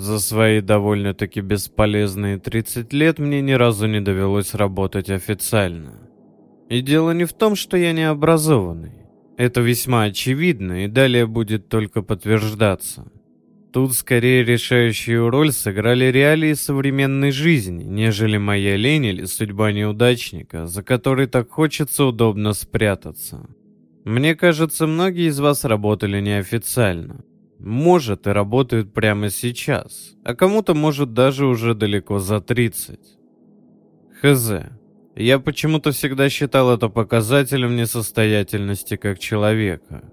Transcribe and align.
За 0.00 0.18
свои 0.18 0.62
довольно-таки 0.62 1.42
бесполезные 1.42 2.38
30 2.38 2.90
лет 2.94 3.18
мне 3.18 3.42
ни 3.42 3.52
разу 3.52 3.86
не 3.86 4.00
довелось 4.00 4.54
работать 4.54 5.10
официально. 5.10 5.92
И 6.70 6.80
дело 6.80 7.10
не 7.10 7.26
в 7.26 7.34
том, 7.34 7.54
что 7.54 7.76
я 7.76 7.92
не 7.92 8.08
образованный. 8.08 8.94
Это 9.36 9.60
весьма 9.60 10.04
очевидно 10.04 10.86
и 10.86 10.88
далее 10.88 11.26
будет 11.26 11.68
только 11.68 12.00
подтверждаться. 12.00 13.12
Тут 13.74 13.92
скорее 13.92 14.42
решающую 14.42 15.28
роль 15.28 15.52
сыграли 15.52 16.06
реалии 16.06 16.54
современной 16.54 17.30
жизни, 17.30 17.84
нежели 17.84 18.38
моя 18.38 18.76
лень 18.76 19.04
или 19.04 19.26
судьба 19.26 19.70
неудачника, 19.70 20.66
за 20.66 20.82
которой 20.82 21.26
так 21.26 21.50
хочется 21.50 22.06
удобно 22.06 22.54
спрятаться. 22.54 23.50
Мне 24.06 24.34
кажется, 24.34 24.86
многие 24.86 25.28
из 25.28 25.38
вас 25.40 25.66
работали 25.66 26.22
неофициально. 26.22 27.22
Может, 27.60 28.26
и 28.26 28.30
работают 28.30 28.94
прямо 28.94 29.28
сейчас, 29.28 30.16
а 30.24 30.34
кому-то 30.34 30.72
может 30.72 31.12
даже 31.12 31.44
уже 31.44 31.74
далеко 31.74 32.18
за 32.18 32.40
30. 32.40 32.98
Хз. 34.22 34.52
Я 35.14 35.38
почему-то 35.38 35.92
всегда 35.92 36.30
считал 36.30 36.74
это 36.74 36.88
показателем 36.88 37.76
несостоятельности 37.76 38.96
как 38.96 39.18
человека. 39.18 40.10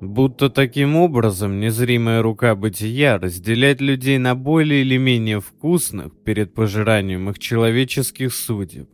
Будто 0.00 0.48
таким 0.48 0.96
образом 0.96 1.60
незримая 1.60 2.22
рука 2.22 2.54
бытия 2.54 3.18
разделяет 3.18 3.82
людей 3.82 4.16
на 4.16 4.34
более 4.34 4.80
или 4.80 4.96
менее 4.96 5.40
вкусных 5.40 6.14
перед 6.24 6.54
пожиранием 6.54 7.28
их 7.28 7.38
человеческих 7.38 8.32
судеб 8.32 8.88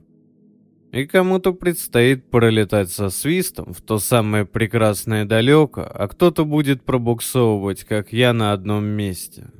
и 0.97 1.07
кому-то 1.07 1.53
предстоит 1.53 2.31
пролетать 2.31 2.91
со 2.91 3.11
свистом 3.11 3.75
в 3.75 3.83
то 3.83 3.99
самое 3.99 4.47
прекрасное 4.47 5.27
далеко, 5.27 5.83
а 5.83 6.09
кто-то 6.09 6.47
будет 6.47 6.85
пробуксовывать, 6.85 7.85
как 7.85 8.15
я, 8.15 8.33
на 8.33 8.53
одном 8.53 8.85
месте. 8.87 9.51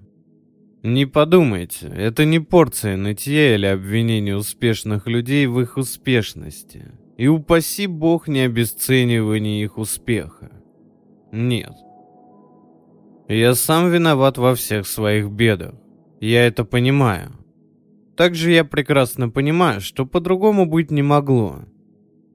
Не 0.83 1.05
подумайте, 1.05 1.89
это 1.95 2.25
не 2.25 2.41
порция 2.41 2.97
нытья 2.97 3.55
или 3.55 3.67
обвинения 3.67 4.35
успешных 4.35 5.07
людей 5.07 5.47
в 5.47 5.61
их 5.61 5.77
успешности. 5.77 6.93
И 7.19 7.29
упаси 7.29 7.87
бог 7.87 8.29
не 8.29 8.41
обесценивание 8.41 9.63
их 9.63 9.77
успеха. 9.77 10.51
Нет. 11.33 11.73
Я 13.29 13.55
сам 13.55 13.91
виноват 13.91 14.39
во 14.39 14.55
всех 14.55 14.87
своих 14.87 15.31
бедах. 15.31 15.75
Я 16.19 16.47
это 16.47 16.65
понимаю. 16.65 17.36
Также 18.17 18.51
я 18.51 18.65
прекрасно 18.65 19.29
понимаю, 19.29 19.81
что 19.81 20.07
по-другому 20.07 20.65
быть 20.65 20.91
не 20.91 21.03
могло. 21.03 21.61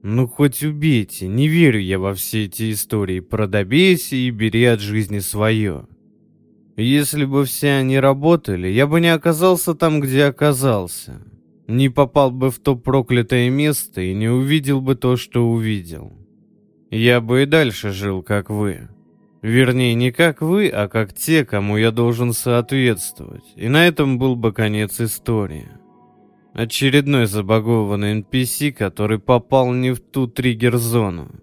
Ну 0.02 0.26
хоть 0.28 0.62
убейте, 0.62 1.26
не 1.28 1.48
верю 1.48 1.80
я 1.80 1.98
во 1.98 2.14
все 2.14 2.44
эти 2.44 2.72
истории 2.72 3.20
про 3.20 3.46
добейся 3.46 4.16
и 4.16 4.30
бери 4.30 4.64
от 4.64 4.80
жизни 4.80 5.18
свое. 5.18 5.86
Если 6.76 7.24
бы 7.24 7.44
все 7.44 7.72
они 7.74 7.98
работали, 7.98 8.68
я 8.68 8.86
бы 8.86 9.00
не 9.00 9.12
оказался 9.12 9.74
там, 9.74 10.00
где 10.00 10.24
оказался. 10.24 11.20
Не 11.66 11.88
попал 11.88 12.30
бы 12.30 12.50
в 12.50 12.58
то 12.58 12.76
проклятое 12.76 13.50
место 13.50 14.00
и 14.00 14.14
не 14.14 14.28
увидел 14.28 14.80
бы 14.80 14.94
то, 14.94 15.16
что 15.16 15.48
увидел. 15.48 16.12
Я 16.90 17.20
бы 17.20 17.42
и 17.42 17.46
дальше 17.46 17.90
жил, 17.90 18.22
как 18.22 18.50
вы. 18.50 18.88
Вернее, 19.42 19.94
не 19.94 20.12
как 20.12 20.40
вы, 20.40 20.68
а 20.68 20.88
как 20.88 21.12
те, 21.12 21.44
кому 21.44 21.76
я 21.76 21.90
должен 21.90 22.32
соответствовать. 22.32 23.44
И 23.56 23.68
на 23.68 23.88
этом 23.88 24.16
был 24.16 24.36
бы 24.36 24.52
конец 24.52 25.00
истории. 25.00 25.68
Очередной 26.54 27.26
забагованный 27.26 28.20
NPC, 28.20 28.70
который 28.70 29.18
попал 29.18 29.72
не 29.72 29.90
в 29.90 30.00
ту 30.00 30.28
триггер-зону. 30.28 31.42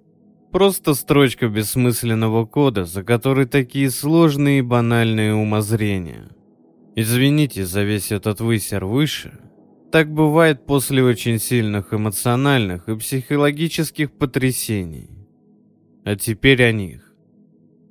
Просто 0.52 0.94
строчка 0.94 1.50
бессмысленного 1.50 2.46
кода, 2.46 2.86
за 2.86 3.04
которой 3.04 3.46
такие 3.46 3.92
сложные 3.92 4.60
и 4.60 4.64
банальные 4.64 5.36
умозрения. 5.36 6.30
Извините 6.96 7.66
за 7.66 7.84
весь 7.84 8.14
этот 8.14 8.40
высер 8.40 8.86
выше. 8.86 9.40
Так 9.92 10.12
бывает 10.12 10.66
после 10.66 11.04
очень 11.04 11.38
сильных 11.38 11.94
эмоциональных 11.94 12.88
и 12.88 12.96
психологических 12.96 14.12
потрясений. 14.12 15.10
А 16.06 16.16
теперь 16.16 16.64
о 16.64 16.72
них. 16.72 17.09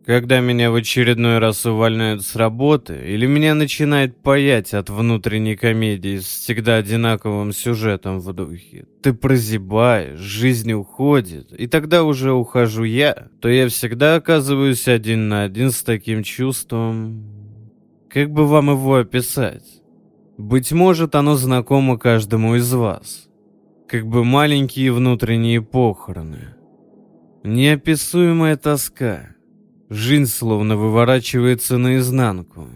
Когда 0.08 0.40
меня 0.40 0.70
в 0.70 0.74
очередной 0.74 1.36
раз 1.36 1.66
увольняют 1.66 2.24
с 2.24 2.34
работы, 2.34 2.94
или 2.94 3.26
меня 3.26 3.54
начинает 3.54 4.16
паять 4.22 4.72
от 4.72 4.88
внутренней 4.88 5.54
комедии 5.54 6.16
с 6.16 6.24
всегда 6.24 6.76
одинаковым 6.76 7.52
сюжетом 7.52 8.18
в 8.18 8.32
духе. 8.32 8.86
Ты 9.02 9.12
прозябаешь, 9.12 10.18
жизнь 10.18 10.72
уходит, 10.72 11.52
и 11.52 11.66
тогда 11.66 12.04
уже 12.04 12.32
ухожу 12.32 12.84
я, 12.84 13.28
то 13.42 13.50
я 13.50 13.68
всегда 13.68 14.14
оказываюсь 14.14 14.88
один 14.88 15.28
на 15.28 15.42
один 15.42 15.70
с 15.70 15.82
таким 15.82 16.22
чувством... 16.22 17.22
Как 18.08 18.30
бы 18.30 18.46
вам 18.46 18.70
его 18.70 18.94
описать? 18.96 19.82
Быть 20.38 20.72
может, 20.72 21.16
оно 21.16 21.34
знакомо 21.36 21.98
каждому 21.98 22.54
из 22.54 22.72
вас. 22.72 23.28
Как 23.86 24.06
бы 24.06 24.24
маленькие 24.24 24.90
внутренние 24.90 25.60
похороны. 25.60 26.54
Неописуемая 27.44 28.56
тоска— 28.56 29.34
Жизнь 29.90 30.26
словно 30.26 30.76
выворачивается 30.76 31.78
наизнанку. 31.78 32.68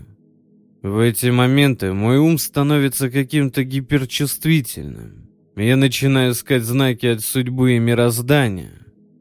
В 0.82 0.98
эти 0.98 1.26
моменты 1.26 1.92
мой 1.92 2.16
ум 2.16 2.38
становится 2.38 3.10
каким-то 3.10 3.64
гиперчувствительным. 3.64 5.28
Я 5.54 5.76
начинаю 5.76 6.32
искать 6.32 6.62
знаки 6.62 7.04
от 7.04 7.20
судьбы 7.20 7.76
и 7.76 7.78
мироздания, 7.78 8.72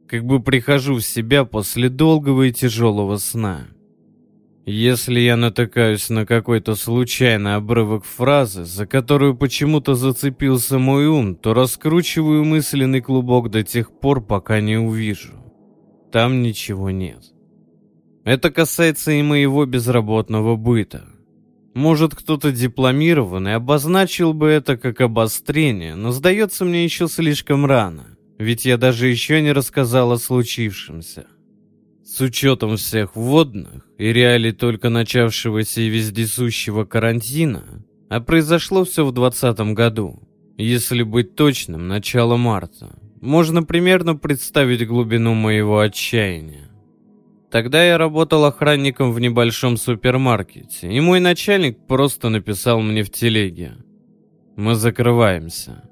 как 0.07 0.23
бы 0.23 0.41
прихожу 0.41 0.95
в 0.95 1.01
себя 1.01 1.43
после 1.43 1.89
долгого 1.89 2.43
и 2.43 2.53
тяжелого 2.53 3.17
сна. 3.17 3.67
Если 4.65 5.19
я 5.19 5.35
натыкаюсь 5.35 6.09
на 6.09 6.25
какой-то 6.25 6.75
случайный 6.75 7.55
обрывок 7.55 8.05
фразы, 8.05 8.63
за 8.63 8.85
которую 8.85 9.35
почему-то 9.35 9.95
зацепился 9.95 10.79
мой 10.79 11.07
ум, 11.07 11.35
то 11.35 11.53
раскручиваю 11.53 12.45
мысленный 12.45 13.01
клубок 13.01 13.51
до 13.51 13.63
тех 13.63 13.91
пор, 13.99 14.21
пока 14.21 14.61
не 14.61 14.77
увижу. 14.77 15.33
Там 16.11 16.41
ничего 16.41 16.89
нет. 16.89 17.30
Это 18.23 18.51
касается 18.51 19.11
и 19.11 19.21
моего 19.21 19.65
безработного 19.65 20.55
быта. 20.55 21.05
Может, 21.73 22.13
кто-то 22.15 22.51
дипломированный 22.51 23.55
обозначил 23.55 24.33
бы 24.33 24.47
это 24.47 24.77
как 24.77 25.01
обострение, 25.01 25.95
но 25.95 26.11
сдается 26.11 26.65
мне 26.65 26.83
еще 26.83 27.07
слишком 27.07 27.65
рано, 27.65 28.17
ведь 28.37 28.65
я 28.65 28.77
даже 28.77 29.07
еще 29.07 29.41
не 29.41 29.53
рассказал 29.53 30.11
о 30.11 30.17
случившемся. 30.17 31.27
С 32.03 32.19
учетом 32.19 32.75
всех 32.75 33.15
вводных 33.15 33.87
и 33.97 34.11
реалий 34.11 34.51
только 34.51 34.89
начавшегося 34.89 35.81
и 35.81 35.87
вездесущего 35.87 36.83
карантина, 36.83 37.85
а 38.09 38.19
произошло 38.19 38.83
все 38.83 39.05
в 39.05 39.13
2020 39.13 39.73
году, 39.73 40.19
если 40.57 41.03
быть 41.03 41.35
точным, 41.35 41.87
начало 41.87 42.35
марта, 42.35 42.99
можно 43.21 43.63
примерно 43.63 44.15
представить 44.15 44.85
глубину 44.85 45.33
моего 45.33 45.79
отчаяния. 45.79 46.70
Тогда 47.51 47.83
я 47.83 47.97
работал 47.97 48.45
охранником 48.45 49.11
в 49.11 49.19
небольшом 49.19 49.75
супермаркете, 49.75 50.89
и 50.89 51.01
мой 51.01 51.19
начальник 51.19 51.85
просто 51.85 52.29
написал 52.29 52.79
мне 52.79 53.03
в 53.03 53.11
телеге. 53.11 53.73
Мы 54.55 54.75
закрываемся. 54.75 55.83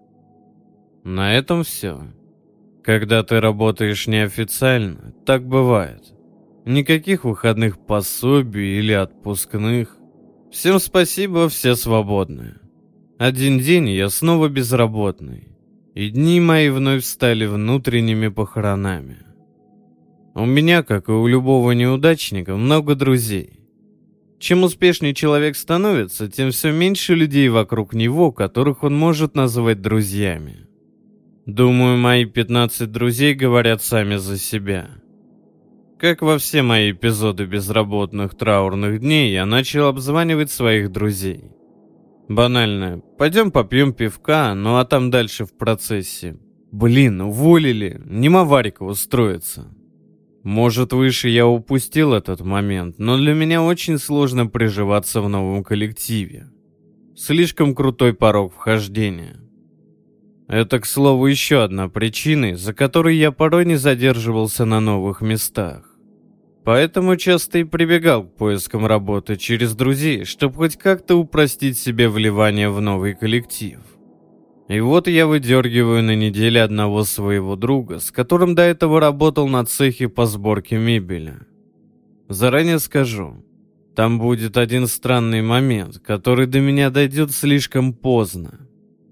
На 1.03 1.35
этом 1.35 1.63
все. 1.63 1.99
Когда 2.81 3.23
ты 3.23 3.41
работаешь 3.41 4.07
неофициально, 4.07 5.13
так 5.25 5.45
бывает. 5.45 6.13
Никаких 6.65 7.25
выходных 7.25 7.85
пособий 7.85 8.79
или 8.79 8.93
отпускных. 8.93 9.97
Всем 10.51 10.79
спасибо, 10.79 11.49
все 11.49 11.75
свободны. 11.75 12.55
Один 13.17 13.59
день 13.59 13.89
я 13.89 14.09
снова 14.09 14.47
безработный. 14.47 15.57
И 15.93 16.09
дни 16.09 16.39
мои 16.39 16.69
вновь 16.69 17.03
стали 17.03 17.45
внутренними 17.45 18.29
похоронами. 18.29 19.28
У 20.39 20.45
меня, 20.45 20.83
как 20.83 21.09
и 21.09 21.11
у 21.11 21.27
любого 21.27 21.71
неудачника, 21.71 22.55
много 22.55 22.95
друзей. 22.95 23.59
Чем 24.39 24.63
успешнее 24.63 25.13
человек 25.13 25.57
становится, 25.57 26.29
тем 26.29 26.51
все 26.51 26.71
меньше 26.71 27.13
людей 27.13 27.49
вокруг 27.49 27.93
него, 27.93 28.31
которых 28.31 28.83
он 28.83 28.97
может 28.97 29.35
называть 29.35 29.81
друзьями. 29.81 30.65
Думаю, 31.45 31.97
мои 31.97 32.23
15 32.23 32.89
друзей 32.89 33.33
говорят 33.33 33.83
сами 33.83 34.15
за 34.15 34.37
себя. 34.37 34.91
Как 35.99 36.21
во 36.21 36.37
все 36.37 36.61
мои 36.61 36.91
эпизоды 36.91 37.43
безработных 37.43 38.37
траурных 38.37 39.01
дней, 39.01 39.33
я 39.33 39.45
начал 39.45 39.87
обзванивать 39.87 40.51
своих 40.51 40.89
друзей. 40.89 41.51
Банально. 42.29 43.01
Пойдем 43.17 43.51
попьем 43.51 43.91
пивка, 43.91 44.53
ну 44.55 44.77
а 44.77 44.85
там 44.85 45.09
дальше 45.09 45.43
в 45.43 45.57
процессе. 45.57 46.37
Блин, 46.71 47.19
уволили. 47.19 48.01
Не 48.05 48.29
Маварика 48.29 48.83
устроиться. 48.83 49.67
Может, 50.43 50.93
выше 50.93 51.27
я 51.29 51.45
упустил 51.45 52.13
этот 52.13 52.41
момент, 52.41 52.97
но 52.97 53.17
для 53.17 53.33
меня 53.33 53.61
очень 53.61 53.97
сложно 53.97 54.47
приживаться 54.47 55.21
в 55.21 55.29
новом 55.29 55.63
коллективе. 55.63 56.47
Слишком 57.15 57.75
крутой 57.75 58.13
порог 58.13 58.53
вхождения. 58.53 59.41
Это, 60.47 60.79
к 60.79 60.85
слову, 60.85 61.27
еще 61.27 61.63
одна 61.63 61.89
причина, 61.89 62.55
за 62.55 62.73
которой 62.73 63.17
я 63.17 63.31
порой 63.31 63.65
не 63.65 63.75
задерживался 63.75 64.65
на 64.65 64.79
новых 64.79 65.21
местах. 65.21 65.85
Поэтому 66.63 67.17
часто 67.17 67.59
и 67.59 67.63
прибегал 67.63 68.23
к 68.23 68.35
поискам 68.35 68.85
работы 68.85 69.35
через 69.35 69.75
друзей, 69.75 70.23
чтобы 70.23 70.55
хоть 70.55 70.77
как-то 70.77 71.15
упростить 71.15 71.77
себе 71.77 72.09
вливание 72.09 72.69
в 72.69 72.79
новый 72.79 73.13
коллектив. 73.13 73.79
И 74.69 74.79
вот 74.81 75.07
я 75.07 75.25
выдергиваю 75.25 76.03
на 76.03 76.15
неделе 76.15 76.61
одного 76.61 77.03
своего 77.03 77.55
друга, 77.55 77.99
с 77.99 78.11
которым 78.11 78.53
до 78.53 78.61
этого 78.61 78.99
работал 78.99 79.47
на 79.47 79.65
цехе 79.65 80.09
по 80.09 80.27
сборке 80.27 80.77
мебели. 80.77 81.39
Заранее 82.27 82.77
скажу, 82.77 83.43
там 83.95 84.19
будет 84.19 84.57
один 84.57 84.85
странный 84.85 85.41
момент, 85.41 85.97
который 85.97 86.45
до 86.45 86.59
меня 86.59 86.91
дойдет 86.91 87.31
слишком 87.31 87.93
поздно. 87.93 88.59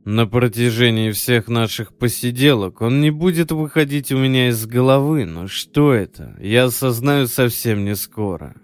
На 0.06 0.28
протяжении 0.28 1.10
всех 1.10 1.48
наших 1.48 1.98
посиделок 1.98 2.82
он 2.82 3.02
не 3.02 3.10
будет 3.10 3.52
выходить 3.52 4.12
у 4.12 4.18
меня 4.20 4.50
из 4.50 4.64
головы, 4.68 5.26
но 5.26 5.48
что 5.48 5.92
это, 5.92 6.38
я 6.40 6.66
осознаю 6.66 7.26
совсем 7.26 7.84
не 7.84 7.96
скоро. 7.96 8.56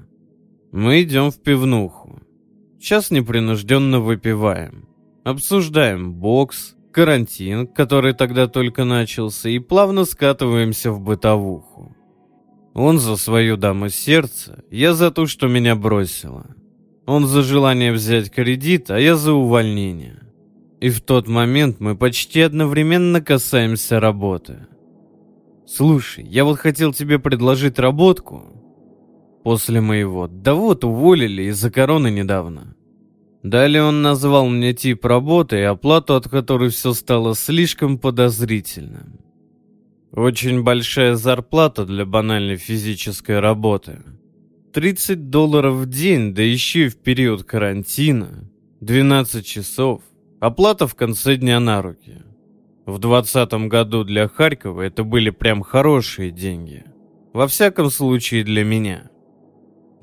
Мы 0.71 1.01
идем 1.01 1.31
в 1.31 1.41
пивнуху. 1.41 2.21
Сейчас 2.79 3.09
непринужденно 3.09 3.99
выпиваем. 3.99 4.87
Обсуждаем 5.23 6.13
бокс, 6.13 6.75
карантин, 6.93 7.67
который 7.67 8.13
тогда 8.13 8.47
только 8.47 8.85
начался, 8.85 9.49
и 9.49 9.59
плавно 9.59 10.05
скатываемся 10.05 10.91
в 10.91 11.01
бытовуху. 11.01 11.95
Он 12.73 12.99
за 12.99 13.17
свою 13.17 13.57
даму 13.57 13.89
сердца, 13.89 14.63
я 14.71 14.93
за 14.93 15.11
то, 15.11 15.27
что 15.27 15.47
меня 15.47 15.75
бросила. 15.75 16.45
Он 17.05 17.27
за 17.27 17.43
желание 17.43 17.91
взять 17.91 18.31
кредит, 18.31 18.89
а 18.89 18.99
я 18.99 19.15
за 19.15 19.33
увольнение. 19.33 20.21
И 20.79 20.89
в 20.89 21.01
тот 21.01 21.27
момент 21.27 21.79
мы 21.79 21.95
почти 21.95 22.41
одновременно 22.41 23.21
касаемся 23.21 23.99
работы. 23.99 24.67
Слушай, 25.67 26.25
я 26.25 26.45
вот 26.45 26.59
хотел 26.59 26.93
тебе 26.93 27.19
предложить 27.19 27.79
работку. 27.79 28.43
После 29.43 29.81
моего, 29.81 30.27
да 30.27 30.53
вот 30.53 30.83
уволили 30.83 31.43
из-за 31.43 31.69
короны 31.69 32.09
недавно. 32.09 32.75
Далее 33.43 33.83
он 33.83 34.01
назвал 34.01 34.47
мне 34.47 34.73
тип 34.73 35.03
работы 35.03 35.57
и 35.57 35.63
оплату, 35.63 36.15
от 36.15 36.29
которой 36.29 36.69
все 36.69 36.93
стало 36.93 37.35
слишком 37.35 37.97
подозрительным. 37.97 39.19
Очень 40.13 40.63
большая 40.63 41.15
зарплата 41.15 41.85
для 41.85 42.05
банальной 42.05 42.55
физической 42.55 43.39
работы. 43.41 44.01
30 44.71 45.29
долларов 45.29 45.75
в 45.75 45.85
день, 45.87 46.33
да 46.33 46.41
еще 46.41 46.85
и 46.85 46.89
в 46.89 46.95
период 46.95 47.43
карантина. 47.43 48.49
12 48.79 49.45
часов. 49.45 50.01
Оплата 50.39 50.87
в 50.87 50.95
конце 50.95 51.35
дня 51.35 51.59
на 51.59 51.81
руки. 51.81 52.21
В 52.85 52.97
20 52.97 53.53
году 53.67 54.03
для 54.05 54.27
Харькова 54.29 54.81
это 54.81 55.03
были 55.03 55.31
прям 55.31 55.63
хорошие 55.63 56.31
деньги. 56.31 56.85
Во 57.33 57.47
всяком 57.47 57.89
случае 57.89 58.43
для 58.43 58.63
меня. 58.63 59.09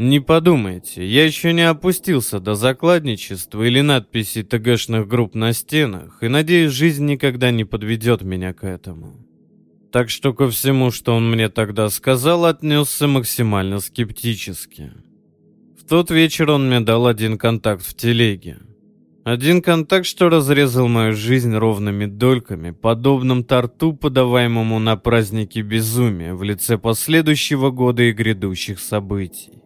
Не 0.02 0.19
подумайте, 0.19 1.06
я 1.06 1.26
еще 1.26 1.52
не 1.52 1.69
опустился 1.69 2.41
до 2.41 2.55
закладничества 2.55 3.64
или 3.64 3.82
надписей 3.82 4.43
ТГшных 4.43 5.06
групп 5.06 5.35
на 5.35 5.52
стенах, 5.52 6.23
и 6.23 6.29
надеюсь, 6.29 6.73
жизнь 6.73 7.05
никогда 7.05 7.50
не 7.50 7.67
подведет 7.67 8.23
меня 8.23 8.55
к 8.55 8.64
этому. 8.64 9.26
Так 9.93 10.08
что 10.08 10.32
ко 10.32 10.49
всему, 10.49 10.91
что 10.91 11.14
он 11.14 11.31
мне 11.31 11.50
тогда 11.50 11.91
сказал, 11.91 12.47
отнесся 12.47 13.08
максимально 13.08 13.79
скептически. 13.79 14.91
В 15.79 15.87
тот 15.87 16.11
вечер 16.11 16.50
он 16.50 16.69
мне 16.69 16.81
дал 16.81 17.06
один 17.06 17.37
контакт 17.37 17.85
в 17.85 17.94
телеге. 17.94 18.56
Один 19.25 19.61
контакт, 19.61 20.06
что 20.06 20.31
разрезал 20.31 20.88
мою 20.88 21.12
жизнь 21.12 21.55
ровными 21.55 22.06
дольками, 22.06 22.70
подобным 22.70 23.44
торту, 23.44 23.93
подаваемому 23.93 24.79
на 24.79 24.97
празднике 24.97 25.61
безумия 25.61 26.32
в 26.32 26.43
лице 26.43 26.79
последующего 26.79 27.70
года 27.70 28.05
и 28.05 28.12
грядущих 28.12 28.81
событий 28.81 29.61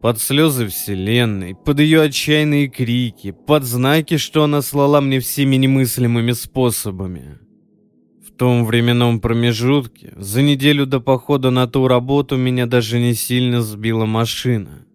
под 0.00 0.18
слезы 0.18 0.66
вселенной, 0.66 1.54
под 1.54 1.80
ее 1.80 2.02
отчаянные 2.02 2.68
крики, 2.68 3.32
под 3.32 3.64
знаки, 3.64 4.16
что 4.16 4.44
она 4.44 4.62
слала 4.62 5.00
мне 5.00 5.20
всеми 5.20 5.56
немыслимыми 5.56 6.32
способами. 6.32 7.38
В 8.26 8.32
том 8.32 8.64
временном 8.64 9.20
промежутке, 9.20 10.14
за 10.16 10.40
неделю 10.40 10.86
до 10.86 11.00
похода 11.00 11.50
на 11.50 11.66
ту 11.66 11.86
работу, 11.88 12.36
меня 12.36 12.66
даже 12.66 12.98
не 12.98 13.14
сильно 13.14 13.60
сбила 13.60 14.06
машина. 14.06 14.86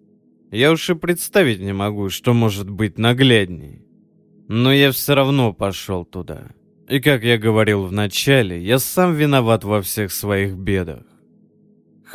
Я 0.52 0.72
уж 0.72 0.90
и 0.90 0.96
представить 0.96 1.60
не 1.60 1.74
могу, 1.74 2.10
что 2.10 2.34
может 2.34 2.70
быть 2.70 2.98
наглядней. 2.98 3.82
Но 4.48 4.74
я 4.74 4.92
все 4.92 5.14
равно 5.14 5.54
пошел 5.54 6.06
туда. 6.06 6.52
И 6.88 7.00
как 7.00 7.24
я 7.24 7.38
говорил 7.38 7.84
в 7.84 7.92
начале, 7.92 8.64
я 8.64 8.80
сам 8.80 9.14
виноват 9.14 9.64
во 9.64 9.82
всех 9.82 10.12
своих 10.12 10.56
бедах. 10.56 11.04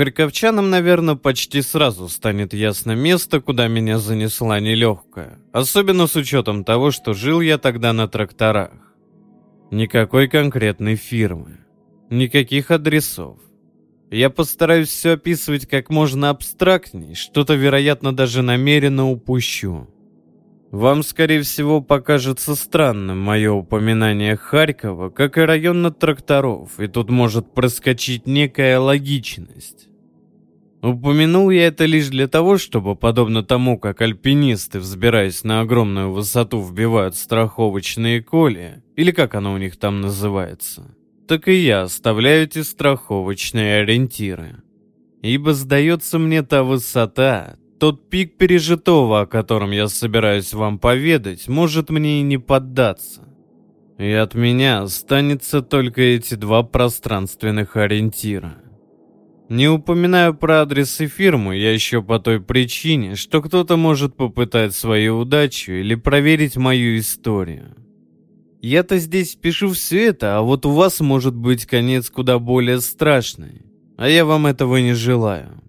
Харьковчанам, 0.00 0.70
наверное, 0.70 1.14
почти 1.14 1.60
сразу 1.60 2.08
станет 2.08 2.54
ясно 2.54 2.92
место, 2.92 3.42
куда 3.42 3.68
меня 3.68 3.98
занесла 3.98 4.58
нелегкая. 4.58 5.40
Особенно 5.52 6.06
с 6.06 6.16
учетом 6.16 6.64
того, 6.64 6.90
что 6.90 7.12
жил 7.12 7.42
я 7.42 7.58
тогда 7.58 7.92
на 7.92 8.08
тракторах. 8.08 8.72
Никакой 9.70 10.26
конкретной 10.28 10.96
фирмы. 10.96 11.58
Никаких 12.08 12.70
адресов. 12.70 13.36
Я 14.10 14.30
постараюсь 14.30 14.88
все 14.88 15.10
описывать 15.16 15.66
как 15.66 15.90
можно 15.90 16.30
абстрактней, 16.30 17.14
что-то, 17.14 17.52
вероятно, 17.52 18.16
даже 18.16 18.40
намеренно 18.40 19.10
упущу. 19.10 19.86
Вам, 20.70 21.02
скорее 21.02 21.42
всего, 21.42 21.82
покажется 21.82 22.54
странным 22.54 23.20
мое 23.20 23.52
упоминание 23.52 24.36
Харькова, 24.36 25.10
как 25.10 25.36
и 25.36 25.42
района 25.42 25.90
тракторов, 25.90 26.80
и 26.80 26.86
тут 26.86 27.10
может 27.10 27.52
проскочить 27.52 28.26
некая 28.26 28.78
логичность. 28.78 29.89
Упомянул 30.82 31.50
я 31.50 31.66
это 31.66 31.84
лишь 31.84 32.08
для 32.08 32.26
того, 32.26 32.56
чтобы, 32.56 32.96
подобно 32.96 33.42
тому, 33.42 33.78
как 33.78 34.00
альпинисты, 34.00 34.78
взбираясь 34.78 35.44
на 35.44 35.60
огромную 35.60 36.10
высоту, 36.10 36.62
вбивают 36.62 37.16
страховочные 37.16 38.22
коли, 38.22 38.82
или 38.96 39.10
как 39.10 39.34
оно 39.34 39.52
у 39.52 39.58
них 39.58 39.78
там 39.78 40.00
называется, 40.00 40.94
так 41.28 41.48
и 41.48 41.54
я 41.54 41.82
оставляю 41.82 42.44
эти 42.44 42.62
страховочные 42.62 43.82
ориентиры. 43.82 44.62
Ибо, 45.20 45.52
сдается 45.52 46.18
мне, 46.18 46.42
та 46.42 46.62
высота, 46.62 47.56
тот 47.78 48.08
пик 48.08 48.38
пережитого, 48.38 49.20
о 49.20 49.26
котором 49.26 49.72
я 49.72 49.86
собираюсь 49.88 50.54
вам 50.54 50.78
поведать, 50.78 51.46
может 51.46 51.90
мне 51.90 52.20
и 52.20 52.22
не 52.22 52.38
поддаться. 52.38 53.28
И 53.98 54.10
от 54.12 54.34
меня 54.34 54.80
останется 54.80 55.60
только 55.60 56.00
эти 56.00 56.36
два 56.36 56.62
пространственных 56.62 57.76
ориентира. 57.76 58.56
Не 59.50 59.66
упоминаю 59.66 60.32
про 60.32 60.62
адрес 60.62 61.00
и 61.00 61.08
фирму 61.08 61.52
я 61.52 61.72
еще 61.72 62.02
по 62.02 62.20
той 62.20 62.40
причине, 62.40 63.16
что 63.16 63.42
кто-то 63.42 63.76
может 63.76 64.14
попытать 64.14 64.76
свою 64.76 65.18
удачу 65.18 65.72
или 65.72 65.96
проверить 65.96 66.56
мою 66.56 66.96
историю. 66.96 67.74
Я-то 68.62 68.98
здесь 68.98 69.34
пишу 69.34 69.70
все 69.70 70.06
это, 70.06 70.38
а 70.38 70.42
вот 70.42 70.66
у 70.66 70.70
вас 70.70 71.00
может 71.00 71.34
быть 71.34 71.66
конец 71.66 72.10
куда 72.10 72.38
более 72.38 72.80
страшный, 72.80 73.62
а 73.96 74.08
я 74.08 74.24
вам 74.24 74.46
этого 74.46 74.76
не 74.76 74.92
желаю. 74.92 75.60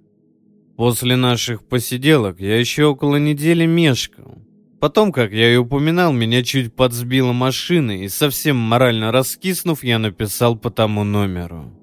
После 0.78 1.16
наших 1.16 1.64
посиделок 1.64 2.40
я 2.40 2.60
еще 2.60 2.86
около 2.86 3.16
недели 3.16 3.66
мешкал. 3.66 4.38
Потом, 4.80 5.12
как 5.12 5.32
я 5.32 5.52
и 5.52 5.58
упоминал, 5.58 6.14
меня 6.14 6.44
чуть 6.44 6.76
подсбила 6.76 7.34
машина, 7.34 8.04
и 8.04 8.10
совсем 8.10 8.58
морально 8.58 9.12
раскиснув, 9.12 9.84
я 9.84 9.98
написал 9.98 10.56
по 10.56 10.70
тому 10.70 11.04
номеру. 11.04 11.81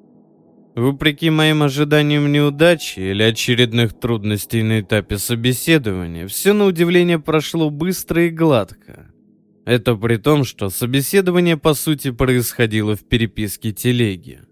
Вопреки 0.78 1.28
моим 1.28 1.64
ожиданиям 1.64 2.30
неудачи 2.30 3.00
или 3.00 3.24
очередных 3.24 3.98
трудностей 3.98 4.62
на 4.62 4.78
этапе 4.78 5.18
собеседования, 5.18 6.28
все 6.28 6.52
на 6.52 6.66
удивление 6.66 7.18
прошло 7.18 7.68
быстро 7.68 8.26
и 8.26 8.30
гладко. 8.30 9.10
Это 9.64 9.96
при 9.96 10.18
том, 10.18 10.44
что 10.44 10.70
собеседование 10.70 11.56
по 11.56 11.74
сути 11.74 12.12
происходило 12.12 12.94
в 12.94 13.02
переписке 13.02 13.72
телеги. 13.72 14.42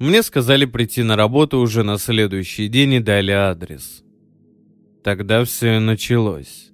Мне 0.00 0.24
сказали 0.24 0.64
прийти 0.64 1.04
на 1.04 1.14
работу 1.14 1.58
уже 1.58 1.84
на 1.84 1.96
следующий 1.96 2.66
день 2.66 2.94
и 2.94 2.98
дали 2.98 3.30
адрес. 3.30 4.02
Тогда 5.04 5.44
все 5.44 5.76
и 5.76 5.78
началось. 5.78 6.71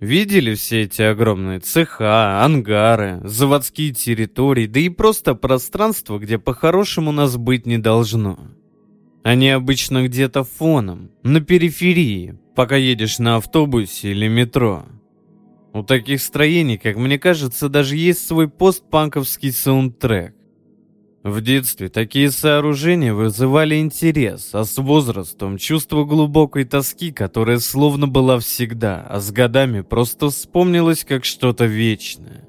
Видели 0.00 0.54
все 0.54 0.82
эти 0.82 1.00
огромные 1.00 1.58
цеха, 1.58 2.44
ангары, 2.44 3.20
заводские 3.24 3.94
территории, 3.94 4.66
да 4.66 4.80
и 4.80 4.90
просто 4.90 5.34
пространство, 5.34 6.18
где 6.18 6.38
по-хорошему 6.38 7.12
нас 7.12 7.38
быть 7.38 7.64
не 7.64 7.78
должно. 7.78 8.38
Они 9.24 9.48
обычно 9.48 10.06
где-то 10.06 10.44
фоном, 10.44 11.10
на 11.22 11.40
периферии, 11.40 12.38
пока 12.54 12.76
едешь 12.76 13.18
на 13.18 13.36
автобусе 13.36 14.10
или 14.10 14.28
метро. 14.28 14.84
У 15.72 15.82
таких 15.82 16.20
строений, 16.20 16.78
как 16.78 16.96
мне 16.96 17.18
кажется, 17.18 17.70
даже 17.70 17.96
есть 17.96 18.26
свой 18.26 18.48
постпанковский 18.48 19.50
саундтрек. 19.50 20.35
В 21.26 21.40
детстве 21.40 21.88
такие 21.88 22.30
сооружения 22.30 23.12
вызывали 23.12 23.80
интерес, 23.80 24.50
а 24.52 24.64
с 24.64 24.78
возрастом 24.78 25.58
чувство 25.58 26.04
глубокой 26.04 26.64
тоски, 26.64 27.10
которая 27.10 27.58
словно 27.58 28.06
была 28.06 28.38
всегда, 28.38 29.04
а 29.10 29.18
с 29.18 29.32
годами 29.32 29.80
просто 29.80 30.30
вспомнилось 30.30 31.04
как 31.04 31.24
что-то 31.24 31.64
вечное. 31.64 32.44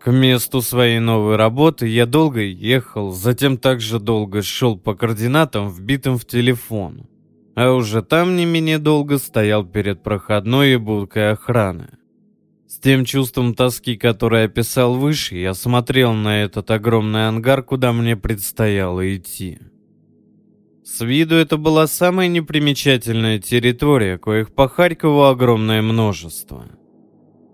К 0.00 0.10
месту 0.10 0.60
своей 0.60 0.98
новой 0.98 1.36
работы 1.36 1.86
я 1.86 2.04
долго 2.04 2.40
ехал, 2.40 3.12
затем 3.12 3.56
также 3.56 4.00
долго 4.00 4.42
шел 4.42 4.76
по 4.76 4.96
координатам, 4.96 5.68
вбитым 5.68 6.18
в 6.18 6.24
телефон. 6.24 7.06
А 7.54 7.70
уже 7.70 8.02
там 8.02 8.34
не 8.34 8.44
менее 8.44 8.78
долго 8.78 9.18
стоял 9.18 9.64
перед 9.64 10.02
проходной 10.02 10.72
и 10.72 10.76
будкой 10.78 11.30
охраны. 11.30 11.90
С 12.72 12.78
тем 12.78 13.04
чувством 13.04 13.54
тоски, 13.54 13.96
которое 13.96 14.46
описал 14.46 14.94
выше, 14.94 15.36
я 15.36 15.52
смотрел 15.52 16.14
на 16.14 16.42
этот 16.42 16.70
огромный 16.70 17.28
ангар, 17.28 17.62
куда 17.62 17.92
мне 17.92 18.16
предстояло 18.16 19.14
идти. 19.14 19.58
С 20.82 21.04
виду 21.04 21.34
это 21.34 21.58
была 21.58 21.86
самая 21.86 22.28
непримечательная 22.28 23.38
территория, 23.38 24.16
коих 24.16 24.54
по 24.54 24.70
Харькову 24.70 25.24
огромное 25.24 25.82
множество. 25.82 26.64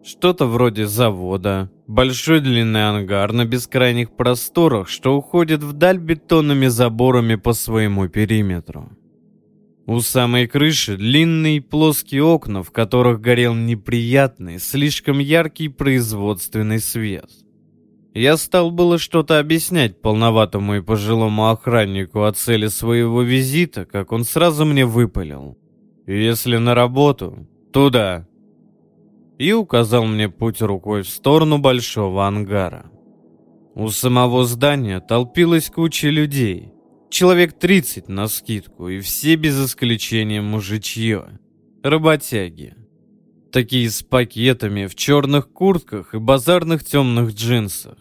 Что-то 0.04 0.46
вроде 0.46 0.86
завода, 0.86 1.68
большой 1.88 2.38
длинный 2.38 2.88
ангар 2.88 3.32
на 3.32 3.44
бескрайних 3.44 4.12
просторах, 4.16 4.88
что 4.88 5.16
уходит 5.16 5.64
вдаль 5.64 5.98
бетонными 5.98 6.68
заборами 6.68 7.34
по 7.34 7.54
своему 7.54 8.08
периметру. 8.08 8.96
У 9.88 10.00
самой 10.00 10.46
крыши 10.46 10.98
длинные 10.98 11.62
плоские 11.62 12.22
окна, 12.22 12.62
в 12.62 12.70
которых 12.72 13.22
горел 13.22 13.54
неприятный, 13.54 14.58
слишком 14.58 15.18
яркий 15.18 15.68
производственный 15.68 16.78
свет. 16.78 17.30
Я 18.12 18.36
стал 18.36 18.70
было 18.70 18.98
что-то 18.98 19.38
объяснять 19.38 20.02
полноватому 20.02 20.76
и 20.76 20.82
пожилому 20.82 21.48
охраннику 21.48 22.24
о 22.24 22.32
цели 22.32 22.66
своего 22.66 23.22
визита, 23.22 23.86
как 23.86 24.12
он 24.12 24.24
сразу 24.24 24.66
мне 24.66 24.84
выпалил. 24.84 25.56
«Если 26.06 26.58
на 26.58 26.74
работу, 26.74 27.48
туда!» 27.72 28.28
И 29.38 29.54
указал 29.54 30.04
мне 30.04 30.28
путь 30.28 30.60
рукой 30.60 31.00
в 31.00 31.08
сторону 31.08 31.56
большого 31.56 32.26
ангара. 32.26 32.90
У 33.74 33.88
самого 33.88 34.44
здания 34.44 35.00
толпилась 35.00 35.70
куча 35.70 36.10
людей– 36.10 36.72
Человек 37.10 37.58
30 37.58 38.08
на 38.08 38.28
скидку, 38.28 38.88
и 38.88 39.00
все 39.00 39.36
без 39.36 39.64
исключения 39.64 40.42
мужичье. 40.42 41.38
Работяги. 41.82 42.74
Такие 43.50 43.88
с 43.90 44.02
пакетами, 44.02 44.86
в 44.86 44.94
черных 44.94 45.50
куртках 45.50 46.14
и 46.14 46.18
базарных 46.18 46.84
темных 46.84 47.34
джинсах. 47.34 47.96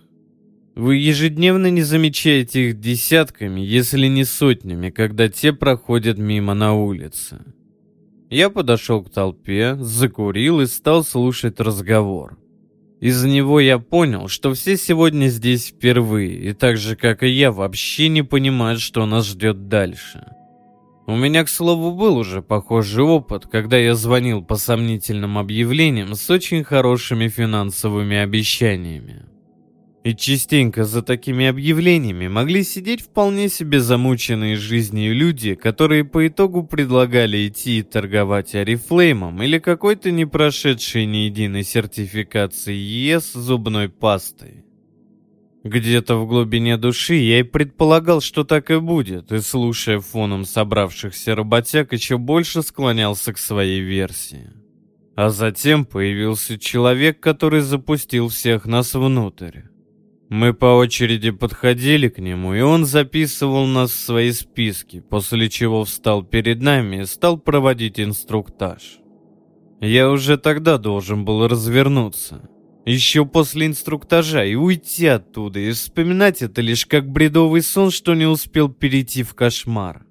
Вы 0.76 0.98
ежедневно 0.98 1.72
не 1.72 1.82
замечаете 1.82 2.70
их 2.70 2.80
десятками, 2.80 3.62
если 3.62 4.08
не 4.08 4.26
сотнями, 4.26 4.90
когда 4.90 5.30
те 5.30 5.54
проходят 5.54 6.18
мимо 6.18 6.54
на 6.54 6.76
улице. 6.76 7.40
Я 8.30 8.50
подошел 8.50 9.04
к 9.04 9.10
толпе, 9.10 9.78
закурил 9.80 10.60
и 10.60 10.66
стал 10.66 11.04
слушать 11.06 11.60
разговор. 11.62 12.38
Из 13.00 13.24
него 13.24 13.60
я 13.60 13.77
понял, 13.77 14.27
что 14.27 14.54
все 14.54 14.75
сегодня 14.75 15.27
здесь 15.27 15.68
впервые, 15.68 16.50
и 16.50 16.54
так 16.54 16.77
же, 16.77 16.96
как 16.96 17.22
и 17.22 17.27
я, 17.27 17.51
вообще 17.51 18.10
не 18.10 18.24
понимают, 18.24 18.82
что 18.82 19.06
нас 19.06 19.27
ждет 19.27 19.68
дальше. 19.68 20.25
У 21.06 21.16
меня, 21.16 21.46
к 21.46 21.50
слову, 21.50 21.94
был 21.94 22.18
уже 22.18 22.42
похожий 22.42 23.04
опыт, 23.04 23.46
когда 23.46 23.77
я 23.77 23.94
звонил 23.94 24.44
по 24.44 24.56
сомнительным 24.56 25.38
объявлениям 25.38 26.16
с 26.16 26.30
очень 26.30 26.63
хорошими 26.63 27.27
финансовыми 27.27 28.18
обещаниями. 28.18 29.25
И 30.08 30.16
частенько 30.16 30.86
за 30.86 31.02
такими 31.02 31.48
объявлениями 31.48 32.30
могли 32.30 32.64
сидеть 32.64 33.02
вполне 33.02 33.50
себе 33.50 33.82
замученные 33.82 34.56
жизнью 34.56 35.14
люди, 35.14 35.54
которые 35.54 36.06
по 36.06 36.26
итогу 36.26 36.64
предлагали 36.64 37.50
идти 37.50 37.80
и 37.80 37.84
торговать 37.84 38.56
Арифлеймом 38.56 39.44
или 39.44 39.60
какой-то 39.60 40.12
не 40.12 40.26
прошедшей 40.26 41.06
ни 41.06 41.26
единой 41.28 41.64
сертификации 41.64 42.74
ЕС 42.74 43.34
зубной 43.34 43.90
пастой. 43.90 44.64
Где-то 45.66 46.16
в 46.16 46.26
глубине 46.26 46.78
души 46.78 47.16
я 47.16 47.42
и 47.42 47.44
предполагал, 47.44 48.22
что 48.22 48.46
так 48.46 48.72
и 48.72 48.80
будет, 48.80 49.34
и 49.34 49.42
слушая 49.42 50.00
фоном 50.00 50.46
собравшихся 50.46 51.36
работяг, 51.36 51.92
еще 51.92 52.18
больше 52.18 52.62
склонялся 52.62 53.34
к 53.34 53.38
своей 53.38 53.82
версии. 53.82 54.54
А 55.18 55.32
затем 55.32 55.84
появился 55.84 56.58
человек, 56.58 57.20
который 57.20 57.60
запустил 57.60 58.30
всех 58.30 58.66
нас 58.66 58.94
внутрь. 58.94 59.64
Мы 60.29 60.53
по 60.53 60.65
очереди 60.65 61.31
подходили 61.31 62.10
к 62.10 62.19
нему, 62.19 62.53
и 62.53 62.60
он 62.60 62.86
записывал 62.86 63.65
нас 63.65 63.91
в 63.91 64.00
свои 64.00 64.31
списки, 64.31 65.00
после 65.00 65.50
чего 65.50 65.86
встал 65.86 66.22
перед 66.22 66.62
нами 66.62 67.01
и 67.03 67.05
стал 67.05 67.38
проводить 67.38 68.00
инструктаж. 68.00 69.00
Я 69.79 70.10
уже 70.10 70.38
тогда 70.38 70.77
должен 70.77 71.24
был 71.24 71.48
развернуться. 71.48 72.50
Еще 72.86 73.25
после 73.25 73.67
инструктажа 73.67 74.43
и 74.43 74.55
уйти 74.55 75.07
оттуда, 75.07 75.60
и 75.60 75.72
вспоминать 75.72 76.41
это 76.41 76.62
лишь 76.62 76.86
как 76.86 77.10
бредовый 77.10 77.62
сон, 77.62 77.91
что 77.91 78.13
не 78.13 78.25
успел 78.25 78.69
перейти 78.69 79.24
в 79.24 79.34
кошмар. 79.34 80.05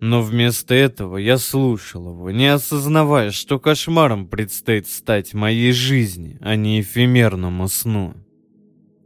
Но 0.00 0.20
вместо 0.20 0.74
этого 0.74 1.16
я 1.16 1.38
слушал 1.38 2.10
его, 2.10 2.30
не 2.30 2.48
осознавая, 2.48 3.30
что 3.30 3.58
кошмаром 3.58 4.26
предстоит 4.26 4.88
стать 4.88 5.32
моей 5.32 5.72
жизни, 5.72 6.38
а 6.40 6.56
не 6.56 6.80
эфемерному 6.80 7.68
сну. 7.68 8.21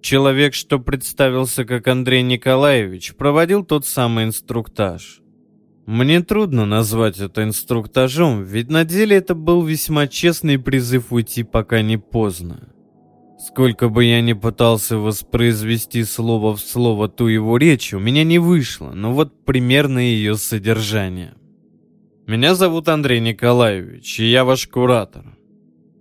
Человек, 0.06 0.54
что 0.54 0.78
представился 0.78 1.64
как 1.64 1.88
Андрей 1.88 2.22
Николаевич, 2.22 3.16
проводил 3.16 3.64
тот 3.64 3.84
самый 3.84 4.26
инструктаж. 4.26 5.20
Мне 5.84 6.20
трудно 6.20 6.64
назвать 6.64 7.18
это 7.18 7.42
инструктажом, 7.42 8.44
ведь 8.44 8.70
на 8.70 8.84
деле 8.84 9.16
это 9.16 9.34
был 9.34 9.64
весьма 9.64 10.06
честный 10.06 10.60
призыв 10.60 11.12
уйти, 11.12 11.42
пока 11.42 11.82
не 11.82 11.96
поздно. 11.98 12.68
Сколько 13.48 13.88
бы 13.88 14.04
я 14.04 14.20
ни 14.20 14.32
пытался 14.32 14.96
воспроизвести 14.96 16.04
слово 16.04 16.54
в 16.54 16.60
слово 16.60 17.08
ту 17.08 17.26
его 17.26 17.56
речь, 17.56 17.92
у 17.92 17.98
меня 17.98 18.22
не 18.22 18.38
вышло, 18.38 18.92
но 18.92 19.12
вот 19.12 19.44
примерно 19.44 19.98
ее 19.98 20.36
содержание. 20.36 21.34
Меня 22.28 22.54
зовут 22.54 22.86
Андрей 22.88 23.18
Николаевич, 23.18 24.20
и 24.20 24.30
я 24.30 24.44
ваш 24.44 24.68
куратор. 24.68 25.36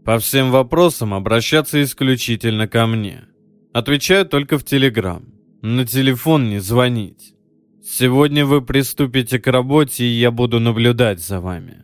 По 0.04 0.20
всем 0.20 0.52
вопросам 0.52 1.16
обращаться 1.16 1.82
исключительно 1.82 2.68
ко 2.68 2.86
мне. 2.86 3.24
Отвечаю 3.76 4.26
только 4.26 4.58
в 4.58 4.64
Телеграм. 4.64 5.26
На 5.62 5.86
телефон 5.86 6.50
не 6.50 6.60
звонить. 6.60 7.34
Сегодня 7.84 8.46
вы 8.46 8.62
приступите 8.62 9.38
к 9.38 9.48
работе, 9.48 10.06
и 10.06 10.18
я 10.18 10.32
буду 10.32 10.62
наблюдать 10.62 11.20
за 11.20 11.42
вами. 11.42 11.84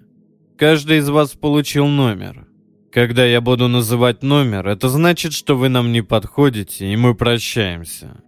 Каждый 0.57 0.99
из 0.99 1.09
вас 1.09 1.31
получил 1.31 1.87
номер. 1.87 2.47
Когда 2.93 3.25
я 3.25 3.41
буду 3.41 3.67
называть 3.67 4.23
номер, 4.23 4.69
это 4.69 4.87
значит, 4.87 5.33
что 5.33 5.57
вы 5.57 5.67
нам 5.67 5.91
не 5.91 6.01
подходите, 6.01 6.87
и 6.87 6.95
мы 6.95 7.13
прощаемся. 7.13 8.23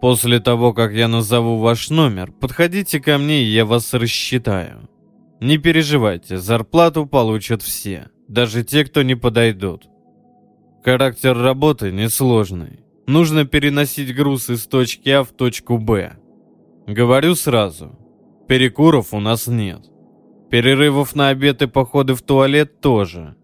После 0.00 0.40
того, 0.40 0.72
как 0.72 0.92
я 0.92 1.06
назову 1.06 1.58
ваш 1.58 1.90
номер, 1.90 2.32
подходите 2.32 2.98
ко 2.98 3.16
мне, 3.18 3.44
и 3.44 3.52
я 3.52 3.64
вас 3.64 3.94
рассчитаю. 3.94 4.88
Не 5.40 5.58
переживайте, 5.58 6.38
зарплату 6.38 7.06
получат 7.06 7.62
все, 7.62 8.08
даже 8.26 8.64
те, 8.64 8.84
кто 8.84 9.02
не 9.02 9.14
подойдут. 9.14 9.84
Характер 10.82 11.38
работы 11.38 11.92
несложный. 11.92 12.83
Нужно 13.06 13.44
переносить 13.44 14.14
груз 14.14 14.50
из 14.50 14.66
точки 14.66 15.10
А 15.10 15.24
в 15.24 15.32
точку 15.32 15.78
Б. 15.78 16.16
Говорю 16.86 17.34
сразу, 17.34 17.98
перекуров 18.48 19.12
у 19.12 19.20
нас 19.20 19.46
нет. 19.46 19.82
Перерывов 20.50 21.14
на 21.14 21.28
обед 21.28 21.62
и 21.62 21.66
походы 21.66 22.14
в 22.14 22.22
туалет 22.22 22.80
тоже. 22.80 23.36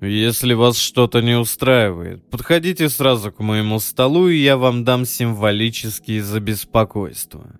Если 0.00 0.52
вас 0.52 0.76
что-то 0.76 1.22
не 1.22 1.38
устраивает, 1.38 2.28
подходите 2.28 2.90
сразу 2.90 3.32
к 3.32 3.40
моему 3.40 3.78
столу, 3.78 4.28
и 4.28 4.36
я 4.36 4.58
вам 4.58 4.84
дам 4.84 5.06
символические 5.06 6.22
за 6.22 6.40
беспокойство. 6.40 7.58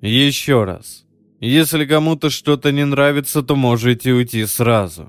Еще 0.00 0.64
раз. 0.64 1.04
Если 1.40 1.86
кому-то 1.86 2.30
что-то 2.30 2.70
не 2.70 2.84
нравится, 2.84 3.42
то 3.42 3.56
можете 3.56 4.12
уйти 4.12 4.46
сразу. 4.46 5.08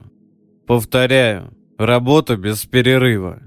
Повторяю, 0.65 1.55
работа 1.77 2.37
без 2.37 2.65
перерыва. 2.65 3.43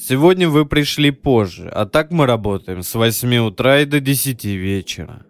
Сегодня 0.00 0.48
вы 0.48 0.64
пришли 0.64 1.10
позже, 1.10 1.68
а 1.68 1.84
так 1.84 2.12
мы 2.12 2.26
работаем 2.26 2.84
с 2.84 2.94
8 2.94 3.36
утра 3.38 3.80
и 3.80 3.84
до 3.84 3.98
10 3.98 4.44
вечера. 4.44 5.26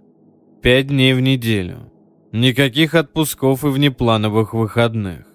Пять 0.63 0.89
дней 0.89 1.15
в 1.15 1.21
неделю. 1.21 1.91
Никаких 2.33 2.95
отпусков 2.95 3.65
и 3.65 3.69
внеплановых 3.69 4.53
выходных. 4.53 5.27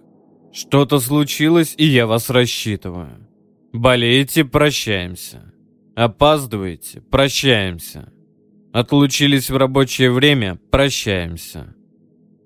Что-то 0.54 1.00
случилось, 1.00 1.74
и 1.78 1.86
я 1.86 2.06
вас 2.06 2.30
рассчитываю. 2.30 3.28
Болеете– 3.74 4.46
прощаемся. 4.46 5.52
Опаздываете– 5.96 7.02
прощаемся. 7.12 8.14
Отлучились 8.72 9.50
в 9.50 9.58
рабочее 9.58 10.12
время– 10.12 10.60
прощаемся. 10.72 11.74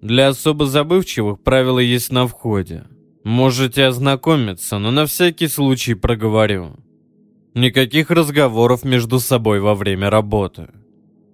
Для 0.02 0.30
особо 0.30 0.66
забывчивых 0.66 1.44
правила 1.44 1.80
есть 1.80 2.14
на 2.14 2.28
входе– 2.28 2.86
Можете 3.28 3.88
ознакомиться, 3.88 4.80
но 4.80 4.90
на 4.90 5.06
всякий 5.06 5.50
случай 5.50 5.96
проговорю. 5.96 6.78
Никаких 7.56 8.10
разговоров 8.10 8.86
между 8.86 9.20
собой 9.20 9.60
во 9.60 9.76
время 9.76 10.10
работы. 10.10 10.70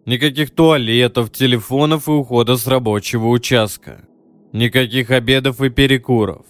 Никаких 0.08 0.50
туалетов, 0.50 1.32
телефонов 1.32 2.08
и 2.08 2.12
ухода 2.12 2.58
с 2.58 2.66
рабочего 2.66 3.28
участка. 3.28 4.08
Никаких 4.54 5.12
обедов 5.12 5.62
и 5.62 5.70
перекуров. 5.70 6.48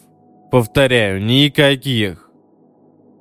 Повторяю, 0.49 1.21
никаких. 1.21 2.29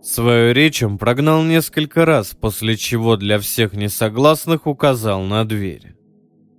Свою 0.00 0.54
речь 0.54 0.80
он 0.80 0.98
прогнал 0.98 1.42
несколько 1.42 2.04
раз, 2.04 2.36
после 2.40 2.76
чего 2.76 3.16
для 3.16 3.40
всех 3.40 3.72
несогласных 3.72 4.68
указал 4.68 5.22
на 5.22 5.44
дверь. 5.44 5.96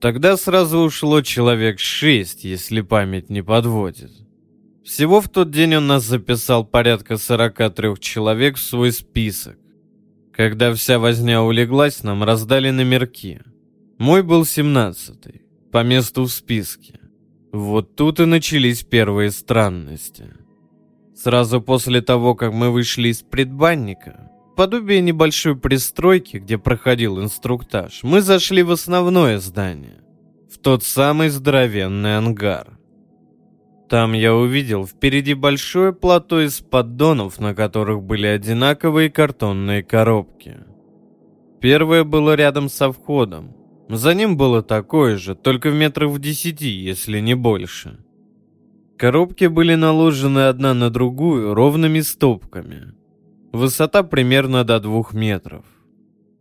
Тогда 0.01 0.35
сразу 0.35 0.79
ушло 0.79 1.21
человек 1.21 1.79
шесть, 1.79 2.43
если 2.43 2.81
память 2.81 3.29
не 3.29 3.41
подводит. 3.41 4.22
Всего 4.83 5.21
в 5.21 5.29
тот 5.29 5.49
день 5.49 5.75
он 5.75 5.87
нас 5.87 6.03
записал 6.03 6.65
порядка 6.65 7.17
43 7.17 7.99
человек 7.99 8.57
в 8.57 8.61
свой 8.61 8.91
список. 8.91 9.57
Когда 10.33 10.73
вся 10.73 10.99
возня 10.99 11.41
улеглась, 11.41 12.03
нам 12.03 12.23
раздали 12.23 12.69
номерки. 12.69 13.39
Мой 13.97 14.23
был 14.23 14.41
17-й, 14.41 15.41
по 15.71 15.83
месту 15.83 16.23
в 16.23 16.31
списке. 16.31 16.99
Вот 17.53 17.95
тут 17.95 18.19
и 18.19 18.25
начались 18.25 18.83
первые 18.83 19.31
странности. 19.31 20.25
Сразу 21.15 21.61
после 21.61 22.01
того, 22.01 22.35
как 22.35 22.51
мы 22.51 22.71
вышли 22.71 23.09
из 23.09 23.21
предбанника, 23.21 24.31
подобие 24.57 25.01
небольшой 25.01 25.55
пристройки, 25.55 26.37
где 26.37 26.57
проходил 26.57 27.21
инструктаж, 27.21 28.01
мы 28.03 28.21
зашли 28.21 28.63
в 28.63 28.71
основное 28.71 29.39
здание, 29.39 30.01
в 30.51 30.57
тот 30.57 30.83
самый 30.83 31.29
здоровенный 31.29 32.17
ангар. 32.17 32.79
Там 33.93 34.13
я 34.13 34.33
увидел 34.33 34.87
впереди 34.87 35.35
большое 35.35 35.93
плато 35.93 36.41
из 36.41 36.61
поддонов, 36.61 37.39
на 37.39 37.53
которых 37.53 38.01
были 38.01 38.25
одинаковые 38.25 39.11
картонные 39.11 39.83
коробки. 39.83 40.61
Первое 41.61 42.03
было 42.03 42.33
рядом 42.33 42.69
со 42.69 42.91
входом. 42.91 43.55
За 43.89 44.15
ним 44.15 44.35
было 44.35 44.63
такое 44.63 45.17
же, 45.17 45.35
только 45.35 45.69
в 45.69 45.75
метрах 45.75 46.09
в 46.09 46.17
десяти, 46.17 46.69
если 46.69 47.19
не 47.19 47.35
больше. 47.35 47.99
Коробки 48.97 49.45
были 49.45 49.75
наложены 49.75 50.47
одна 50.47 50.73
на 50.73 50.89
другую 50.89 51.53
ровными 51.53 51.99
стопками. 51.99 52.95
Высота 53.51 54.01
примерно 54.01 54.63
до 54.63 54.79
двух 54.79 55.13
метров. 55.13 55.65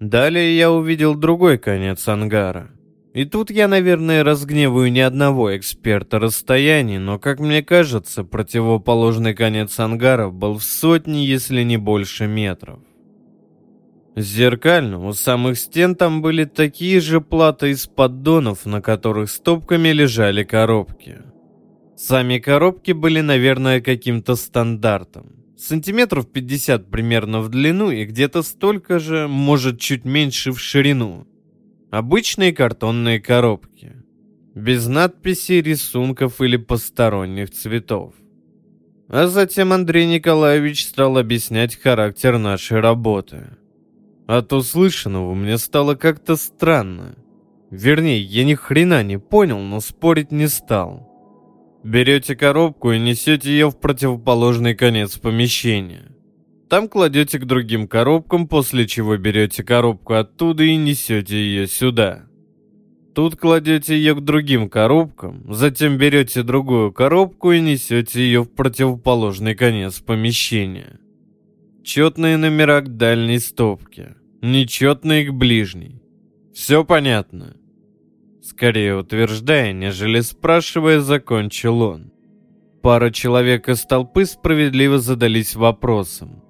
Далее 0.01 0.57
я 0.57 0.73
увидел 0.73 1.15
другой 1.15 1.59
конец 1.59 2.09
ангара– 2.09 2.71
и 3.15 3.27
тут 3.27 3.51
я, 3.51 3.69
наверное, 3.69 4.25
разгневаю 4.25 4.91
ни 4.91 5.01
одного 5.01 5.55
эксперта 5.57 6.19
расстояний, 6.19 6.99
но, 6.99 7.19
как 7.19 7.41
мне 7.41 7.63
кажется, 7.63 8.25
противоположный 8.25 9.35
конец 9.35 9.79
ангара 9.79 10.31
был 10.31 10.59
в 10.59 10.65
сотни, 10.65 11.19
если 11.19 11.63
не 11.63 11.77
больше 11.77 12.27
метров. 12.27 12.81
Зеркально, 14.17 15.07
у 15.07 15.13
самых 15.13 15.59
стен 15.59 15.95
там 15.95 16.23
были 16.23 16.45
такие 16.45 17.01
же 17.01 17.21
платы 17.21 17.71
из 17.71 17.87
поддонов, 17.87 18.67
на 18.67 18.81
которых 18.81 19.31
стопками 19.31 19.89
лежали 19.89 20.43
коробки. 20.43 21.23
Сами 21.97 22.39
коробки 22.39 22.93
были, 22.93 23.21
наверное, 23.21 23.81
каким-то 23.81 24.37
стандартом. 24.37 25.33
Сантиметров 25.57 26.31
50 26.33 26.91
примерно 26.91 27.41
в 27.41 27.49
длину 27.49 27.91
и 27.91 28.05
где-то 28.05 28.43
столько 28.43 28.99
же, 28.99 29.29
может, 29.29 29.79
чуть 29.79 30.05
меньше 30.05 30.53
в 30.53 30.59
ширину. 30.59 31.27
Обычные 31.93 32.55
картонные 32.55 33.21
коробки. 33.21 33.93
Без 34.55 34.87
надписей, 34.87 35.61
рисунков 35.61 36.41
или 36.41 36.57
посторонних 36.57 37.51
цветов. 37.51 38.15
А 39.09 39.27
затем 39.27 39.75
Андрей 39.75 40.07
Николаевич 40.07 40.87
стал 40.87 41.19
объяснять 41.19 41.77
характер 41.77 42.39
нашей 42.39 42.81
работы. 42.81 43.59
От 44.27 44.55
услышанного 44.55 45.35
мне 45.35 45.59
стало 45.59 45.95
как-то 45.95 46.37
странно. 46.37 47.15
Вернее, 47.71 48.23
я 48.23 48.45
ни 48.45 48.55
хрена 48.55 49.03
не 49.03 49.19
понял, 49.19 49.59
но 49.59 49.81
спорить 49.81 50.33
не 50.33 50.49
стал. 50.49 51.11
Берете 51.85 52.35
коробку 52.35 52.93
и 52.93 52.99
несете 52.99 53.51
ее 53.51 53.69
в 53.69 53.79
противоположный 53.79 54.75
конец 54.75 55.19
помещения. 55.19 56.11
Там 56.73 56.89
кладете 56.89 57.39
к 57.39 57.45
другим 57.45 57.87
коробкам, 57.87 58.49
после 58.49 58.87
чего 58.87 59.19
берете 59.19 59.63
коробку 59.63 60.15
оттуда 60.15 60.65
и 60.65 60.75
несете 60.77 61.37
ее 61.37 61.67
сюда. 61.67 62.23
Тут 63.15 63.37
кладете 63.37 63.95
ее 63.95 64.15
к 64.15 64.23
другим 64.23 64.71
коробкам, 64.71 65.53
затем 65.53 65.99
берете 65.99 66.43
другую 66.43 66.91
коробку 66.91 67.53
и 67.53 67.61
несете 67.61 68.23
ее 68.23 68.45
в 68.45 68.55
противоположный 68.55 69.55
конец 69.55 70.01
помещения. 70.01 70.99
Четные 71.85 72.39
номера 72.39 72.81
к 72.81 72.97
дальней 72.97 73.39
стопке, 73.39 74.17
нечетные 74.41 75.27
к 75.27 75.35
ближней. 75.35 76.01
Все 76.55 76.87
понятно? 76.87 77.55
Скорее 78.43 78.97
утверждая, 78.97 79.75
нежели 79.75 80.21
спрашивая, 80.21 81.01
закончил 81.01 81.83
он. 81.83 82.13
Пара 82.81 83.11
человек 83.11 83.69
из 83.69 83.83
толпы 83.83 84.25
справедливо 84.25 84.97
задались 84.97 85.55
вопросом. 85.55 86.42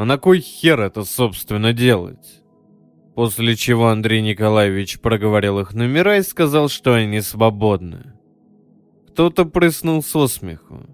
А 0.00 0.06
на 0.06 0.16
кой 0.16 0.40
хер 0.40 0.80
это, 0.80 1.04
собственно, 1.04 1.74
делать? 1.74 2.42
После 3.14 3.54
чего 3.54 3.88
Андрей 3.88 4.22
Николаевич 4.22 4.98
проговорил 4.98 5.60
их 5.60 5.74
номера 5.74 6.16
и 6.16 6.22
сказал, 6.22 6.70
что 6.70 6.94
они 6.94 7.20
свободны. 7.20 8.14
Кто-то 9.08 9.44
прыснул 9.44 10.02
со 10.02 10.26
смеху. 10.26 10.86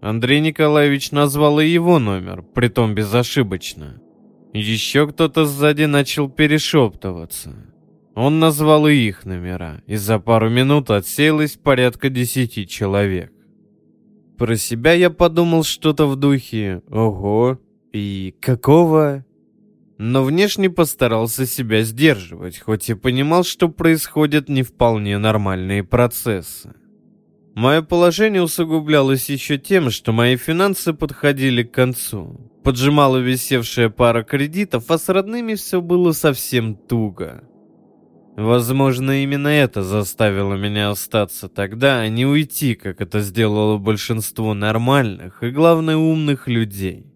Андрей 0.00 0.38
Николаевич 0.38 1.10
назвал 1.10 1.58
и 1.58 1.66
его 1.66 1.98
номер, 1.98 2.42
притом 2.42 2.94
безошибочно. 2.94 4.00
Еще 4.52 5.08
кто-то 5.08 5.44
сзади 5.44 5.86
начал 5.86 6.30
перешептываться. 6.30 7.52
Он 8.14 8.38
назвал 8.38 8.86
и 8.86 8.94
их 8.94 9.24
номера, 9.24 9.82
и 9.88 9.96
за 9.96 10.20
пару 10.20 10.50
минут 10.50 10.90
отсеялось 10.90 11.56
порядка 11.56 12.10
десяти 12.10 12.68
человек. 12.68 13.32
Про 14.38 14.54
себя 14.54 14.92
я 14.92 15.10
подумал 15.10 15.64
что-то 15.64 16.06
в 16.06 16.14
духе 16.14 16.82
«Ого, 16.88 17.58
и 17.96 18.34
какого? 18.40 19.24
Но 19.98 20.22
внешне 20.22 20.68
постарался 20.68 21.46
себя 21.46 21.82
сдерживать, 21.82 22.58
хоть 22.58 22.90
и 22.90 22.94
понимал, 22.94 23.44
что 23.44 23.68
происходят 23.68 24.48
не 24.48 24.62
вполне 24.62 25.16
нормальные 25.16 25.82
процессы. 25.82 26.74
Мое 27.54 27.80
положение 27.80 28.42
усугублялось 28.42 29.30
еще 29.30 29.56
тем, 29.56 29.90
что 29.90 30.12
мои 30.12 30.36
финансы 30.36 30.92
подходили 30.92 31.62
к 31.62 31.72
концу. 31.72 32.52
Поджимала 32.62 33.16
висевшая 33.16 33.88
пара 33.88 34.22
кредитов, 34.22 34.90
а 34.90 34.98
с 34.98 35.08
родными 35.08 35.54
все 35.54 35.80
было 35.80 36.12
совсем 36.12 36.74
туго. 36.74 37.44
Возможно, 38.36 39.22
именно 39.22 39.48
это 39.48 39.82
заставило 39.82 40.52
меня 40.54 40.90
остаться 40.90 41.48
тогда, 41.48 42.00
а 42.00 42.08
не 42.08 42.26
уйти, 42.26 42.74
как 42.74 43.00
это 43.00 43.20
сделало 43.20 43.78
большинство 43.78 44.52
нормальных 44.52 45.42
и, 45.42 45.48
главное, 45.48 45.96
умных 45.96 46.46
людей. 46.46 47.15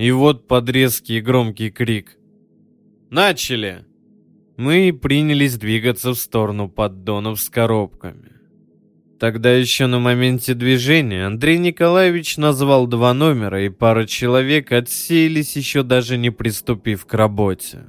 И 0.00 0.12
вот 0.12 0.48
под 0.48 0.70
резкий 0.70 1.20
громкий 1.20 1.70
крик. 1.70 2.16
«Начали!» 3.10 3.84
Мы 4.56 4.94
принялись 4.94 5.58
двигаться 5.58 6.12
в 6.12 6.14
сторону 6.14 6.70
поддонов 6.70 7.38
с 7.38 7.50
коробками. 7.50 8.32
Тогда 9.18 9.52
еще 9.52 9.88
на 9.88 9.98
моменте 9.98 10.54
движения 10.54 11.26
Андрей 11.26 11.58
Николаевич 11.58 12.38
назвал 12.38 12.86
два 12.86 13.12
номера, 13.12 13.62
и 13.62 13.68
пара 13.68 14.06
человек 14.06 14.72
отсеялись, 14.72 15.54
еще 15.54 15.82
даже 15.82 16.16
не 16.16 16.30
приступив 16.30 17.04
к 17.04 17.12
работе. 17.12 17.80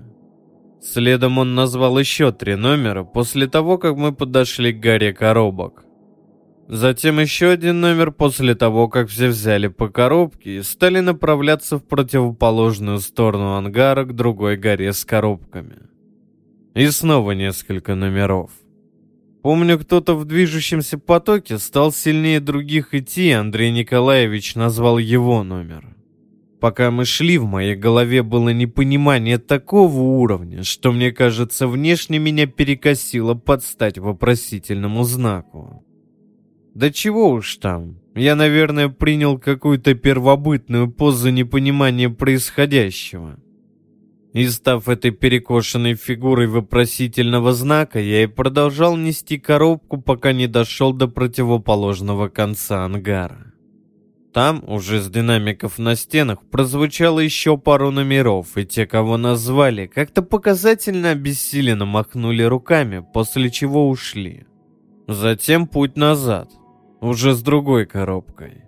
Следом 0.81 1.37
он 1.37 1.55
назвал 1.55 1.97
еще 1.97 2.33
три 2.33 2.55
номера 2.55 3.05
после 3.05 3.47
того, 3.47 3.77
как 3.77 3.95
мы 3.95 4.11
подошли 4.11 4.73
к 4.73 4.81
горе 4.81 5.13
коробок. 5.13 5.85
Затем 6.73 7.19
еще 7.19 7.49
один 7.49 7.81
номер 7.81 8.13
после 8.13 8.55
того, 8.55 8.87
как 8.87 9.09
все 9.09 9.27
взяли 9.27 9.67
по 9.67 9.89
коробке 9.89 10.59
и 10.59 10.63
стали 10.63 11.01
направляться 11.01 11.77
в 11.77 11.83
противоположную 11.83 12.99
сторону 12.99 13.55
ангара 13.55 14.05
к 14.05 14.15
другой 14.15 14.55
горе 14.55 14.93
с 14.93 15.03
коробками. 15.03 15.79
И 16.73 16.87
снова 16.87 17.31
несколько 17.33 17.95
номеров. 17.95 18.51
Помню, 19.41 19.77
кто-то 19.79 20.15
в 20.15 20.23
движущемся 20.23 20.97
потоке 20.97 21.57
стал 21.57 21.91
сильнее 21.91 22.39
других 22.39 22.93
идти, 22.93 23.31
Андрей 23.31 23.73
Николаевич 23.73 24.55
назвал 24.55 24.97
его 24.97 25.43
номер. 25.43 25.97
Пока 26.61 26.89
мы 26.89 27.03
шли, 27.03 27.37
в 27.37 27.47
моей 27.47 27.75
голове 27.75 28.23
было 28.23 28.47
непонимание 28.53 29.39
такого 29.39 29.99
уровня, 29.99 30.63
что, 30.63 30.93
мне 30.93 31.11
кажется, 31.11 31.67
внешне 31.67 32.17
меня 32.17 32.47
перекосило 32.47 33.33
под 33.33 33.61
стать 33.61 33.97
вопросительному 33.97 35.03
знаку. 35.03 35.85
Да 36.73 36.89
чего 36.91 37.31
уж 37.31 37.57
там. 37.57 37.97
Я, 38.15 38.35
наверное, 38.35 38.89
принял 38.89 39.37
какую-то 39.37 39.93
первобытную 39.93 40.91
позу 40.91 41.29
непонимания 41.29 42.09
происходящего. 42.09 43.37
И 44.33 44.47
став 44.47 44.87
этой 44.87 45.11
перекошенной 45.11 45.95
фигурой 45.95 46.47
вопросительного 46.47 47.51
знака, 47.51 47.99
я 47.99 48.23
и 48.23 48.27
продолжал 48.27 48.95
нести 48.95 49.37
коробку, 49.37 50.01
пока 50.01 50.31
не 50.31 50.47
дошел 50.47 50.93
до 50.93 51.07
противоположного 51.09 52.29
конца 52.29 52.85
ангара. 52.85 53.53
Там, 54.33 54.63
уже 54.65 55.01
с 55.01 55.09
динамиков 55.09 55.77
на 55.77 55.97
стенах, 55.97 56.39
прозвучало 56.49 57.19
еще 57.19 57.57
пару 57.57 57.91
номеров, 57.91 58.57
и 58.57 58.65
те, 58.65 58.85
кого 58.85 59.17
назвали, 59.17 59.87
как-то 59.87 60.21
показательно 60.21 61.09
обессиленно 61.09 61.85
махнули 61.85 62.43
руками, 62.43 63.05
после 63.13 63.49
чего 63.49 63.89
ушли. 63.89 64.45
Затем 65.09 65.67
путь 65.67 65.97
назад 65.97 66.49
уже 67.01 67.33
с 67.33 67.41
другой 67.41 67.85
коробкой. 67.85 68.63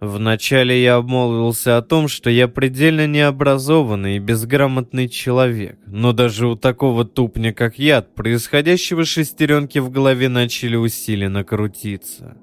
Вначале 0.00 0.82
я 0.82 0.96
обмолвился 0.96 1.78
о 1.78 1.82
том, 1.82 2.06
что 2.06 2.28
я 2.28 2.48
предельно 2.48 3.06
необразованный 3.06 4.16
и 4.16 4.20
безграмотный 4.20 5.08
человек, 5.08 5.78
но 5.86 6.12
даже 6.12 6.46
у 6.46 6.54
такого 6.54 7.06
тупня, 7.06 7.54
как 7.54 7.78
я, 7.78 7.98
от 7.98 8.14
происходящего 8.14 9.06
шестеренки 9.06 9.78
в 9.78 9.90
голове 9.90 10.28
начали 10.28 10.76
усиленно 10.76 11.44
крутиться. 11.44 12.36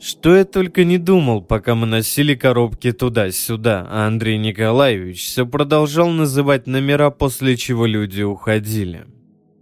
Что 0.00 0.34
я 0.34 0.46
только 0.46 0.84
не 0.84 0.96
думал, 0.96 1.42
пока 1.42 1.74
мы 1.74 1.86
носили 1.86 2.34
коробки 2.34 2.92
туда-сюда, 2.92 3.86
а 3.90 4.06
Андрей 4.06 4.38
Николаевич 4.38 5.26
все 5.26 5.44
продолжал 5.44 6.08
называть 6.08 6.66
номера, 6.66 7.10
после 7.10 7.58
чего 7.58 7.84
люди 7.84 8.22
уходили. 8.22 9.04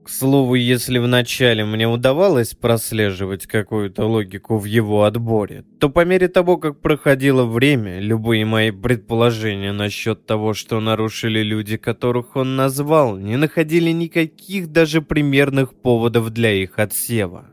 К 0.09 0.11
слову, 0.11 0.55
если 0.55 0.97
вначале 0.97 1.67
мне 1.67 1.87
удавалось 1.87 2.55
прослеживать 2.55 3.47
какую-то 3.47 4.07
логику 4.07 4.57
в 4.57 4.65
его 4.65 5.05
отборе, 5.05 5.67
то 5.79 5.91
по 5.91 6.03
мере 6.07 6.29
того, 6.29 6.57
как 6.57 6.81
проходило 6.81 7.45
время, 7.45 8.01
любые 8.01 8.47
мои 8.47 8.71
предположения 8.71 9.71
насчет 9.73 10.25
того, 10.25 10.55
что 10.55 10.81
нарушили 10.81 11.41
люди, 11.41 11.77
которых 11.77 12.37
он 12.37 12.57
назвал, 12.57 13.19
не 13.19 13.37
находили 13.37 13.91
никаких 13.91 14.69
даже 14.73 15.03
примерных 15.03 15.75
поводов 15.75 16.31
для 16.31 16.55
их 16.55 16.79
отсева. 16.79 17.51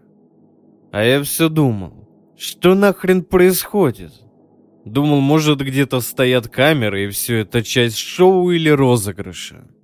А 0.94 1.04
я 1.04 1.22
все 1.24 1.50
думал, 1.50 2.08
что 2.38 2.74
нахрен 2.74 3.26
происходит? 3.26 4.14
Думал, 4.86 5.20
может 5.20 5.60
где-то 5.60 6.00
стоят 6.00 6.48
камеры 6.48 7.04
и 7.04 7.10
все 7.10 7.40
это 7.40 7.62
часть 7.62 7.98
шоу 7.98 8.50
или 8.52 8.70
розыгрыша. 8.70 9.75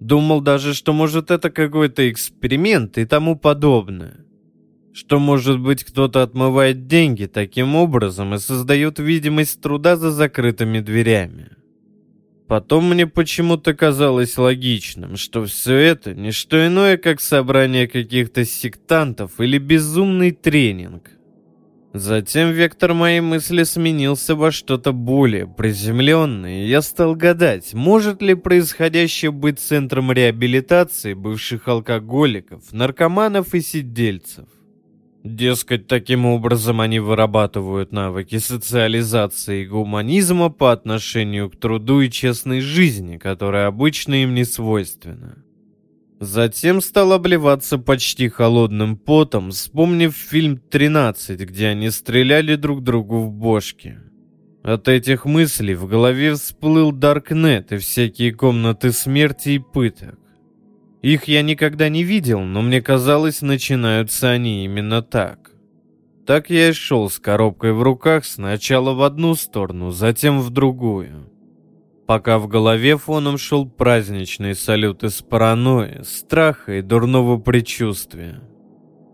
Думал 0.00 0.40
даже, 0.40 0.74
что 0.74 0.92
может 0.92 1.30
это 1.30 1.50
какой-то 1.50 2.10
эксперимент 2.10 2.98
и 2.98 3.06
тому 3.06 3.36
подобное. 3.36 4.24
Что 4.92 5.18
может 5.18 5.60
быть 5.60 5.84
кто-то 5.84 6.22
отмывает 6.22 6.86
деньги 6.86 7.26
таким 7.26 7.74
образом 7.74 8.34
и 8.34 8.38
создает 8.38 8.98
видимость 8.98 9.60
труда 9.60 9.96
за 9.96 10.10
закрытыми 10.10 10.80
дверями. 10.80 11.50
Потом 12.46 12.90
мне 12.90 13.06
почему-то 13.06 13.74
казалось 13.74 14.38
логичным, 14.38 15.16
что 15.16 15.44
все 15.46 15.74
это 15.74 16.14
не 16.14 16.30
что 16.30 16.64
иное, 16.64 16.96
как 16.96 17.20
собрание 17.20 17.88
каких-то 17.88 18.44
сектантов 18.44 19.40
или 19.40 19.58
безумный 19.58 20.30
тренинг. 20.30 21.10
Затем 21.98 22.50
вектор 22.50 22.92
моей 22.92 23.20
мысли 23.20 23.62
сменился 23.62 24.34
во 24.34 24.50
что-то 24.50 24.92
более 24.92 25.46
приземленное, 25.46 26.64
и 26.64 26.68
я 26.68 26.82
стал 26.82 27.14
гадать, 27.14 27.72
может 27.72 28.20
ли 28.20 28.34
происходящее 28.34 29.30
быть 29.30 29.58
центром 29.58 30.12
реабилитации 30.12 31.14
бывших 31.14 31.68
алкоголиков, 31.68 32.70
наркоманов 32.70 33.54
и 33.54 33.62
сидельцев. 33.62 34.44
Дескать, 35.24 35.86
таким 35.86 36.26
образом 36.26 36.82
они 36.82 37.00
вырабатывают 37.00 37.92
навыки 37.92 38.36
социализации 38.38 39.62
и 39.62 39.66
гуманизма 39.66 40.50
по 40.50 40.72
отношению 40.72 41.48
к 41.48 41.56
труду 41.56 42.02
и 42.02 42.10
честной 42.10 42.60
жизни, 42.60 43.16
которая 43.16 43.68
обычно 43.68 44.22
им 44.22 44.34
не 44.34 44.44
свойственна. 44.44 45.45
Затем 46.18 46.80
стал 46.80 47.12
обливаться 47.12 47.76
почти 47.76 48.28
холодным 48.28 48.96
потом, 48.96 49.50
вспомнив 49.50 50.14
фильм 50.14 50.58
«13», 50.70 51.36
где 51.44 51.68
они 51.68 51.90
стреляли 51.90 52.56
друг 52.56 52.82
другу 52.82 53.20
в 53.20 53.30
бошки. 53.30 53.98
От 54.62 54.88
этих 54.88 55.26
мыслей 55.26 55.74
в 55.74 55.86
голове 55.86 56.34
всплыл 56.34 56.90
Даркнет 56.90 57.70
и 57.72 57.76
всякие 57.76 58.32
комнаты 58.32 58.92
смерти 58.92 59.50
и 59.50 59.58
пыток. 59.58 60.18
Их 61.02 61.24
я 61.24 61.42
никогда 61.42 61.90
не 61.90 62.02
видел, 62.02 62.40
но 62.40 62.62
мне 62.62 62.80
казалось, 62.80 63.42
начинаются 63.42 64.30
они 64.30 64.64
именно 64.64 65.02
так. 65.02 65.52
Так 66.26 66.48
я 66.50 66.70
и 66.70 66.72
шел 66.72 67.10
с 67.10 67.18
коробкой 67.18 67.74
в 67.74 67.82
руках 67.82 68.24
сначала 68.24 68.94
в 68.94 69.02
одну 69.02 69.34
сторону, 69.34 69.90
затем 69.90 70.40
в 70.40 70.50
другую 70.50 71.30
пока 72.06 72.38
в 72.38 72.46
голове 72.46 72.96
фоном 72.96 73.36
шел 73.36 73.68
праздничный 73.68 74.54
салют 74.54 75.02
из 75.04 75.22
паранойи, 75.22 76.02
страха 76.04 76.78
и 76.78 76.82
дурного 76.82 77.38
предчувствия. 77.38 78.40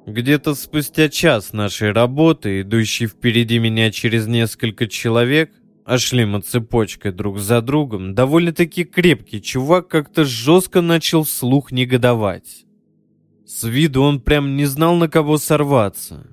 Где-то 0.06 0.54
спустя 0.54 1.08
час 1.08 1.52
нашей 1.52 1.92
работы, 1.92 2.60
идущий 2.60 3.06
впереди 3.06 3.58
меня 3.58 3.90
через 3.90 4.26
несколько 4.26 4.88
человек, 4.88 5.52
а 5.84 5.98
шли 5.98 6.24
мы 6.24 6.40
цепочкой 6.40 7.12
друг 7.12 7.38
за 7.38 7.60
другом, 7.62 8.14
довольно-таки 8.14 8.84
крепкий 8.84 9.40
чувак 9.40 9.88
как-то 9.88 10.24
жестко 10.24 10.80
начал 10.80 11.24
вслух 11.24 11.72
негодовать. 11.72 12.64
С 13.46 13.64
виду 13.64 14.02
он 14.02 14.20
прям 14.20 14.56
не 14.56 14.64
знал, 14.64 14.96
на 14.96 15.08
кого 15.08 15.38
сорваться 15.38 16.31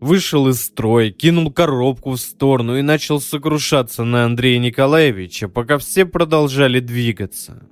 вышел 0.00 0.48
из 0.48 0.62
строя, 0.62 1.10
кинул 1.10 1.50
коробку 1.52 2.10
в 2.10 2.18
сторону 2.18 2.76
и 2.76 2.82
начал 2.82 3.20
сокрушаться 3.20 4.04
на 4.04 4.24
Андрея 4.24 4.58
Николаевича, 4.58 5.48
пока 5.48 5.78
все 5.78 6.04
продолжали 6.04 6.80
двигаться. 6.80 7.66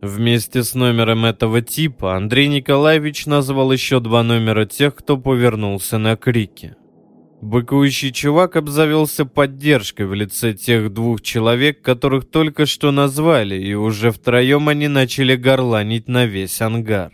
Вместе 0.00 0.62
с 0.62 0.74
номером 0.74 1.24
этого 1.24 1.60
типа 1.60 2.16
Андрей 2.16 2.46
Николаевич 2.48 3.26
назвал 3.26 3.72
еще 3.72 3.98
два 3.98 4.22
номера 4.22 4.64
тех, 4.64 4.94
кто 4.94 5.16
повернулся 5.16 5.98
на 5.98 6.16
крики. 6.16 6.76
Быкующий 7.40 8.12
чувак 8.12 8.56
обзавелся 8.56 9.24
поддержкой 9.24 10.06
в 10.06 10.14
лице 10.14 10.54
тех 10.54 10.92
двух 10.92 11.20
человек, 11.20 11.82
которых 11.82 12.28
только 12.28 12.66
что 12.66 12.90
назвали, 12.90 13.56
и 13.56 13.74
уже 13.74 14.10
втроем 14.10 14.68
они 14.68 14.88
начали 14.88 15.36
горланить 15.36 16.08
на 16.08 16.26
весь 16.26 16.60
ангар. 16.60 17.12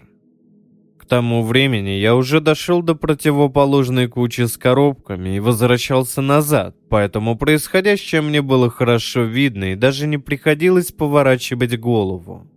Тому 1.15 1.45
времени 1.45 1.91
я 1.91 2.17
уже 2.17 2.41
дошел 2.41 2.83
до 2.83 2.97
противоположной 2.97 4.09
кучи 4.09 4.49
с 4.49 4.57
коробками 4.57 5.37
и 5.37 5.39
возвращался 5.39 6.23
назад, 6.23 6.75
поэтому 6.89 7.39
происходящее 7.39 8.21
мне 8.21 8.43
было 8.43 8.69
хорошо 8.69 9.23
видно 9.23 9.71
и 9.71 9.77
даже 9.77 10.09
не 10.09 10.19
приходилось 10.19 10.91
поворачивать 10.91 11.79
голову. 11.79 12.49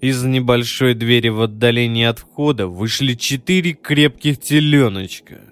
Из 0.00 0.24
небольшой 0.24 0.94
двери 0.94 1.28
в 1.28 1.42
отдалении 1.42 2.06
от 2.06 2.20
входа 2.20 2.68
вышли 2.68 3.12
четыре 3.12 3.74
крепких 3.74 4.40
теленочка, 4.40 5.42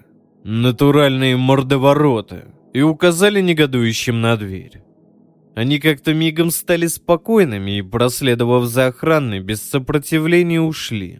натуральные 0.43 1.37
мордовороты, 1.37 2.45
и 2.73 2.81
указали 2.81 3.41
негодующим 3.41 4.21
на 4.21 4.37
дверь. 4.37 4.81
Они 5.55 5.77
как-то 5.77 6.15
мигом 6.15 6.49
стали 6.49 6.87
спокойными 6.87 7.77
и, 7.77 7.83
проследовав 7.83 8.65
за 8.65 8.87
охраной, 8.87 9.39
без 9.39 9.61
сопротивления 9.61 10.61
ушли. 10.61 11.19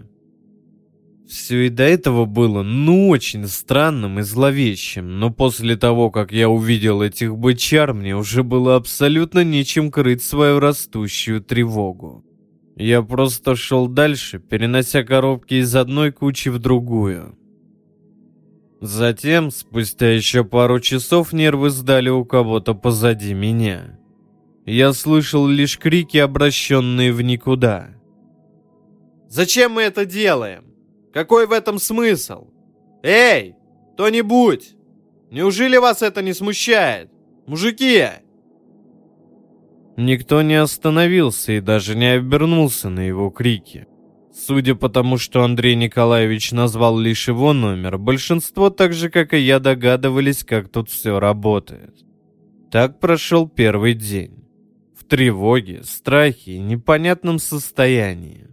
Все 1.28 1.68
и 1.68 1.70
до 1.70 1.84
этого 1.84 2.26
было, 2.26 2.62
ну, 2.62 3.10
очень 3.10 3.48
странным 3.48 4.20
и 4.20 4.22
зловещим, 4.22 5.20
но 5.20 5.30
после 5.30 5.78
того, 5.78 6.12
как 6.12 6.32
я 6.32 6.50
увидел 6.50 7.02
этих 7.02 7.38
бычар, 7.38 7.94
мне 7.94 8.16
уже 8.16 8.44
было 8.44 8.76
абсолютно 8.76 9.44
нечем 9.44 9.92
крыть 9.92 10.24
свою 10.24 10.60
растущую 10.60 11.42
тревогу. 11.42 12.26
Я 12.76 13.02
просто 13.02 13.56
шел 13.56 13.88
дальше, 13.88 14.40
перенося 14.40 15.04
коробки 15.04 15.56
из 15.56 15.76
одной 15.76 16.12
кучи 16.12 16.50
в 16.50 16.60
другую. 16.60 17.38
Затем, 18.82 19.52
спустя 19.52 20.12
еще 20.12 20.44
пару 20.44 20.80
часов, 20.80 21.34
нервы 21.34 21.70
сдали 21.70 22.10
у 22.10 22.26
кого-то 22.26 22.74
позади 22.74 23.34
меня. 23.36 24.00
Я 24.66 24.94
слышал 24.94 25.48
лишь 25.48 25.78
крики, 25.78 26.18
обращенные 26.18 27.14
в 27.14 27.22
никуда. 27.22 27.90
«Зачем 29.30 29.74
мы 29.74 29.84
это 29.84 30.06
делаем?» 30.06 30.71
Какой 31.14 31.48
в 31.48 31.52
этом 31.52 31.80
смысл? 31.80 32.48
Эй, 33.04 33.56
кто-нибудь! 33.94 34.76
Неужели 35.30 35.78
вас 35.78 36.02
это 36.02 36.22
не 36.22 36.34
смущает? 36.34 37.10
Мужики!» 37.48 38.06
Никто 39.98 40.42
не 40.42 40.56
остановился 40.56 41.54
и 41.54 41.60
даже 41.60 41.96
не 41.96 42.16
обернулся 42.16 42.90
на 42.90 43.02
его 43.02 43.30
крики. 43.30 43.88
Судя 44.34 44.76
по 44.76 44.88
тому, 44.90 45.18
что 45.18 45.44
Андрей 45.44 45.76
Николаевич 45.76 46.54
назвал 46.54 46.98
лишь 46.98 47.28
его 47.28 47.52
номер, 47.54 47.98
большинство, 47.98 48.70
так 48.70 48.94
же 48.94 49.10
как 49.10 49.34
и 49.34 49.40
я, 49.40 49.60
догадывались, 49.60 50.44
как 50.44 50.70
тут 50.70 50.90
все 50.90 51.20
работает. 51.20 51.96
Так 52.72 53.00
прошел 53.02 53.50
первый 53.50 53.94
день. 53.94 54.46
В 54.98 55.04
тревоге, 55.04 55.84
страхе 55.84 56.54
и 56.54 56.60
непонятном 56.60 57.38
состоянии. 57.40 58.48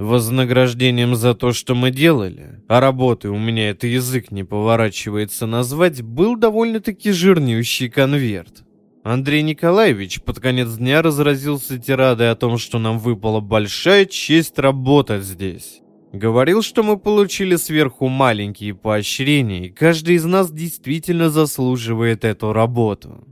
Вознаграждением 0.00 1.14
за 1.14 1.34
то, 1.34 1.52
что 1.52 1.74
мы 1.74 1.90
делали, 1.90 2.62
а 2.68 2.80
работы 2.80 3.28
у 3.28 3.36
меня 3.36 3.68
это 3.68 3.86
язык 3.86 4.30
не 4.30 4.44
поворачивается 4.44 5.46
назвать, 5.46 6.00
был 6.00 6.36
довольно-таки 6.36 7.12
жирнющий 7.12 7.90
конверт. 7.90 8.64
Андрей 9.04 9.42
Николаевич 9.42 10.22
под 10.22 10.40
конец 10.40 10.70
дня 10.76 11.02
разразился 11.02 11.76
тирадой 11.78 12.30
о 12.30 12.34
том, 12.34 12.56
что 12.56 12.78
нам 12.78 12.98
выпала 12.98 13.40
большая 13.40 14.06
честь 14.06 14.58
работать 14.58 15.22
здесь. 15.22 15.82
Говорил, 16.14 16.62
что 16.62 16.82
мы 16.82 16.98
получили 16.98 17.56
сверху 17.56 18.08
маленькие 18.08 18.74
поощрения, 18.74 19.66
и 19.66 19.70
каждый 19.70 20.14
из 20.14 20.24
нас 20.24 20.50
действительно 20.50 21.28
заслуживает 21.28 22.24
эту 22.24 22.54
работу. 22.54 23.26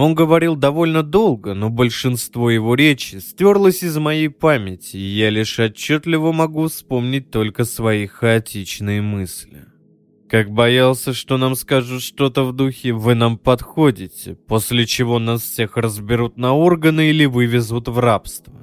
Он 0.00 0.14
говорил 0.14 0.56
довольно 0.56 1.02
долго, 1.02 1.52
но 1.52 1.68
большинство 1.68 2.50
его 2.50 2.74
речи 2.74 3.16
стерлось 3.16 3.82
из 3.82 3.98
моей 3.98 4.30
памяти, 4.30 4.96
и 4.96 5.18
я 5.18 5.28
лишь 5.28 5.60
отчетливо 5.60 6.32
могу 6.32 6.68
вспомнить 6.68 7.30
только 7.30 7.66
свои 7.66 8.06
хаотичные 8.06 9.02
мысли. 9.02 9.66
Как 10.26 10.50
боялся, 10.52 11.12
что 11.12 11.36
нам 11.36 11.54
скажут 11.54 12.00
что-то 12.00 12.44
в 12.44 12.54
духе 12.54 12.94
«вы 12.94 13.14
нам 13.14 13.36
подходите», 13.36 14.36
после 14.48 14.86
чего 14.86 15.18
нас 15.18 15.42
всех 15.42 15.76
разберут 15.76 16.38
на 16.38 16.54
органы 16.54 17.10
или 17.10 17.26
вывезут 17.26 17.88
в 17.88 17.98
рабство. 17.98 18.54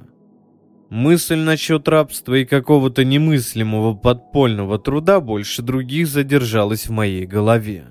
Мысль 0.90 1.38
насчет 1.38 1.86
рабства 1.86 2.34
и 2.34 2.46
какого-то 2.46 3.04
немыслимого 3.04 3.94
подпольного 3.94 4.76
труда 4.80 5.20
больше 5.20 5.62
других 5.62 6.08
задержалась 6.08 6.88
в 6.88 6.90
моей 6.90 7.26
голове. 7.26 7.86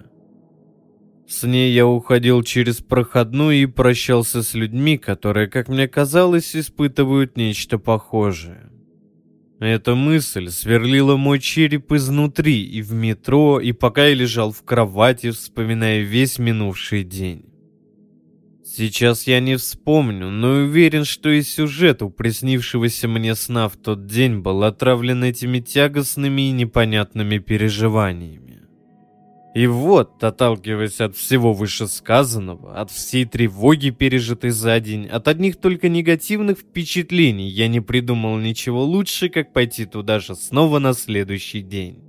С 1.27 1.43
ней 1.43 1.73
я 1.73 1.85
уходил 1.85 2.41
через 2.41 2.77
проходную 2.77 3.63
и 3.63 3.65
прощался 3.65 4.43
с 4.43 4.53
людьми, 4.53 4.97
которые, 4.97 5.47
как 5.47 5.67
мне 5.67 5.87
казалось, 5.89 6.55
испытывают 6.55 7.35
нечто 7.35 7.77
похожее. 7.77 8.69
Эта 9.59 9.93
мысль 9.95 10.49
сверлила 10.49 11.17
мой 11.17 11.39
череп 11.39 11.91
изнутри 11.91 12.63
и 12.63 12.81
в 12.81 12.93
метро, 12.93 13.59
и 13.59 13.73
пока 13.73 14.07
я 14.07 14.13
лежал 14.13 14.53
в 14.53 14.63
кровати, 14.63 15.31
вспоминая 15.31 16.01
весь 16.01 16.39
минувший 16.39 17.03
день. 17.03 17.43
Сейчас 18.63 19.27
я 19.27 19.41
не 19.41 19.57
вспомню, 19.57 20.29
но 20.29 20.49
уверен, 20.63 21.03
что 21.03 21.29
и 21.29 21.41
сюжет 21.41 22.03
у 22.03 22.09
приснившегося 22.09 23.07
мне 23.09 23.35
сна 23.35 23.67
в 23.67 23.75
тот 23.75 24.05
день 24.05 24.39
был 24.39 24.63
отравлен 24.63 25.23
этими 25.25 25.59
тягостными 25.59 26.49
и 26.49 26.51
непонятными 26.51 27.39
переживаниями. 27.39 28.46
И 29.57 29.65
вот, 29.65 30.23
отталкиваясь 30.23 31.01
от 31.01 31.15
всего 31.15 31.51
вышесказанного, 31.51 32.79
от 32.79 32.91
всей 32.91 33.25
тревоги, 33.25 33.89
пережитой 33.89 34.51
за 34.51 34.79
день, 34.79 35.07
от 35.07 35.27
одних 35.27 35.55
только 35.55 35.89
негативных 35.89 36.59
впечатлений, 36.59 37.49
я 37.49 37.67
не 37.67 37.81
придумал 37.81 38.37
ничего 38.37 38.83
лучше, 38.83 39.29
как 39.29 39.53
пойти 39.53 39.85
туда 39.85 40.19
же 40.19 40.35
снова 40.35 40.77
на 40.77 40.93
следующий 40.93 41.63
день. 41.63 42.03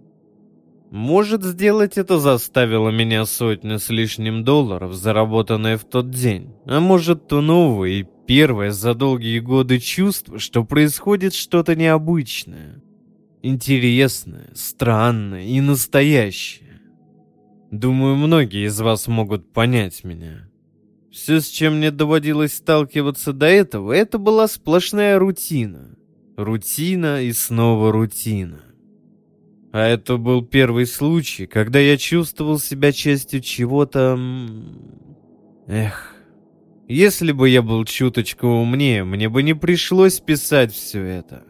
Может, 0.90 1.42
сделать 1.42 1.96
это 1.96 2.18
заставило 2.18 2.90
меня 2.90 3.24
сотня 3.24 3.78
с 3.78 3.88
лишним 3.88 4.44
долларов, 4.44 4.92
заработанное 4.92 5.78
в 5.78 5.84
тот 5.84 6.10
день. 6.10 6.50
А 6.66 6.80
может, 6.80 7.28
то 7.28 7.40
новое 7.40 7.90
и 7.92 8.06
первое 8.26 8.72
за 8.72 8.92
долгие 8.92 9.38
годы 9.38 9.78
чувство, 9.78 10.38
что 10.38 10.64
происходит 10.64 11.32
что-то 11.32 11.74
необычное. 11.74 12.82
Интересное, 13.42 14.50
странное 14.54 15.46
и 15.46 15.62
настоящее. 15.62 16.67
Думаю, 17.70 18.16
многие 18.16 18.66
из 18.66 18.80
вас 18.80 19.08
могут 19.08 19.52
понять 19.52 20.02
меня. 20.04 20.48
Все, 21.10 21.40
с 21.40 21.48
чем 21.48 21.76
мне 21.76 21.90
доводилось 21.90 22.54
сталкиваться 22.54 23.32
до 23.32 23.46
этого, 23.46 23.92
это 23.92 24.18
была 24.18 24.48
сплошная 24.48 25.18
рутина. 25.18 25.96
Рутина 26.36 27.22
и 27.22 27.32
снова 27.32 27.92
рутина. 27.92 28.62
А 29.72 29.86
это 29.86 30.16
был 30.16 30.42
первый 30.42 30.86
случай, 30.86 31.46
когда 31.46 31.78
я 31.78 31.96
чувствовал 31.98 32.58
себя 32.58 32.92
частью 32.92 33.40
чего-то... 33.40 34.18
Эх, 35.66 36.14
если 36.88 37.32
бы 37.32 37.50
я 37.50 37.60
был 37.60 37.84
чуточку 37.84 38.46
умнее, 38.46 39.04
мне 39.04 39.28
бы 39.28 39.42
не 39.42 39.54
пришлось 39.54 40.20
писать 40.20 40.72
все 40.72 41.02
это. 41.02 41.44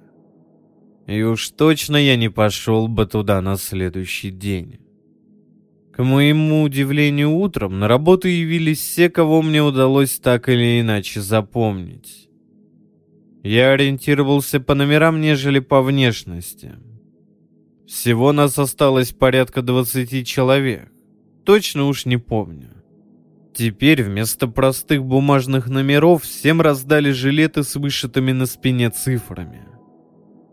И 1.07 1.23
уж 1.23 1.51
точно 1.51 1.97
я 1.97 2.17
не 2.17 2.29
пошел 2.29 2.89
бы 2.89 3.07
туда 3.07 3.41
на 3.41 3.57
следующий 3.57 4.31
день. 4.31 4.81
К 5.99 6.05
моему 6.05 6.63
удивлению, 6.63 7.33
утром 7.33 7.81
на 7.81 7.89
работу 7.89 8.29
явились 8.29 8.79
все, 8.79 9.11
кого 9.11 9.43
мне 9.43 9.65
удалось 9.65 10.21
так 10.21 10.49
или 10.49 10.81
иначе 10.81 11.21
запомнить. 11.21 12.29
Я 13.43 13.73
ориентировался 13.73 14.61
по 14.61 14.77
номерам, 14.77 15.21
нежели 15.21 15.59
по 15.59 15.83
внешности. 15.83 16.77
Всего 17.89 18.33
нас 18.33 18.61
осталось 18.61 19.11
порядка 19.11 19.61
20 19.61 20.25
человек. 20.25 20.89
Точно 21.45 21.87
уж 21.87 22.05
не 22.05 22.17
помню. 22.17 22.71
Теперь 23.53 24.05
вместо 24.05 24.47
простых 24.47 25.03
бумажных 25.05 25.67
номеров 25.67 26.23
всем 26.23 26.61
раздали 26.61 27.11
жилеты 27.11 27.65
с 27.65 27.75
вышитыми 27.75 28.31
на 28.31 28.47
спине 28.47 28.91
цифрами. 28.91 29.67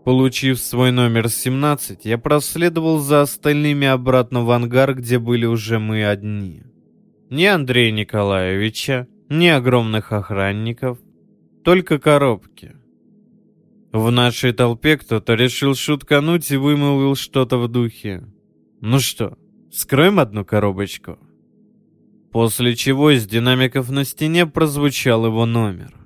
Получив 0.05 0.59
свой 0.59 0.91
номер 0.91 1.29
17, 1.29 2.05
я 2.05 2.17
проследовал 2.17 2.99
за 2.99 3.21
остальными 3.21 3.87
обратно 3.87 4.45
в 4.45 4.51
ангар, 4.51 4.93
где 4.93 5.19
были 5.19 5.45
уже 5.45 5.79
мы 5.79 6.05
одни. 6.05 6.63
Ни 7.29 7.45
Андрея 7.45 7.91
Николаевича, 7.91 9.07
ни 9.29 9.47
огромных 9.47 10.13
охранников, 10.13 10.99
только 11.63 11.99
коробки— 11.99 12.75
в 13.95 14.11
нашей 14.11 14.51
толпе 14.51 14.97
кто-то 14.97 15.35
решил 15.35 15.73
шуткануть 15.73 16.51
и 16.51 16.57
вымолвил 16.57 17.15
что-то 17.15 17.57
в 17.57 17.69
духе. 17.69 18.25
«Ну 18.81 18.99
что, 18.99 19.37
скроем 19.71 20.19
одну 20.19 20.43
коробочку?» 20.43 21.17
После 22.33 22.75
чего 22.75 23.11
из 23.11 23.25
динамиков 23.25 23.89
на 23.89 24.03
стене 24.03 24.45
прозвучал 24.45 25.27
его 25.27 25.45
номер. 25.45 26.04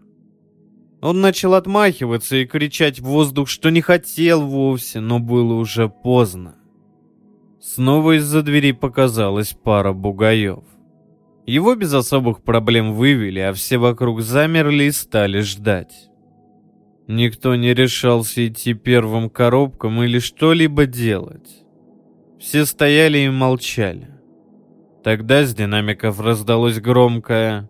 Он 1.01 1.21
начал 1.21 1.53
отмахиваться 1.53 2.35
и 2.35 2.45
кричать 2.45 2.99
в 2.99 3.05
воздух, 3.05 3.47
что 3.47 3.69
не 3.69 3.81
хотел 3.81 4.45
вовсе, 4.45 4.99
но 4.99 5.19
было 5.19 5.53
уже 5.53 5.87
поздно. 5.87 6.55
Снова 7.61 8.17
из-за 8.17 8.41
двери 8.41 8.73
показалась 8.73 9.53
пара 9.53 9.93
бугаев. 9.93 10.63
Его 11.45 11.75
без 11.75 11.93
особых 11.93 12.43
проблем 12.43 12.93
вывели, 12.93 13.39
а 13.39 13.53
все 13.53 13.77
вокруг 13.77 14.21
замерли 14.21 14.85
и 14.85 14.91
стали 14.91 15.39
ждать. 15.39 16.09
Никто 17.07 17.55
не 17.55 17.73
решался 17.73 18.47
идти 18.47 18.73
первым 18.73 19.29
коробкам 19.29 20.03
или 20.03 20.19
что-либо 20.19 20.85
делать. 20.85 21.63
Все 22.39 22.65
стояли 22.65 23.19
и 23.19 23.29
молчали. 23.29 24.09
Тогда 25.03 25.43
с 25.43 25.55
динамиков 25.55 26.19
раздалось 26.19 26.79
громкое 26.79 27.69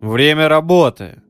«Время 0.00 0.48
работы!» 0.48 1.22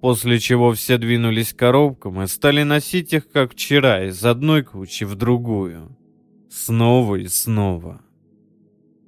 После 0.00 0.38
чего 0.38 0.72
все 0.72 0.96
двинулись 0.96 1.52
к 1.52 1.58
коробкам 1.58 2.22
и 2.22 2.26
стали 2.28 2.62
носить 2.62 3.12
их, 3.12 3.28
как 3.30 3.52
вчера, 3.52 4.04
из 4.04 4.24
одной 4.24 4.62
кучи 4.62 5.04
в 5.04 5.16
другую. 5.16 5.96
Снова 6.48 7.16
и 7.16 7.26
снова. 7.26 8.00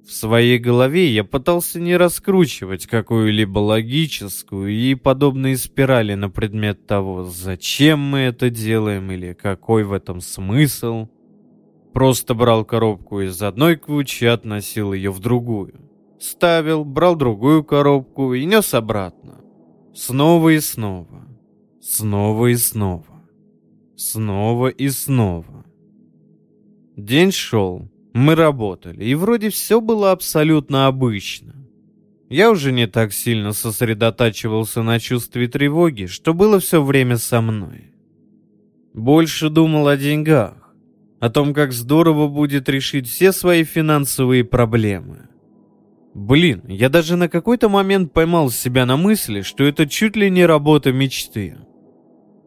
В 0.05 0.11
своей 0.11 0.57
голове 0.57 1.07
я 1.09 1.23
пытался 1.23 1.79
не 1.79 1.95
раскручивать 1.95 2.85
какую-либо 2.85 3.59
логическую 3.59 4.69
и 4.69 4.93
подобные 4.95 5.55
спирали 5.55 6.15
на 6.15 6.29
предмет 6.29 6.85
того, 6.85 7.23
зачем 7.23 7.99
мы 7.99 8.19
это 8.19 8.49
делаем 8.49 9.09
или 9.11 9.31
какой 9.31 9.85
в 9.85 9.93
этом 9.93 10.19
смысл. 10.19 11.07
Просто 11.93 12.33
брал 12.33 12.65
коробку 12.65 13.21
из 13.21 13.41
одной 13.41 13.77
кучи 13.77 14.25
и 14.25 14.27
относил 14.27 14.91
ее 14.91 15.11
в 15.11 15.19
другую. 15.19 15.75
Ставил, 16.19 16.83
брал 16.83 17.15
другую 17.15 17.63
коробку 17.63 18.33
и 18.33 18.43
нес 18.43 18.73
обратно. 18.73 19.40
Снова 19.93 20.49
и 20.49 20.59
снова. 20.59 21.27
Снова 21.81 22.47
и 22.47 22.55
снова. 22.55 23.05
Снова 23.95 24.67
и 24.67 24.89
снова. 24.89 25.65
День 26.95 27.31
шел. 27.31 27.89
Мы 28.13 28.35
работали, 28.35 29.05
и 29.05 29.15
вроде 29.15 29.49
все 29.49 29.79
было 29.79 30.11
абсолютно 30.11 30.87
обычно. 30.87 31.55
Я 32.29 32.51
уже 32.51 32.71
не 32.71 32.87
так 32.87 33.13
сильно 33.13 33.51
сосредотачивался 33.53 34.83
на 34.83 34.99
чувстве 34.99 35.47
тревоги, 35.47 36.05
что 36.05 36.33
было 36.33 36.59
все 36.59 36.81
время 36.83 37.17
со 37.17 37.41
мной. 37.41 37.91
Больше 38.93 39.49
думал 39.49 39.87
о 39.87 39.97
деньгах, 39.97 40.73
о 41.19 41.29
том, 41.29 41.53
как 41.53 41.71
здорово 41.71 42.27
будет 42.27 42.69
решить 42.69 43.07
все 43.07 43.31
свои 43.31 43.63
финансовые 43.63 44.43
проблемы. 44.43 45.30
Блин, 46.13 46.63
я 46.67 46.89
даже 46.89 47.15
на 47.15 47.29
какой-то 47.29 47.69
момент 47.69 48.11
поймал 48.11 48.49
себя 48.49 48.85
на 48.85 48.97
мысли, 48.97 49.41
что 49.41 49.63
это 49.63 49.87
чуть 49.87 50.15
ли 50.15 50.29
не 50.29 50.45
работа 50.45 50.91
мечты. 50.91 51.57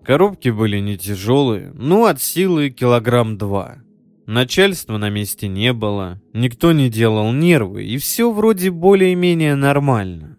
Коробки 0.05 0.51
были 0.51 0.81
не 0.81 0.99
тяжелые, 0.99 1.73
ну 1.75 2.05
от 2.05 2.21
силы 2.21 2.69
килограмм 2.69 3.39
два. 3.39 3.79
Начальства 4.27 4.99
на 4.99 5.09
месте 5.09 5.49
не 5.49 5.73
было, 5.73 6.21
никто 6.35 6.73
не 6.73 6.91
делал 6.91 7.33
нервы, 7.33 7.85
и 7.85 7.97
все 7.97 8.31
вроде 8.31 8.71
более-менее 8.71 9.55
нормально. 9.55 10.37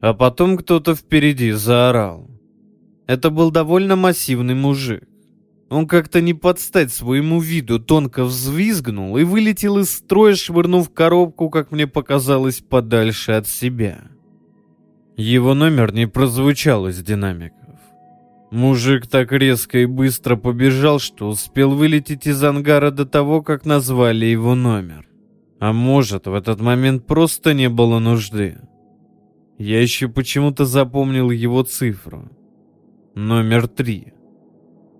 А 0.00 0.12
потом 0.12 0.58
кто-то 0.58 0.94
впереди 0.94 1.52
заорал. 1.52 2.30
Это 3.06 3.30
был 3.30 3.50
довольно 3.50 3.96
массивный 3.96 4.54
мужик. 4.54 5.04
Он 5.68 5.88
как-то 5.88 6.20
не 6.20 6.32
подстать 6.32 6.92
своему 6.92 7.40
виду 7.40 7.80
тонко 7.80 8.24
взвизгнул 8.24 9.16
и 9.16 9.24
вылетел 9.24 9.78
из 9.78 9.90
строя, 9.90 10.34
швырнув 10.34 10.92
коробку, 10.92 11.50
как 11.50 11.72
мне 11.72 11.86
показалось, 11.88 12.60
подальше 12.60 13.32
от 13.32 13.48
себя. 13.48 14.02
Его 15.16 15.54
номер 15.54 15.92
не 15.92 16.06
прозвучал 16.06 16.86
из 16.86 17.02
динамика. 17.02 17.80
Мужик 18.52 19.08
так 19.08 19.32
резко 19.32 19.78
и 19.78 19.86
быстро 19.86 20.36
побежал, 20.36 21.00
что 21.00 21.28
успел 21.28 21.74
вылететь 21.74 22.28
из 22.28 22.42
ангара 22.44 22.92
до 22.92 23.04
того, 23.04 23.42
как 23.42 23.64
назвали 23.64 24.26
его 24.26 24.54
номер. 24.54 25.08
А 25.58 25.72
может, 25.72 26.26
в 26.26 26.34
этот 26.34 26.60
момент 26.60 27.06
просто 27.06 27.54
не 27.54 27.68
было 27.68 27.98
нужды. 27.98 28.58
Я 29.58 29.80
еще 29.80 30.08
почему-то 30.08 30.64
запомнил 30.64 31.30
его 31.30 31.62
цифру. 31.64 32.30
Номер 33.14 33.66
три. 33.66 34.12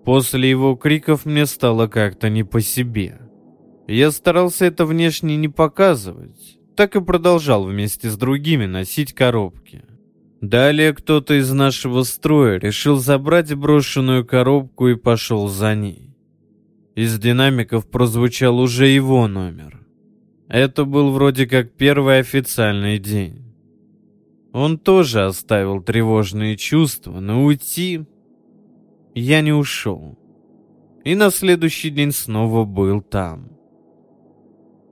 После 0.07 0.49
его 0.49 0.77
криков 0.77 1.25
мне 1.25 1.45
стало 1.45 1.87
как-то 1.87 2.29
не 2.29 2.45
по 2.45 2.61
себе. 2.61 3.19
Я 3.89 4.11
старался 4.11 4.63
это 4.63 4.85
внешне 4.85 5.35
не 5.35 5.49
показывать, 5.49 6.59
так 6.77 6.95
и 6.95 7.01
продолжал 7.01 7.65
вместе 7.65 8.09
с 8.09 8.15
другими 8.15 8.67
носить 8.67 9.11
коробки. 9.11 9.83
Далее 10.39 10.93
кто-то 10.93 11.33
из 11.33 11.51
нашего 11.51 12.03
строя 12.03 12.57
решил 12.57 12.95
забрать 12.95 13.53
брошенную 13.53 14.25
коробку 14.25 14.87
и 14.87 14.95
пошел 14.95 15.49
за 15.49 15.75
ней. 15.75 16.15
Из 16.95 17.19
динамиков 17.19 17.89
прозвучал 17.89 18.59
уже 18.59 18.87
его 18.87 19.27
номер. 19.27 19.85
Это 20.47 20.85
был 20.85 21.11
вроде 21.11 21.47
как 21.47 21.73
первый 21.73 22.19
официальный 22.19 22.97
день. 22.97 23.43
Он 24.53 24.77
тоже 24.77 25.25
оставил 25.25 25.81
тревожные 25.83 26.55
чувства, 26.55 27.19
но 27.19 27.43
уйти 27.43 28.05
я 29.19 29.41
не 29.41 29.51
ушел. 29.51 30.17
И 31.03 31.15
на 31.15 31.31
следующий 31.31 31.89
день 31.89 32.11
снова 32.11 32.65
был 32.65 33.01
там. 33.01 33.49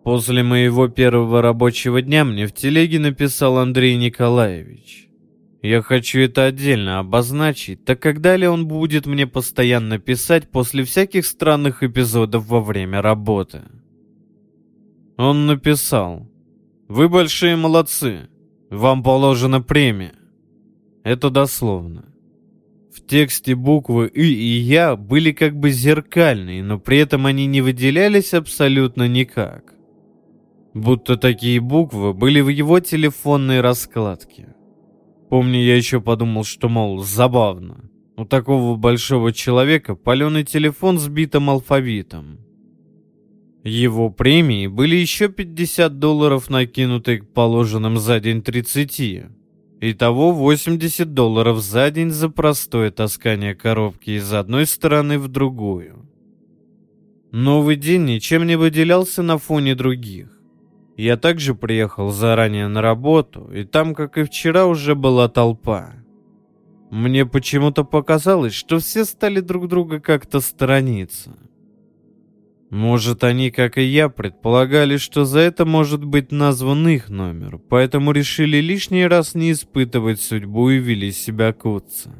После 0.03 0.43
моего 0.43 0.88
первого 0.88 1.41
рабочего 1.41 2.01
дня 2.01 2.25
мне 2.25 2.47
в 2.47 2.53
телеге 2.53 2.99
написал 2.99 3.57
Андрей 3.57 3.97
Николаевич. 3.97 5.09
Я 5.61 5.81
хочу 5.81 6.19
это 6.19 6.45
отдельно 6.45 6.99
обозначить, 6.99 7.85
так 7.85 7.99
как 7.99 8.21
далее 8.21 8.49
он 8.49 8.67
будет 8.67 9.05
мне 9.05 9.27
постоянно 9.27 9.99
писать 9.99 10.49
после 10.49 10.83
всяких 10.83 11.25
странных 11.25 11.83
эпизодов 11.83 12.47
во 12.47 12.61
время 12.61 13.01
работы. 13.01 13.61
Он 15.17 15.45
написал 15.45 16.27
«Вы 16.88 17.09
большие 17.09 17.55
молодцы, 17.55 18.27
вам 18.69 19.03
положена 19.03 19.61
премия». 19.61 20.13
Это 21.03 21.29
дословно. 21.29 22.14
В 22.95 23.05
тексте 23.05 23.55
буквы 23.55 24.08
«и» 24.08 24.23
и 24.23 24.58
«я» 24.60 24.95
были 24.95 25.34
как 25.34 25.60
бы 25.60 25.69
зеркальные, 25.69 26.63
но 26.63 26.79
при 26.79 26.99
этом 26.99 27.25
они 27.25 27.45
не 27.45 27.60
выделялись 27.60 28.34
абсолютно 28.34 29.05
никак. 29.10 29.73
Будто 30.73 31.17
такие 31.17 31.60
буквы 31.60 32.13
были 32.13 32.39
в 32.39 32.47
его 32.47 32.79
телефонной 32.79 33.60
раскладке. 33.60 34.55
Помню, 35.29 35.60
я 35.60 35.75
еще 35.75 35.99
подумал, 35.99 36.45
что, 36.45 36.69
мол, 36.69 36.99
забавно. 36.99 37.89
У 38.15 38.23
такого 38.23 38.77
большого 38.77 39.34
человека 39.34 39.95
паленый 39.95 40.45
телефон 40.45 40.97
с 40.97 41.10
битым 41.10 41.49
алфавитом. 41.49 42.39
Его 43.65 44.10
премии 44.10 44.67
были 44.67 44.95
еще 44.95 45.27
50 45.27 45.99
долларов, 45.99 46.49
накинутые 46.49 47.19
к 47.19 47.34
положенным 47.34 47.97
за 47.97 48.21
день 48.21 48.41
30. 48.41 49.25
Итого 49.87 50.31
80 50.31 51.13
долларов 51.13 51.59
за 51.59 51.91
день 51.91 52.09
за 52.09 52.27
простое 52.29 52.89
таскание 52.89 53.53
коробки 53.53 54.09
из 54.17 54.33
одной 54.33 54.65
стороны 54.65 55.19
в 55.19 55.27
другую. 55.27 56.09
Новый 57.31 57.75
день 57.75 58.05
ничем 58.05 58.47
не 58.47 58.55
выделялся 58.55 59.21
на 59.21 59.37
фоне 59.37 59.75
других. 59.75 60.41
Я 60.97 61.17
также 61.17 61.53
приехал 61.53 62.09
заранее 62.09 62.67
на 62.67 62.81
работу, 62.81 63.51
и 63.53 63.63
там, 63.63 63.93
как 63.93 64.17
и 64.17 64.23
вчера, 64.23 64.65
уже 64.65 64.95
была 64.95 65.29
толпа. 65.29 65.93
Мне 66.89 67.27
почему-то 67.27 67.83
показалось, 67.83 68.55
что 68.55 68.79
все 68.79 69.05
стали 69.05 69.39
друг 69.39 69.67
друга 69.67 69.99
как-то 69.99 70.39
сторониться. 70.39 71.37
Может, 72.75 73.23
они, 73.23 73.51
как 73.51 73.77
и 73.77 73.83
я, 73.83 74.09
предполагали, 74.09 74.97
что 74.97 75.23
за 75.23 75.39
это 75.39 75.63
может 75.63 76.03
быть 76.03 76.33
назван 76.33 76.85
их 76.89 77.07
номер, 77.07 77.57
поэтому 77.57 78.11
решили 78.11 78.57
лишний 78.57 79.07
раз 79.07 79.33
не 79.33 79.53
испытывать 79.53 80.19
судьбу 80.19 80.69
и 80.69 80.77
вели 80.77 81.13
себя 81.13 81.53
куца. 81.53 82.13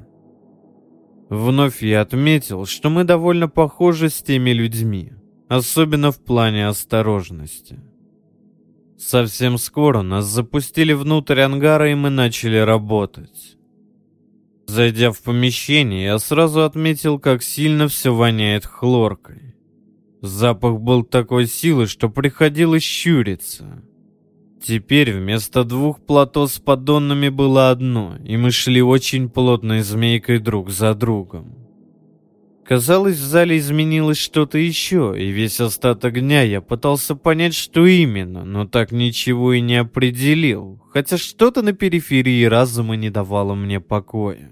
Вновь 1.30 1.84
я 1.84 2.00
отметил, 2.00 2.66
что 2.66 2.90
мы 2.90 3.04
довольно 3.04 3.50
похожи 3.50 4.10
с 4.10 4.24
теми 4.24 4.52
людьми, 4.52 5.12
особенно 5.50 6.14
в 6.14 6.24
плане 6.24 6.68
осторожности. 6.70 7.82
Совсем 8.98 9.58
скоро 9.58 10.04
нас 10.04 10.24
запустили 10.24 10.94
внутрь 10.94 11.42
ангара, 11.42 11.92
и 11.92 11.96
мы 11.96 12.10
начали 12.10 12.60
работать. 12.60 13.58
Зайдя 14.68 15.12
в 15.12 15.22
помещение, 15.22 16.06
я 16.06 16.18
сразу 16.18 16.64
отметил, 16.64 17.20
как 17.20 17.44
сильно 17.44 17.90
все 17.90 18.16
воняет 18.16 18.66
хлоркой. 18.66 19.55
Запах 20.26 20.80
был 20.80 21.04
такой 21.04 21.48
силы, 21.48 21.88
что 21.88 22.10
приходилось 22.10 22.84
щуриться. 22.84 23.84
Теперь 24.62 25.14
вместо 25.14 25.64
двух 25.64 26.00
плато 26.00 26.48
с 26.48 26.60
поддонами 26.60 27.30
было 27.30 27.70
одно, 27.70 28.18
и 28.24 28.36
мы 28.36 28.52
шли 28.52 28.82
очень 28.82 29.30
плотной 29.30 29.82
змейкой 29.82 30.40
друг 30.40 30.72
за 30.72 30.94
другом. 30.96 31.66
Казалось, 32.66 33.18
в 33.18 33.24
зале 33.24 33.60
изменилось 33.60 34.18
что-то 34.18 34.58
еще, 34.58 35.14
и 35.16 35.30
весь 35.30 35.62
остаток 35.62 36.20
дня 36.20 36.42
я 36.42 36.62
пытался 36.62 37.16
понять, 37.16 37.54
что 37.54 37.86
именно, 37.86 38.44
но 38.44 38.66
так 38.66 38.92
ничего 38.92 39.54
и 39.54 39.62
не 39.62 39.76
определил, 39.76 40.82
хотя 40.92 41.20
что-то 41.20 41.62
на 41.62 41.74
периферии 41.74 42.44
разума 42.46 42.96
не 42.96 43.12
давало 43.12 43.54
мне 43.54 43.80
покоя. 43.80 44.50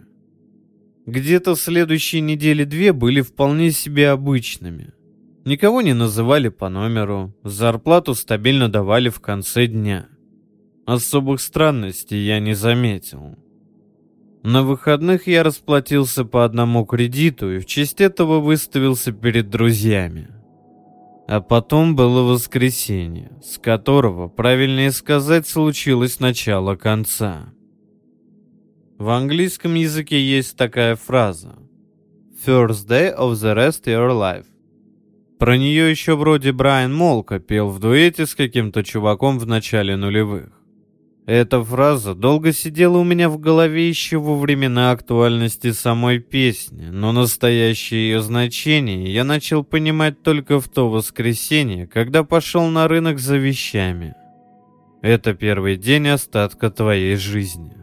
Где-то 1.08 1.56
следующие 1.56 2.22
недели 2.22 2.66
две 2.66 2.94
были 2.94 3.22
вполне 3.22 3.72
себе 3.72 4.10
обычными. 4.10 4.94
Никого 5.46 5.82
не 5.82 5.94
называли 5.94 6.48
по 6.48 6.70
номеру, 6.70 7.34
зарплату 7.44 8.16
стабильно 8.16 8.70
давали 8.70 9.10
в 9.10 9.20
конце 9.20 9.68
дня. 9.68 10.08
Особых 10.86 11.42
странностей 11.42 12.26
я 12.26 12.40
не 12.40 12.54
заметил. 12.54 13.36
На 14.44 14.64
выходных 14.64 15.28
я 15.28 15.44
расплатился 15.44 16.24
по 16.24 16.46
одному 16.46 16.86
кредиту 16.86 17.52
и 17.52 17.60
в 17.60 17.66
честь 17.66 18.00
этого 18.00 18.40
выставился 18.40 19.12
перед 19.12 19.50
друзьями. 19.50 20.30
А 21.28 21.42
потом 21.42 21.96
было 21.96 22.22
воскресенье, 22.24 23.32
с 23.42 23.58
которого, 23.58 24.28
правильнее 24.28 24.92
сказать, 24.92 25.48
случилось 25.48 26.20
начало 26.20 26.76
конца. 26.76 27.54
В 28.98 29.10
английском 29.10 29.76
языке 29.76 30.22
есть 30.22 30.56
такая 30.56 30.96
фраза 30.96 31.56
«First 32.46 32.88
day 32.88 33.14
of 33.18 33.34
the 33.34 33.56
rest 33.56 33.86
of 33.86 33.94
your 33.94 34.12
life». 34.12 34.46
Про 35.40 35.58
нее 35.58 35.90
еще 35.90 36.16
вроде 36.16 36.52
Брайан 36.52 36.94
Молка 36.94 37.40
пел 37.40 37.70
в 37.70 37.80
дуэте 37.80 38.26
с 38.26 38.36
каким-то 38.36 38.84
чуваком 38.84 39.40
в 39.40 39.46
начале 39.46 39.96
нулевых. 39.96 40.64
Эта 41.26 41.64
фраза 41.64 42.16
долго 42.16 42.52
сидела 42.52 42.98
у 42.98 43.04
меня 43.06 43.30
в 43.30 43.40
голове 43.40 43.88
еще 43.88 44.18
во 44.18 44.38
времена 44.38 44.92
актуальности 44.92 45.72
самой 45.72 46.20
песни, 46.20 46.90
но 46.92 47.14
настоящее 47.14 48.10
ее 48.10 48.22
значение 48.22 49.14
я 49.14 49.24
начал 49.24 49.64
понимать 49.64 50.22
только 50.22 50.60
в 50.60 50.68
то 50.68 50.90
воскресенье, 50.90 51.88
когда 51.88 52.26
пошел 52.26 52.68
на 52.68 52.90
рынок 52.90 53.20
за 53.20 53.38
вещами. 53.38 54.16
Это 55.02 55.34
первый 55.34 55.78
день 55.78 56.10
остатка 56.10 56.70
твоей 56.70 57.16
жизни. 57.16 57.74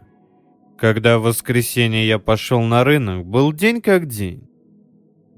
Когда 0.77 1.17
в 1.17 1.23
воскресенье 1.23 2.07
я 2.07 2.19
пошел 2.19 2.61
на 2.61 2.83
рынок, 2.83 3.25
был 3.25 3.53
день 3.53 3.81
как 3.81 4.07
день. 4.07 4.50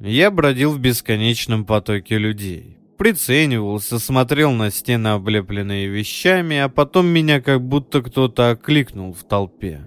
Я 0.03 0.29
бродил 0.29 0.71
в 0.73 0.79
бесконечном 0.79 1.65
потоке 1.65 2.19
людей 2.19 2.77
приценивался, 3.03 3.99
смотрел 3.99 4.53
на 4.53 4.71
стены, 4.71 5.09
облепленные 5.09 5.87
вещами, 5.87 6.57
а 6.57 6.69
потом 6.69 7.07
меня 7.07 7.41
как 7.41 7.61
будто 7.61 8.01
кто-то 8.01 8.51
окликнул 8.51 9.11
в 9.13 9.25
толпе. 9.25 9.81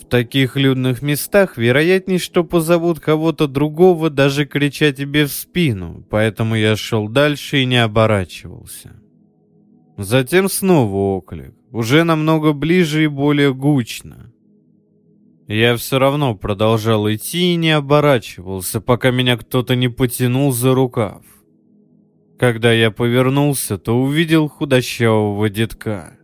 В 0.00 0.04
таких 0.04 0.54
людных 0.54 1.02
местах 1.02 1.56
вероятней, 1.56 2.18
что 2.18 2.44
позовут 2.44 3.00
кого-то 3.00 3.48
другого, 3.48 4.10
даже 4.10 4.46
крича 4.46 4.92
тебе 4.92 5.26
в 5.26 5.32
спину, 5.32 6.06
поэтому 6.08 6.54
я 6.54 6.76
шел 6.76 7.08
дальше 7.08 7.62
и 7.62 7.64
не 7.64 7.82
оборачивался. 7.82 8.92
Затем 9.98 10.48
снова 10.48 11.18
оклик, 11.18 11.54
уже 11.72 12.04
намного 12.04 12.52
ближе 12.52 13.02
и 13.02 13.08
более 13.08 13.52
гучно. 13.52 14.32
Я 15.50 15.74
все 15.74 15.98
равно 15.98 16.36
продолжал 16.36 17.12
идти 17.12 17.54
и 17.54 17.56
не 17.56 17.72
оборачивался, 17.72 18.80
пока 18.80 19.10
меня 19.10 19.36
кто-то 19.36 19.74
не 19.74 19.88
потянул 19.88 20.52
за 20.52 20.74
рукав. 20.74 21.24
Когда 22.38 22.72
я 22.72 22.92
повернулся, 22.92 23.76
то 23.76 24.00
увидел 24.00 24.48
худощавого 24.48 25.50
детка. 25.50 26.16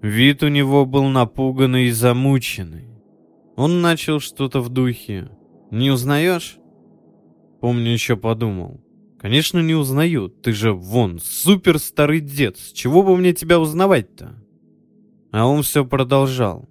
Вид 0.00 0.42
у 0.42 0.48
него 0.48 0.84
был 0.84 1.04
напуганный 1.04 1.84
и 1.84 1.90
замученный. 1.92 2.88
Он 3.54 3.80
начал 3.80 4.18
что-то 4.18 4.60
в 4.60 4.68
духе. 4.68 5.30
«Не 5.70 5.92
узнаешь?» 5.92 6.58
Помню, 7.60 7.92
еще 7.92 8.16
подумал. 8.16 8.80
«Конечно, 9.16 9.60
не 9.60 9.74
узнаю. 9.76 10.28
Ты 10.28 10.50
же, 10.54 10.72
вон, 10.72 11.20
супер 11.20 11.78
старый 11.78 12.18
дед. 12.18 12.58
С 12.58 12.72
чего 12.72 13.04
бы 13.04 13.16
мне 13.16 13.32
тебя 13.32 13.60
узнавать-то?» 13.60 14.42
А 15.30 15.46
он 15.46 15.62
все 15.62 15.84
продолжал. 15.84 16.68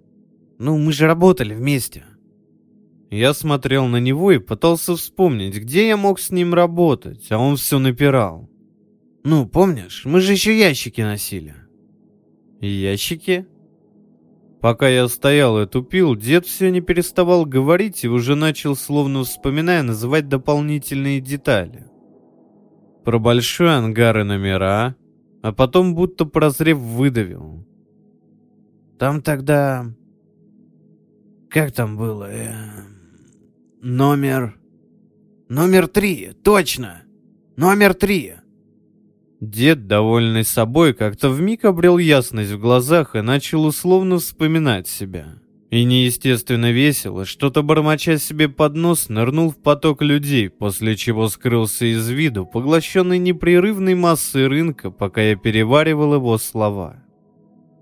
«Ну, 0.62 0.78
мы 0.78 0.92
же 0.92 1.08
работали 1.08 1.54
вместе. 1.54 2.04
Я 3.10 3.34
смотрел 3.34 3.86
на 3.86 3.96
него 3.96 4.30
и 4.30 4.38
пытался 4.38 4.94
вспомнить, 4.94 5.56
где 5.56 5.88
я 5.88 5.96
мог 5.96 6.20
с 6.20 6.30
ним 6.30 6.54
работать, 6.54 7.32
а 7.32 7.38
он 7.38 7.56
все 7.56 7.80
напирал. 7.80 8.48
«Ну, 9.24 9.44
помнишь, 9.44 10.04
мы 10.04 10.20
же 10.20 10.32
еще 10.32 10.56
ящики 10.56 11.00
носили». 11.00 11.56
«Ящики?» 12.60 13.44
Пока 14.60 14.88
я 14.88 15.08
стоял 15.08 15.60
и 15.60 15.66
тупил, 15.66 16.14
дед 16.14 16.46
все 16.46 16.70
не 16.70 16.80
переставал 16.80 17.44
говорить 17.44 18.04
и 18.04 18.08
уже 18.08 18.36
начал, 18.36 18.76
словно 18.76 19.24
вспоминая, 19.24 19.82
называть 19.82 20.28
дополнительные 20.28 21.20
детали. 21.20 21.86
Про 23.04 23.18
большой 23.18 23.76
ангар 23.76 24.20
и 24.20 24.22
номера, 24.22 24.94
а 25.42 25.52
потом 25.52 25.96
будто 25.96 26.24
прозрев 26.24 26.78
выдавил. 26.78 27.66
Там 29.00 29.22
тогда... 29.22 29.92
Как 31.52 31.72
там 31.72 31.98
было? 31.98 32.30
Э... 32.30 32.54
Номер... 33.82 34.56
Номер 35.50 35.86
три, 35.86 36.30
точно! 36.42 37.02
Номер 37.56 37.92
три! 37.92 38.34
Дед, 39.38 39.86
довольный 39.86 40.44
собой, 40.44 40.94
как-то 40.94 41.28
вмиг 41.28 41.66
обрел 41.66 41.98
ясность 41.98 42.52
в 42.52 42.58
глазах 42.58 43.16
и 43.16 43.20
начал 43.20 43.66
условно 43.66 44.18
вспоминать 44.18 44.88
себя. 44.88 45.34
И 45.70 45.84
неестественно 45.84 46.70
весело, 46.70 47.26
что-то 47.26 47.62
бормоча 47.62 48.16
себе 48.16 48.48
под 48.48 48.74
нос, 48.74 49.10
нырнул 49.10 49.50
в 49.50 49.58
поток 49.58 50.00
людей, 50.00 50.48
после 50.48 50.96
чего 50.96 51.28
скрылся 51.28 51.84
из 51.84 52.08
виду, 52.08 52.46
поглощенный 52.46 53.18
непрерывной 53.18 53.94
массой 53.94 54.46
рынка, 54.46 54.90
пока 54.90 55.20
я 55.20 55.36
переваривал 55.36 56.14
его 56.14 56.38
слова. 56.38 57.01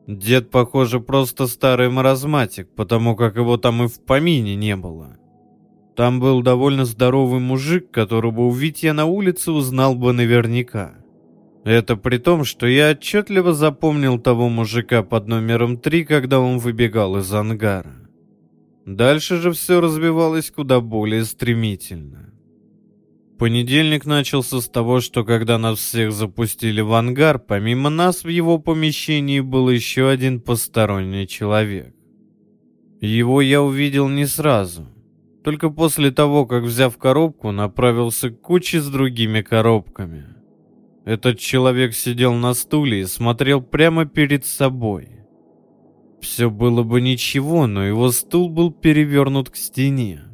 Дед, 0.06 0.50
похоже, 0.50 1.00
просто 1.00 1.46
старый 1.46 1.90
маразматик, 1.90 2.68
потому 2.74 3.16
как 3.16 3.36
его 3.36 3.56
там 3.56 3.82
и 3.82 3.88
в 3.88 4.04
помине 4.04 4.56
не 4.56 4.76
было. 4.76 5.16
Там 5.96 6.20
был 6.20 6.42
довольно 6.42 6.84
здоровый 6.84 7.40
мужик, 7.40 7.90
которого 7.90 8.42
увидеть 8.42 8.82
я 8.82 8.94
на 8.94 9.04
улице 9.04 9.52
узнал 9.52 9.94
бы 9.94 10.12
наверняка. 10.12 10.94
Это 11.64 11.96
при 11.96 12.16
том, 12.16 12.44
что 12.44 12.66
я 12.66 12.92
отчетливо 12.92 13.52
запомнил 13.52 14.18
того 14.18 14.48
мужика 14.48 15.02
под 15.02 15.28
номером 15.28 15.76
3, 15.76 16.04
когда 16.04 16.40
он 16.40 16.58
выбегал 16.58 17.18
из 17.18 17.32
ангара. 17.32 17.96
Дальше 18.86 19.36
же 19.36 19.52
все 19.52 19.80
развивалось 19.80 20.50
куда 20.50 20.80
более 20.80 21.24
стремительно. 21.24 22.32
Понедельник 23.40 24.06
начался 24.06 24.60
с 24.60 24.68
того, 24.68 25.00
что 25.00 25.24
когда 25.24 25.58
нас 25.58 25.78
всех 25.80 26.12
запустили 26.12 26.80
в 26.80 26.92
ангар, 26.92 27.40
помимо 27.40 27.90
нас 27.90 28.22
в 28.22 28.28
его 28.28 28.58
помещении 28.58 29.40
был 29.40 29.68
еще 29.68 30.08
один 30.08 30.40
посторонний 30.40 31.26
человек. 31.26 31.92
Его 33.00 33.40
я 33.40 33.62
увидел 33.62 34.08
не 34.08 34.26
сразу, 34.26 34.86
только 35.42 35.70
после 35.70 36.12
того, 36.12 36.46
как, 36.46 36.62
взяв 36.62 36.96
коробку, 36.98 37.50
направился 37.50 38.30
к 38.30 38.40
куче 38.40 38.80
с 38.80 38.86
другими 38.88 39.40
коробками– 39.40 40.26
этот 41.04 41.38
человек 41.38 41.94
сидел 41.94 42.34
на 42.34 42.54
стуле 42.54 43.00
и 43.00 43.06
смотрел 43.06 43.62
прямо 43.62 44.04
перед 44.04 44.44
собой. 44.44 45.08
Все 46.20 46.50
было 46.50 46.82
бы 46.82 47.00
ничего, 47.00 47.66
но 47.66 47.82
его 47.84 48.12
стул 48.12 48.50
был 48.50 48.70
перевернут 48.70 49.50
к 49.50 49.56
стене. 49.56 50.29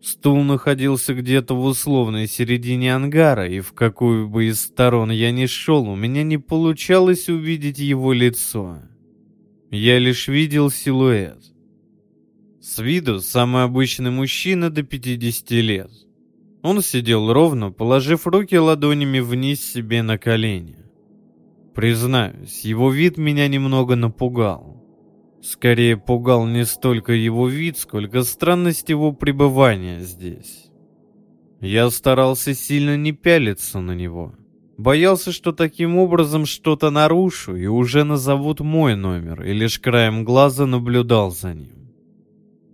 Стул 0.00 0.44
находился 0.44 1.12
где-то 1.12 1.54
в 1.54 1.64
условной 1.64 2.28
середине 2.28 2.94
ангара, 2.94 3.48
и 3.48 3.60
в 3.60 3.72
какую 3.72 4.28
бы 4.28 4.46
из 4.46 4.60
сторон 4.60 5.10
я 5.10 5.32
ни 5.32 5.46
шел, 5.46 5.88
у 5.88 5.96
меня 5.96 6.22
не 6.22 6.38
получалось 6.38 7.28
увидеть 7.28 7.78
его 7.78 8.12
лицо. 8.12 8.78
Я 9.70 9.98
лишь 9.98 10.28
видел 10.28 10.70
силуэт. 10.70 11.42
С 12.60 12.78
виду 12.78 13.20
самый 13.20 13.64
обычный 13.64 14.10
мужчина 14.10 14.70
до 14.70 14.82
50 14.82 15.50
лет. 15.52 15.90
Он 16.62 16.82
сидел 16.82 17.32
ровно, 17.32 17.70
положив 17.72 18.26
руки 18.26 18.58
ладонями 18.58 19.20
вниз 19.20 19.60
себе 19.64 20.02
на 20.02 20.18
колени. 20.18 20.76
Признаюсь, 21.74 22.60
его 22.64 22.90
вид 22.90 23.16
меня 23.16 23.48
немного 23.48 23.94
напугал. 23.94 24.67
Скорее 25.42 25.96
пугал 25.96 26.46
не 26.46 26.64
столько 26.64 27.12
его 27.12 27.48
вид, 27.48 27.78
сколько 27.78 28.22
странность 28.22 28.88
его 28.88 29.12
пребывания 29.12 30.00
здесь. 30.00 30.70
Я 31.60 31.90
старался 31.90 32.54
сильно 32.54 32.96
не 32.96 33.12
пялиться 33.12 33.80
на 33.80 33.92
него. 33.92 34.34
Боялся, 34.76 35.32
что 35.32 35.52
таким 35.52 35.96
образом 35.96 36.46
что-то 36.46 36.90
нарушу 36.90 37.56
и 37.56 37.66
уже 37.66 38.04
назовут 38.04 38.60
мой 38.60 38.94
номер, 38.94 39.42
и 39.42 39.52
лишь 39.52 39.80
краем 39.80 40.24
глаза 40.24 40.66
наблюдал 40.66 41.32
за 41.32 41.54
ним. 41.54 41.78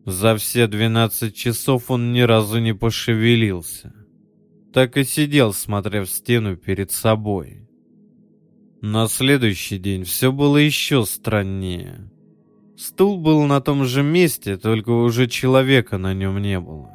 За 0.04 0.36
все 0.36 0.66
12 0.66 1.34
часов 1.34 1.90
он 1.90 2.12
ни 2.12 2.20
разу 2.20 2.60
не 2.60 2.74
пошевелился. 2.74 3.94
Так 4.72 4.98
и 4.98 5.04
сидел, 5.04 5.54
смотря 5.54 6.02
в 6.02 6.10
стену 6.10 6.56
перед 6.56 6.90
собой. 6.90 7.66
На 8.82 9.06
следующий 9.06 9.78
день 9.78 10.04
все 10.04 10.30
было 10.30 10.58
еще 10.58 11.06
страннее. 11.06 12.10
Стул 12.77 13.18
был 13.18 13.45
на 13.45 13.61
том 13.61 13.85
же 13.85 14.03
месте, 14.03 14.57
только 14.57 14.91
уже 14.91 15.29
человека 15.29 15.97
на 15.97 16.12
нем 16.12 16.43
не 16.43 16.59
было. 16.59 16.91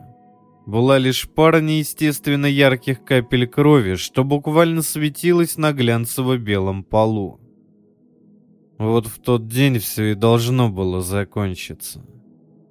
Была 0.65 0.97
лишь 0.97 1.27
пара 1.29 1.61
неестественно 1.61 2.45
ярких 2.45 3.03
капель 3.03 3.47
крови, 3.47 3.95
что 3.95 4.23
буквально 4.23 4.81
светилось 4.81 5.57
на 5.57 5.71
глянцево-белом 5.71 6.83
полу. 6.83 7.39
Вот 8.77 9.07
в 9.07 9.19
тот 9.19 9.47
день 9.47 9.79
все 9.79 10.11
и 10.11 10.15
должно 10.15 10.69
было 10.69 11.01
закончиться. 11.01 12.05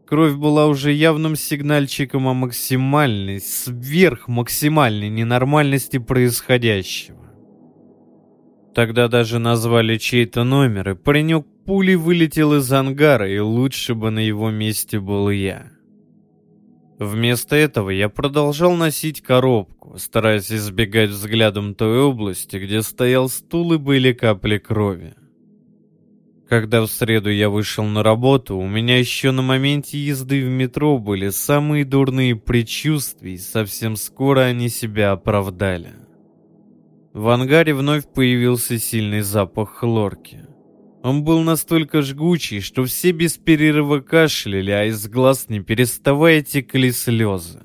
Кровь 0.06 0.36
была 0.36 0.66
уже 0.66 0.92
явным 0.92 1.34
сигнальчиком 1.34 2.28
о 2.28 2.34
максимальной, 2.34 3.40
сверхмаксимальной 3.40 5.08
ненормальности 5.08 5.98
происходящего. 5.98 7.18
Тогда 8.74 9.08
даже 9.08 9.38
назвали 9.38 9.98
чей-то 9.98 10.44
номер, 10.44 10.90
и 10.90 10.94
паренек 10.94 11.46
пулей 11.68 11.96
вылетел 11.96 12.54
из 12.54 12.72
ангара, 12.72 13.30
и 13.30 13.38
лучше 13.40 13.94
бы 13.94 14.08
на 14.10 14.20
его 14.20 14.50
месте 14.50 14.98
был 14.98 15.28
я. 15.28 15.70
Вместо 16.98 17.56
этого 17.56 17.90
я 17.90 18.08
продолжал 18.08 18.74
носить 18.74 19.20
коробку, 19.20 19.98
стараясь 19.98 20.50
избегать 20.50 21.10
взглядом 21.10 21.74
той 21.74 22.00
области, 22.00 22.56
где 22.56 22.80
стоял 22.80 23.28
стул 23.28 23.74
и 23.74 23.76
были 23.76 24.14
капли 24.14 24.56
крови. 24.56 25.12
Когда 26.48 26.80
в 26.80 26.86
среду 26.86 27.28
я 27.28 27.50
вышел 27.50 27.84
на 27.84 28.02
работу, 28.02 28.56
у 28.56 28.66
меня 28.66 28.98
еще 28.98 29.30
на 29.30 29.42
моменте 29.42 29.98
езды 29.98 30.42
в 30.42 30.48
метро 30.48 30.98
были 30.98 31.28
самые 31.28 31.84
дурные 31.84 32.34
предчувствия, 32.34 33.34
и 33.34 33.36
совсем 33.36 33.96
скоро 33.96 34.40
они 34.40 34.70
себя 34.70 35.12
оправдали. 35.12 35.92
В 37.12 37.28
ангаре 37.28 37.74
вновь 37.74 38.10
появился 38.10 38.78
сильный 38.78 39.20
запах 39.20 39.68
хлорки. 39.74 40.47
Он 41.02 41.22
был 41.22 41.40
настолько 41.42 42.02
жгучий, 42.02 42.60
что 42.60 42.84
все 42.84 43.12
без 43.12 43.38
перерыва 43.38 44.00
кашляли, 44.00 44.70
а 44.70 44.84
из 44.84 45.06
глаз 45.08 45.48
не 45.48 45.60
переставая 45.60 46.42
текли 46.42 46.90
слезы. 46.90 47.60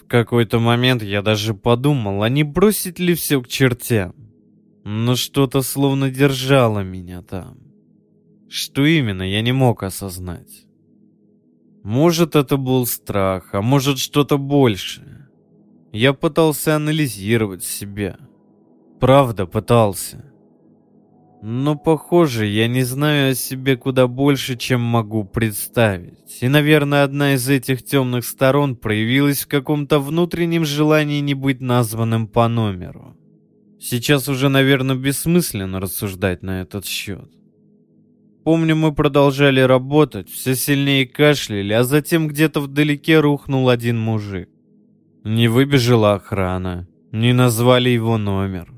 В 0.00 0.08
какой-то 0.08 0.58
момент 0.58 1.02
я 1.02 1.22
даже 1.22 1.54
подумал, 1.54 2.22
а 2.22 2.28
не 2.28 2.42
бросить 2.42 2.98
ли 2.98 3.14
все 3.14 3.40
к 3.40 3.48
чертям. 3.48 4.14
Но 4.84 5.16
что-то 5.16 5.62
словно 5.62 6.10
держало 6.10 6.80
меня 6.80 7.22
там. 7.22 7.58
Что 8.48 8.84
именно, 8.84 9.22
я 9.22 9.40
не 9.42 9.52
мог 9.52 9.82
осознать. 9.82 10.66
Может, 11.82 12.34
это 12.34 12.56
был 12.56 12.86
страх, 12.86 13.50
а 13.52 13.62
может, 13.62 13.98
что-то 13.98 14.38
большее. 14.38 15.28
Я 15.92 16.12
пытался 16.12 16.76
анализировать 16.76 17.64
себя. 17.64 18.18
Правда, 19.00 19.46
пытался. 19.46 20.25
Но, 21.42 21.76
похоже, 21.76 22.46
я 22.46 22.66
не 22.66 22.82
знаю 22.82 23.32
о 23.32 23.34
себе 23.34 23.76
куда 23.76 24.06
больше, 24.06 24.56
чем 24.56 24.80
могу 24.80 25.24
представить. 25.24 26.38
И, 26.40 26.48
наверное, 26.48 27.04
одна 27.04 27.34
из 27.34 27.48
этих 27.48 27.84
темных 27.84 28.24
сторон 28.24 28.74
проявилась 28.76 29.44
в 29.44 29.48
каком-то 29.48 30.00
внутреннем 30.00 30.64
желании 30.64 31.20
не 31.20 31.34
быть 31.34 31.60
названным 31.60 32.26
по 32.26 32.48
номеру. 32.48 33.16
Сейчас 33.78 34.28
уже, 34.28 34.48
наверное, 34.48 34.96
бессмысленно 34.96 35.78
рассуждать 35.78 36.42
на 36.42 36.62
этот 36.62 36.86
счет. 36.86 37.30
Помню, 38.42 38.74
мы 38.76 38.94
продолжали 38.94 39.60
работать, 39.60 40.30
все 40.30 40.54
сильнее 40.54 41.06
кашляли, 41.06 41.72
а 41.72 41.82
затем 41.82 42.28
где-то 42.28 42.60
вдалеке 42.60 43.20
рухнул 43.20 43.68
один 43.68 43.98
мужик. 43.98 44.48
Не 45.24 45.48
выбежала 45.48 46.14
охрана, 46.14 46.88
не 47.12 47.32
назвали 47.32 47.90
его 47.90 48.18
номер. 48.18 48.72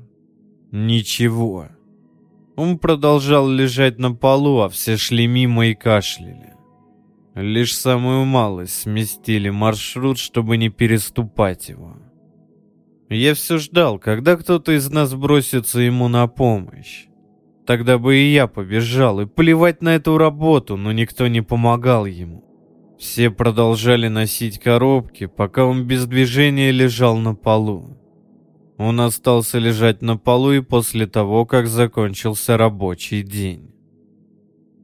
Ничего. 0.71 1.69
Он 2.59 2.77
продолжал 2.77 3.47
лежать 3.47 3.99
на 3.99 4.13
полу, 4.13 4.59
а 4.59 4.67
все 4.67 4.97
шли 4.97 5.27
мимо 5.27 5.67
и 5.67 5.73
кашляли. 5.73 6.55
Лишь 7.33 7.73
самую 7.73 8.25
малость 8.25 8.81
сместили 8.81 9.49
маршрут, 9.49 10.17
чтобы 10.17 10.57
не 10.57 10.67
переступать 10.67 11.69
его. 11.69 11.95
Я 13.07 13.33
все 13.33 13.59
ждал, 13.59 13.97
когда 13.97 14.35
кто-то 14.35 14.73
из 14.73 14.91
нас 14.91 15.15
бросится 15.15 15.79
ему 15.79 16.09
на 16.09 16.27
помощь. 16.27 17.05
Тогда 17.65 17.97
бы 17.97 18.17
и 18.17 18.33
я 18.33 18.47
побежал, 18.47 19.21
и 19.21 19.25
плевать 19.25 19.81
на 19.81 19.95
эту 19.95 20.17
работу, 20.17 20.75
но 20.75 20.91
никто 20.91 21.29
не 21.29 21.41
помогал 21.41 22.05
ему. 22.05 22.43
Все 22.99 23.29
продолжали 23.29 24.09
носить 24.09 24.59
коробки, 24.59 25.27
пока 25.27 25.63
он 25.63 25.85
без 25.85 26.05
движения 26.07 26.71
лежал 26.71 27.15
на 27.15 27.35
полу. 27.35 27.98
Он 28.79 29.01
остался 29.01 29.59
лежать 29.59 30.01
на 30.01 30.15
полу 30.15 30.53
и 30.53 30.61
после 30.61 31.05
того, 31.05 31.45
как 31.45 31.67
закончился 31.67 32.55
рабочий 32.55 33.23
день. 33.23 33.73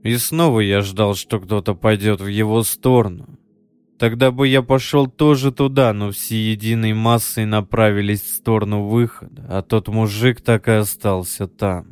И 0.03 0.17
снова 0.17 0.59
я 0.59 0.81
ждал, 0.81 1.15
что 1.15 1.39
кто-то 1.39 1.75
пойдет 1.75 2.19
в 2.19 2.27
его 2.27 2.63
сторону. 2.63 3.39
Тогда 3.97 4.31
бы 4.31 4.49
я 4.49 4.61
пошел 4.61 5.07
тоже 5.07 5.53
туда, 5.53 5.93
но 5.93 6.11
все 6.11 6.35
единой 6.35 6.91
массой 6.91 7.45
направились 7.45 8.21
в 8.21 8.35
сторону 8.35 8.85
выхода, 8.85 9.45
а 9.47 9.61
тот 9.61 9.87
мужик 9.87 10.41
так 10.41 10.67
и 10.67 10.71
остался 10.71 11.47
там. 11.47 11.87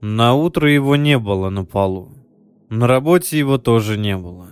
На 0.00 0.34
утро 0.34 0.68
его 0.68 0.96
не 0.96 1.16
было 1.16 1.48
на 1.48 1.64
полу. 1.64 2.12
На 2.70 2.88
работе 2.88 3.38
его 3.38 3.56
тоже 3.56 3.96
не 3.96 4.16
было. 4.16 4.48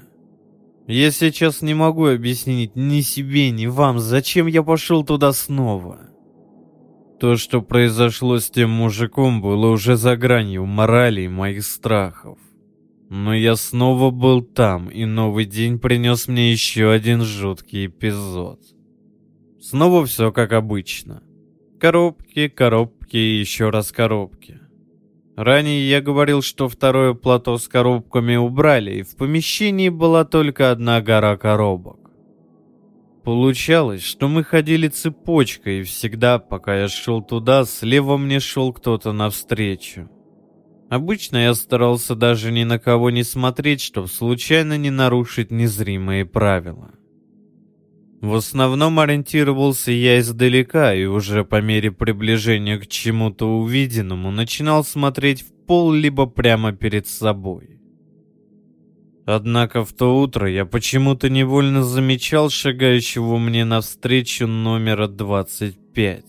Я 0.86 1.10
сейчас 1.10 1.60
не 1.60 1.74
могу 1.74 2.06
объяснить 2.06 2.76
ни 2.76 3.00
себе, 3.00 3.50
ни 3.50 3.66
вам, 3.66 3.98
зачем 3.98 4.46
я 4.46 4.62
пошел 4.62 5.02
туда 5.04 5.32
снова. 5.32 6.09
То, 7.20 7.36
что 7.36 7.60
произошло 7.60 8.38
с 8.38 8.50
тем 8.50 8.70
мужиком, 8.70 9.42
было 9.42 9.68
уже 9.68 9.96
за 9.96 10.16
гранью 10.16 10.64
морали 10.64 11.22
и 11.22 11.28
моих 11.28 11.66
страхов. 11.66 12.38
Но 13.10 13.34
я 13.34 13.56
снова 13.56 14.10
был 14.10 14.40
там, 14.40 14.88
и 14.88 15.04
новый 15.04 15.44
день 15.44 15.78
принес 15.78 16.28
мне 16.28 16.50
еще 16.50 16.90
один 16.90 17.20
жуткий 17.20 17.86
эпизод. 17.88 18.60
Снова 19.60 20.06
все 20.06 20.32
как 20.32 20.54
обычно. 20.54 21.22
Коробки, 21.78 22.48
коробки 22.48 23.18
и 23.18 23.40
еще 23.40 23.68
раз 23.68 23.92
коробки. 23.92 24.58
Ранее 25.36 25.90
я 25.90 26.00
говорил, 26.00 26.40
что 26.40 26.70
второе 26.70 27.12
плато 27.12 27.58
с 27.58 27.68
коробками 27.68 28.36
убрали, 28.36 29.00
и 29.00 29.02
в 29.02 29.14
помещении 29.16 29.90
была 29.90 30.24
только 30.24 30.70
одна 30.70 31.02
гора 31.02 31.36
коробок. 31.36 31.99
Получалось, 33.24 34.02
что 34.02 34.28
мы 34.28 34.42
ходили 34.42 34.88
цепочкой, 34.88 35.80
и 35.80 35.82
всегда, 35.82 36.38
пока 36.38 36.76
я 36.80 36.88
шел 36.88 37.22
туда, 37.22 37.64
слева 37.64 38.16
мне 38.16 38.40
шел 38.40 38.72
кто-то 38.72 39.12
навстречу. 39.12 40.08
Обычно 40.88 41.36
я 41.36 41.54
старался 41.54 42.14
даже 42.14 42.50
ни 42.50 42.64
на 42.64 42.78
кого 42.78 43.10
не 43.10 43.22
смотреть, 43.22 43.80
чтобы 43.82 44.08
случайно 44.08 44.78
не 44.78 44.90
нарушить 44.90 45.50
незримые 45.50 46.24
правила. 46.24 46.92
В 48.20 48.34
основном 48.34 48.98
ориентировался 48.98 49.92
я 49.92 50.18
издалека 50.18 50.94
и 50.94 51.04
уже 51.04 51.44
по 51.44 51.60
мере 51.60 51.90
приближения 51.90 52.78
к 52.78 52.86
чему-то 52.86 53.46
увиденному 53.46 54.30
начинал 54.30 54.82
смотреть 54.84 55.42
в 55.42 55.52
пол 55.66 55.92
либо 55.92 56.26
прямо 56.26 56.72
перед 56.72 57.06
собой. 57.06 57.79
Однако 59.26 59.84
в 59.84 59.92
то 59.92 60.18
утро 60.18 60.50
я 60.50 60.64
почему-то 60.64 61.28
невольно 61.28 61.82
замечал 61.82 62.50
шагающего 62.50 63.38
мне 63.38 63.64
навстречу 63.64 64.46
номера 64.46 65.08
25. 65.08 66.24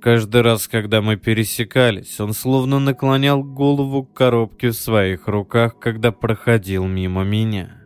Каждый 0.00 0.42
раз, 0.42 0.68
когда 0.68 1.02
мы 1.02 1.16
пересекались, 1.16 2.20
он 2.20 2.32
словно 2.32 2.78
наклонял 2.78 3.42
голову 3.42 4.04
к 4.04 4.14
коробке 4.14 4.70
в 4.70 4.74
своих 4.74 5.26
руках, 5.26 5.78
когда 5.78 6.12
проходил 6.12 6.86
мимо 6.86 7.24
меня. 7.24 7.78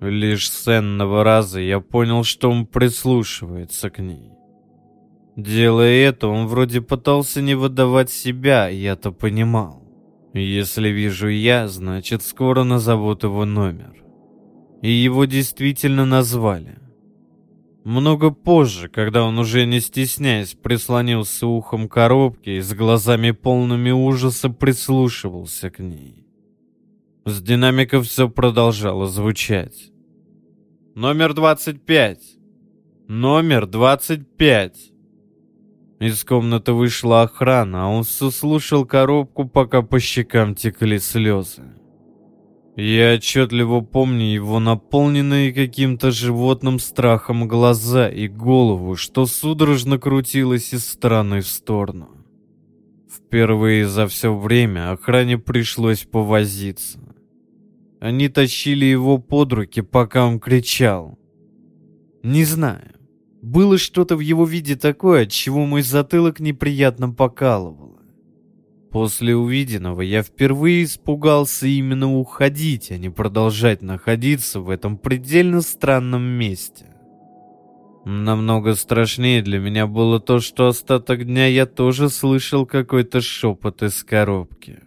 Лишь 0.00 0.50
с 0.50 0.68
энного 0.68 1.24
раза 1.24 1.60
я 1.60 1.80
понял, 1.80 2.24
что 2.24 2.50
он 2.50 2.66
прислушивается 2.66 3.90
к 3.90 4.00
ней. 4.00 4.32
Делая 5.36 6.08
это, 6.08 6.28
он 6.28 6.46
вроде 6.46 6.80
пытался 6.80 7.40
не 7.40 7.54
выдавать 7.54 8.10
себя, 8.10 8.68
я-то 8.68 9.10
понимал. 9.10 9.83
Если 10.34 10.88
вижу 10.88 11.28
я, 11.28 11.68
значит 11.68 12.22
скоро 12.22 12.64
назовут 12.64 13.22
его 13.22 13.44
номер. 13.44 13.94
И 14.82 14.90
его 14.90 15.26
действительно 15.26 16.04
назвали. 16.04 16.78
Много 17.84 18.30
позже, 18.30 18.88
когда 18.88 19.22
он 19.24 19.38
уже 19.38 19.64
не 19.64 19.78
стесняясь 19.78 20.54
прислонился 20.54 21.46
ухом 21.46 21.88
к 21.88 21.92
коробке 21.92 22.56
и 22.56 22.60
с 22.60 22.74
глазами 22.74 23.30
полными 23.30 23.92
ужаса 23.92 24.50
прислушивался 24.50 25.70
к 25.70 25.78
ней. 25.78 26.26
С 27.24 27.40
динамика 27.40 28.02
все 28.02 28.28
продолжало 28.28 29.06
звучать. 29.06 29.92
«Номер 30.96 31.34
25! 31.34 32.18
Номер 33.06 33.64
25!» 33.64 34.93
Из 36.04 36.22
комнаты 36.22 36.74
вышла 36.74 37.22
охрана, 37.22 37.84
а 37.84 37.88
он 37.88 38.04
все 38.04 38.30
слушал 38.30 38.84
коробку, 38.84 39.48
пока 39.48 39.80
по 39.80 39.98
щекам 39.98 40.54
текли 40.54 40.98
слезы. 40.98 41.62
Я 42.76 43.14
отчетливо 43.14 43.80
помню 43.80 44.26
его 44.26 44.60
наполненные 44.60 45.54
каким-то 45.54 46.10
животным 46.10 46.78
страхом 46.78 47.48
глаза 47.48 48.10
и 48.10 48.28
голову, 48.28 48.96
что 48.96 49.24
судорожно 49.24 49.98
крутилась 49.98 50.74
из 50.74 50.86
стороны 50.86 51.40
в 51.40 51.46
сторону. 51.46 52.10
Впервые 53.10 53.88
за 53.88 54.06
все 54.06 54.36
время 54.36 54.92
охране 54.92 55.38
пришлось 55.38 56.04
повозиться. 56.04 56.98
Они 57.98 58.28
тащили 58.28 58.84
его 58.84 59.16
под 59.16 59.54
руки, 59.54 59.80
пока 59.80 60.26
он 60.26 60.38
кричал. 60.38 61.18
Не 62.22 62.44
знаю, 62.44 62.92
было 63.44 63.78
что-то 63.78 64.16
в 64.16 64.20
его 64.20 64.44
виде 64.44 64.74
такое, 64.74 65.24
от 65.24 65.30
чего 65.30 65.66
мой 65.66 65.82
затылок 65.82 66.40
неприятно 66.40 67.10
покалывал. 67.10 68.00
После 68.90 69.36
увиденного 69.36 70.02
я 70.02 70.22
впервые 70.22 70.84
испугался 70.84 71.66
именно 71.66 72.14
уходить, 72.16 72.90
а 72.90 72.96
не 72.96 73.10
продолжать 73.10 73.82
находиться 73.82 74.60
в 74.60 74.70
этом 74.70 74.96
предельно 74.96 75.60
странном 75.60 76.22
месте. 76.22 76.86
Намного 78.04 78.74
страшнее 78.74 79.42
для 79.42 79.58
меня 79.58 79.86
было 79.86 80.20
то, 80.20 80.38
что 80.38 80.68
остаток 80.68 81.24
дня 81.24 81.46
я 81.46 81.66
тоже 81.66 82.10
слышал 82.10 82.66
какой-то 82.66 83.20
шепот 83.20 83.82
из 83.82 84.04
коробки. 84.04 84.80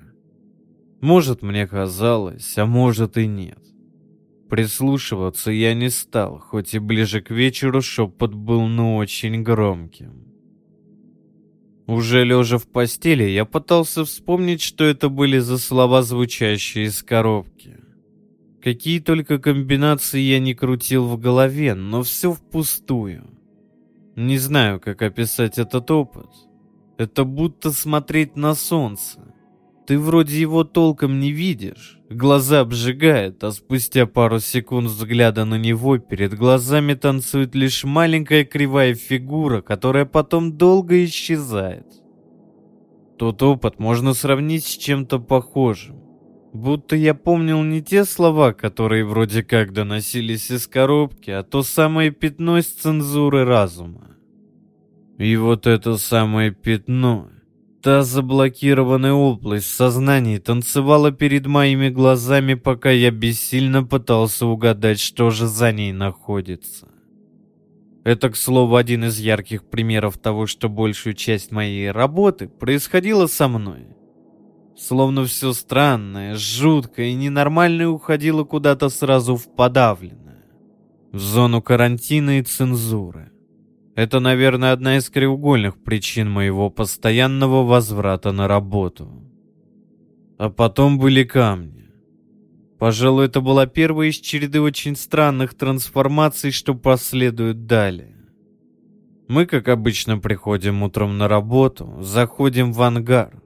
Может, 1.02 1.42
мне 1.42 1.68
казалось, 1.68 2.58
а 2.58 2.66
может 2.66 3.18
и 3.18 3.28
нет. 3.28 3.60
Прислушиваться 4.50 5.52
я 5.52 5.74
не 5.74 5.90
стал, 5.90 6.40
хоть 6.40 6.74
и 6.74 6.80
ближе 6.80 7.22
к 7.22 7.32
вечеру 7.32 7.82
шепот 7.82 8.34
был 8.34 8.68
ну 8.68 8.96
очень 8.96 9.44
громким. 9.44 10.28
Уже 11.86 12.24
лежа 12.24 12.58
в 12.58 12.68
постели, 12.68 13.24
я 13.24 13.46
пытался 13.46 14.06
вспомнить, 14.06 14.62
что 14.62 14.84
это 14.84 15.10
были 15.10 15.40
за 15.40 15.58
слова, 15.58 16.02
звучащие 16.02 16.86
из 16.86 17.04
коробки. 17.04 17.78
Какие 18.62 19.00
только 19.00 19.38
комбинации 19.38 20.20
я 20.20 20.40
не 20.40 20.54
крутил 20.54 21.06
в 21.06 21.18
голове, 21.18 21.76
но 21.76 22.04
все 22.04 22.34
впустую. 22.34 23.30
Не 24.16 24.38
знаю, 24.38 24.80
как 24.80 25.02
описать 25.02 25.58
этот 25.58 25.90
опыт. 25.92 26.30
Это 26.98 27.24
будто 27.24 27.72
смотреть 27.72 28.36
на 28.36 28.56
солнце. 28.56 29.20
Ты 29.88 29.98
вроде 29.98 30.42
его 30.42 30.66
толком 30.66 31.18
не 31.18 31.32
видишь, 31.32 31.98
глаза 32.10 32.60
обжигает, 32.60 33.42
а 33.46 33.54
спустя 33.54 34.06
пару 34.06 34.42
секунд 34.42 34.90
взгляда 34.90 35.46
на 35.46 35.56
него 35.56 35.98
перед 35.98 36.34
глазами 36.34 36.94
танцует 36.94 37.56
лишь 37.56 37.86
маленькая 37.86 38.44
кривая 38.44 38.96
фигура, 38.96 39.62
которая 39.62 40.04
потом 40.04 40.58
долго 40.58 41.06
исчезает. 41.06 41.86
Тот 43.18 43.42
опыт 43.42 43.80
можно 43.80 44.14
сравнить 44.14 44.66
с 44.66 44.78
чем-то 44.78 45.20
похожим. 45.20 45.96
Будто 46.52 46.98
я 46.98 47.14
помнил 47.14 47.64
не 47.64 47.82
те 47.82 48.04
слова, 48.04 48.52
которые 48.52 49.06
вроде 49.06 49.42
как 49.42 49.72
доносились 49.72 50.52
из 50.52 50.68
коробки, 50.68 51.32
а 51.32 51.44
то 51.44 51.64
самое 51.64 52.12
пятно 52.12 52.58
из 52.58 52.68
цензуры 52.68 53.46
разума. 53.46 54.18
И 55.18 55.38
вот 55.38 55.66
это 55.66 55.96
самое 55.96 56.52
пятно 56.52 57.30
Та 57.82 58.04
заблокированная 58.04 59.14
область 59.14 59.68
в 59.68 59.76
сознании 59.76 60.40
танцевала 60.40 61.12
перед 61.12 61.46
моими 61.46 61.90
глазами, 61.90 62.56
пока 62.56 62.90
я 62.90 63.12
бессильно 63.12 63.84
пытался 63.84 64.48
угадать, 64.48 65.00
что 65.00 65.30
же 65.30 65.48
за 65.48 65.72
ней 65.72 65.94
находится. 65.94 66.88
Это, 68.04 68.30
к 68.30 68.36
слову, 68.36 68.78
один 68.78 69.04
из 69.04 69.20
ярких 69.20 69.66
примеров 69.66 70.18
того, 70.18 70.48
что 70.48 70.70
большую 70.70 71.14
часть 71.14 71.52
моей 71.52 71.92
работы 71.92 72.48
происходило 72.48 73.28
со 73.28 73.48
мной. 73.48 73.88
Словно 74.78 75.26
все 75.26 75.54
странное, 75.54 76.36
жуткое 76.36 77.08
и 77.08 77.16
ненормальное 77.16 77.88
уходило 77.88 78.44
куда-то 78.44 78.90
сразу 78.90 79.36
в 79.36 79.54
подавленное. 79.56 80.46
В 81.12 81.20
зону 81.20 81.62
карантина 81.62 82.40
и 82.40 82.44
цензуры. 82.44 83.32
Это, 83.98 84.20
наверное, 84.20 84.74
одна 84.74 84.98
из 84.98 85.10
краеугольных 85.10 85.84
причин 85.84 86.30
моего 86.30 86.70
постоянного 86.70 87.64
возврата 87.64 88.32
на 88.32 88.48
работу. 88.48 89.10
А 90.38 90.52
потом 90.52 91.00
были 91.00 91.24
камни. 91.24 91.90
Пожалуй, 92.78 93.26
это 93.26 93.42
была 93.42 93.66
первая 93.66 94.10
из 94.10 94.18
череды 94.18 94.62
очень 94.62 94.96
странных 94.96 95.56
трансформаций, 95.56 96.52
что 96.52 96.76
последуют 96.76 97.66
далее. 97.66 98.16
Мы, 99.28 99.48
как 99.48 99.68
обычно, 99.68 100.20
приходим 100.20 100.84
утром 100.84 101.18
на 101.18 101.28
работу, 101.28 101.98
заходим 102.02 102.74
в 102.74 102.82
ангар. 102.84 103.42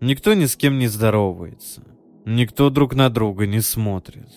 Никто 0.00 0.34
ни 0.34 0.44
с 0.44 0.54
кем 0.54 0.78
не 0.78 0.86
здоровается. 0.86 1.82
Никто 2.24 2.70
друг 2.70 2.94
на 2.94 3.10
друга 3.10 3.48
не 3.48 3.60
смотрит. 3.60 4.30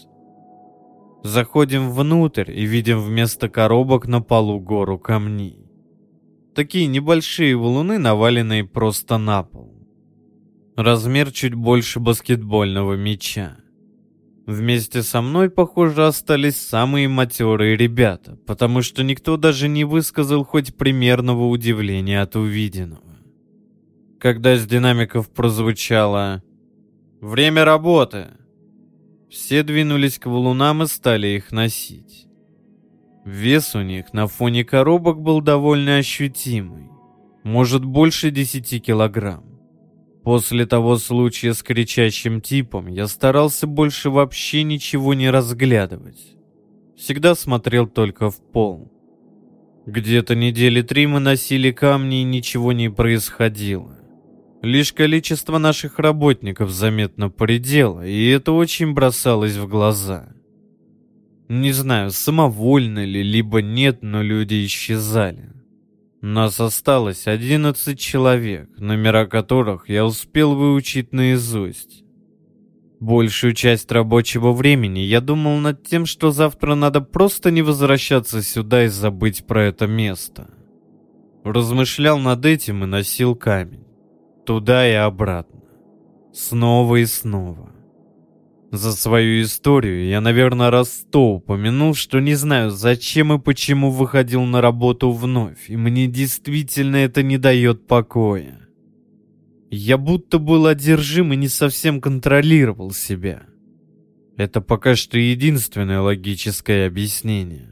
Заходим 1.23 1.91
внутрь 1.91 2.51
и 2.51 2.65
видим 2.65 2.99
вместо 2.99 3.47
коробок 3.47 4.07
на 4.07 4.21
полу 4.21 4.59
гору 4.59 4.97
камней. 4.97 5.57
Такие 6.55 6.87
небольшие 6.87 7.55
валуны, 7.55 7.99
наваленные 7.99 8.65
просто 8.65 9.17
на 9.17 9.43
пол. 9.43 9.73
Размер 10.75 11.31
чуть 11.31 11.53
больше 11.53 11.99
баскетбольного 11.99 12.95
мяча. 12.95 13.57
Вместе 14.47 15.03
со 15.03 15.21
мной, 15.21 15.51
похоже, 15.51 16.07
остались 16.07 16.57
самые 16.57 17.07
матерые 17.07 17.77
ребята, 17.77 18.37
потому 18.47 18.81
что 18.81 19.03
никто 19.03 19.37
даже 19.37 19.67
не 19.67 19.83
высказал 19.83 20.43
хоть 20.43 20.75
примерного 20.75 21.45
удивления 21.45 22.21
от 22.21 22.35
увиденного. 22.35 23.19
Когда 24.19 24.55
с 24.55 24.65
динамиков 24.65 25.29
прозвучало 25.29 26.43
«Время 27.21 27.63
работы!», 27.63 28.27
все 29.31 29.63
двинулись 29.63 30.19
к 30.19 30.25
валунам 30.25 30.83
и 30.83 30.87
стали 30.87 31.27
их 31.27 31.53
носить. 31.53 32.27
Вес 33.23 33.75
у 33.75 33.81
них 33.81 34.11
на 34.11 34.27
фоне 34.27 34.65
коробок 34.65 35.21
был 35.21 35.41
довольно 35.41 35.95
ощутимый, 35.97 36.89
может 37.43 37.85
больше 37.85 38.29
10 38.29 38.83
килограмм. 38.83 39.45
После 40.23 40.65
того 40.65 40.97
случая 40.97 41.53
с 41.53 41.63
кричащим 41.63 42.41
типом 42.41 42.87
я 42.87 43.07
старался 43.07 43.67
больше 43.67 44.09
вообще 44.09 44.63
ничего 44.63 45.13
не 45.13 45.29
разглядывать. 45.29 46.35
Всегда 46.97 47.33
смотрел 47.33 47.87
только 47.87 48.29
в 48.29 48.37
пол. 48.51 48.91
Где-то 49.85 50.35
недели 50.35 50.81
три 50.81 51.07
мы 51.07 51.19
носили 51.19 51.71
камни 51.71 52.21
и 52.21 52.25
ничего 52.25 52.73
не 52.73 52.91
происходило. 52.91 54.00
Лишь 54.61 54.93
количество 54.93 55.57
наших 55.57 55.97
работников 55.97 56.69
заметно 56.69 57.29
поредело, 57.29 58.05
и 58.05 58.27
это 58.27 58.51
очень 58.51 58.93
бросалось 58.93 59.55
в 59.55 59.67
глаза. 59.67 60.33
Не 61.49 61.71
знаю, 61.71 62.11
самовольно 62.11 63.03
ли, 63.03 63.23
либо 63.23 63.63
нет, 63.63 64.03
но 64.03 64.21
люди 64.21 64.63
исчезали. 64.65 65.51
Нас 66.21 66.59
осталось 66.59 67.25
11 67.25 67.99
человек, 67.99 68.69
номера 68.77 69.25
которых 69.25 69.89
я 69.89 70.05
успел 70.05 70.53
выучить 70.53 71.11
наизусть. 71.11 72.03
Большую 72.99 73.55
часть 73.55 73.91
рабочего 73.91 74.51
времени 74.51 74.99
я 74.99 75.21
думал 75.21 75.57
над 75.57 75.83
тем, 75.83 76.05
что 76.05 76.29
завтра 76.29 76.75
надо 76.75 77.01
просто 77.01 77.49
не 77.49 77.63
возвращаться 77.63 78.43
сюда 78.43 78.85
и 78.85 78.89
забыть 78.89 79.43
про 79.47 79.63
это 79.63 79.87
место. 79.87 80.51
Размышлял 81.43 82.19
над 82.19 82.45
этим 82.45 82.83
и 82.83 82.87
носил 82.87 83.35
камень. 83.35 83.90
Туда 84.45 84.89
и 84.89 84.93
обратно. 84.93 85.61
Снова 86.33 86.97
и 86.97 87.05
снова. 87.05 87.71
За 88.71 88.93
свою 88.93 89.43
историю 89.43 90.07
я, 90.07 90.21
наверное, 90.21 90.71
раз 90.71 91.01
сто 91.01 91.33
упомянул, 91.35 91.93
что 91.93 92.21
не 92.21 92.35
знаю, 92.35 92.71
зачем 92.71 93.33
и 93.33 93.39
почему 93.39 93.91
выходил 93.91 94.43
на 94.43 94.61
работу 94.61 95.11
вновь, 95.11 95.69
и 95.69 95.75
мне 95.75 96.07
действительно 96.07 96.95
это 96.95 97.21
не 97.21 97.37
дает 97.37 97.85
покоя. 97.85 98.61
Я 99.69 99.97
будто 99.97 100.39
был 100.39 100.67
одержим 100.67 101.33
и 101.33 101.35
не 101.35 101.49
совсем 101.49 101.99
контролировал 101.99 102.91
себя. 102.91 103.43
Это 104.37 104.61
пока 104.61 104.95
что 104.95 105.19
единственное 105.19 105.99
логическое 105.99 106.87
объяснение. 106.87 107.70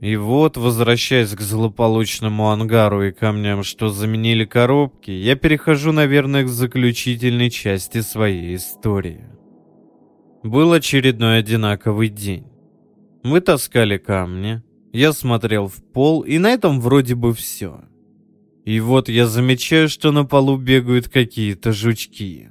И 0.00 0.16
вот, 0.16 0.58
возвращаясь 0.58 1.34
к 1.34 1.40
злополучному 1.40 2.50
ангару 2.50 3.02
и 3.02 3.12
камням, 3.12 3.62
что 3.62 3.88
заменили 3.88 4.44
коробки, 4.44 5.10
я 5.10 5.36
перехожу, 5.36 5.92
наверное, 5.92 6.44
к 6.44 6.48
заключительной 6.48 7.48
части 7.48 8.02
своей 8.02 8.56
истории. 8.56 9.24
Был 10.42 10.74
очередной 10.74 11.38
одинаковый 11.38 12.08
день. 12.10 12.46
Мы 13.22 13.40
таскали 13.40 13.96
камни, 13.96 14.62
я 14.92 15.12
смотрел 15.12 15.66
в 15.66 15.82
пол, 15.92 16.20
и 16.20 16.38
на 16.38 16.50
этом 16.50 16.80
вроде 16.80 17.14
бы 17.14 17.32
все. 17.32 17.80
И 18.66 18.80
вот 18.80 19.08
я 19.08 19.26
замечаю, 19.26 19.88
что 19.88 20.12
на 20.12 20.24
полу 20.24 20.58
бегают 20.58 21.08
какие-то 21.08 21.72
жучки. 21.72 22.50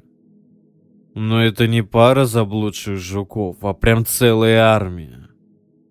Но 1.14 1.44
это 1.44 1.68
не 1.68 1.84
пара 1.84 2.26
заблудших 2.26 2.98
жуков, 2.98 3.58
а 3.62 3.74
прям 3.74 4.06
целая 4.06 4.62
армия. 4.62 5.25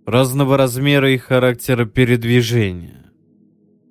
Разного 0.07 0.59
размера 0.59 1.11
и 1.13 1.17
характера 1.17 1.87
передвижения. 1.87 3.07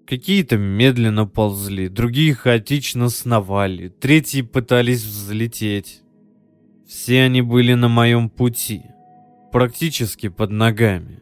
Какие-то 0.05 0.57
медленно 0.57 1.25
ползли, 1.25 1.87
другие 1.87 2.35
хаотично 2.35 3.09
сновали, 3.09 3.87
третьи 3.87 4.43
пытались 4.43 5.03
взлететь. 5.03 6.03
Все 6.87 7.23
они 7.23 7.41
были 7.41 7.73
на 7.73 7.87
моем 7.87 8.29
пути, 8.29 8.83
практически 9.51 10.29
под 10.29 10.51
ногами. 10.51 11.19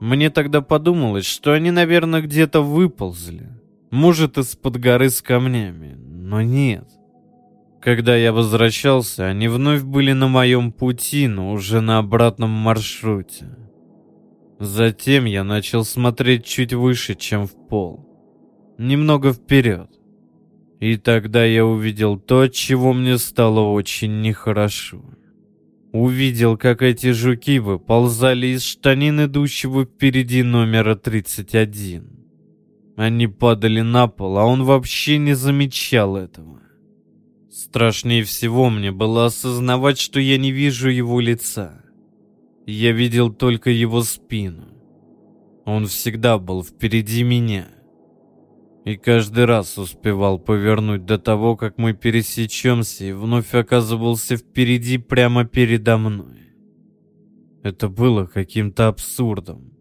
Мне 0.00 0.28
тогда 0.28 0.60
подумалось, 0.60 1.24
что 1.24 1.54
они, 1.54 1.70
наверное, 1.70 2.20
где-то 2.20 2.60
выползли. 2.60 3.48
Может, 3.90 4.36
из-под 4.36 4.76
горы 4.76 5.08
с 5.08 5.22
камнями, 5.22 5.94
но 5.94 6.42
нет. 6.42 6.84
Когда 7.80 8.16
я 8.16 8.34
возвращался, 8.34 9.28
они 9.28 9.48
вновь 9.48 9.82
были 9.82 10.12
на 10.12 10.28
моем 10.28 10.72
пути, 10.72 11.26
но 11.26 11.52
уже 11.52 11.80
на 11.80 11.96
обратном 11.96 12.50
маршруте. 12.50 13.46
Затем 14.60 15.24
я 15.24 15.42
начал 15.42 15.86
смотреть 15.86 16.44
чуть 16.44 16.74
выше, 16.74 17.14
чем 17.14 17.46
в 17.46 17.52
пол. 17.68 18.06
Немного 18.76 19.32
вперед. 19.32 19.90
И 20.80 20.98
тогда 20.98 21.46
я 21.46 21.64
увидел 21.64 22.18
то, 22.18 22.46
чего 22.46 22.92
мне 22.92 23.16
стало 23.16 23.60
очень 23.60 24.20
нехорошо. 24.20 25.02
Увидел, 25.92 26.58
как 26.58 26.82
эти 26.82 27.12
жуки 27.12 27.58
выползали 27.58 28.48
из 28.48 28.62
штанин 28.62 29.24
идущего 29.24 29.86
впереди 29.86 30.42
номера 30.42 30.94
31. 30.94 32.10
Они 32.98 33.26
падали 33.28 33.80
на 33.80 34.08
пол, 34.08 34.36
а 34.36 34.44
он 34.44 34.64
вообще 34.64 35.16
не 35.16 35.32
замечал 35.32 36.16
этого. 36.16 36.60
Страшнее 37.50 38.24
всего 38.24 38.68
мне 38.68 38.92
было 38.92 39.24
осознавать, 39.24 39.98
что 39.98 40.20
я 40.20 40.36
не 40.36 40.52
вижу 40.52 40.90
его 40.90 41.18
лица. 41.18 41.79
Я 42.66 42.92
видел 42.92 43.32
только 43.32 43.70
его 43.70 44.02
спину. 44.02 44.68
Он 45.64 45.86
всегда 45.86 46.38
был 46.38 46.62
впереди 46.62 47.22
меня 47.22 47.68
и 48.84 48.96
каждый 48.96 49.44
раз 49.44 49.78
успевал 49.78 50.38
повернуть 50.38 51.04
до 51.04 51.18
того, 51.18 51.56
как 51.56 51.78
мы 51.78 51.92
пересечемся, 51.92 53.04
и 53.04 53.12
вновь 53.12 53.54
оказывался 53.54 54.36
впереди 54.36 54.98
прямо 54.98 55.44
передо 55.44 55.98
мной. 55.98 56.52
Это 57.62 57.88
было 57.88 58.26
каким-то 58.26 58.88
абсурдом. 58.88 59.72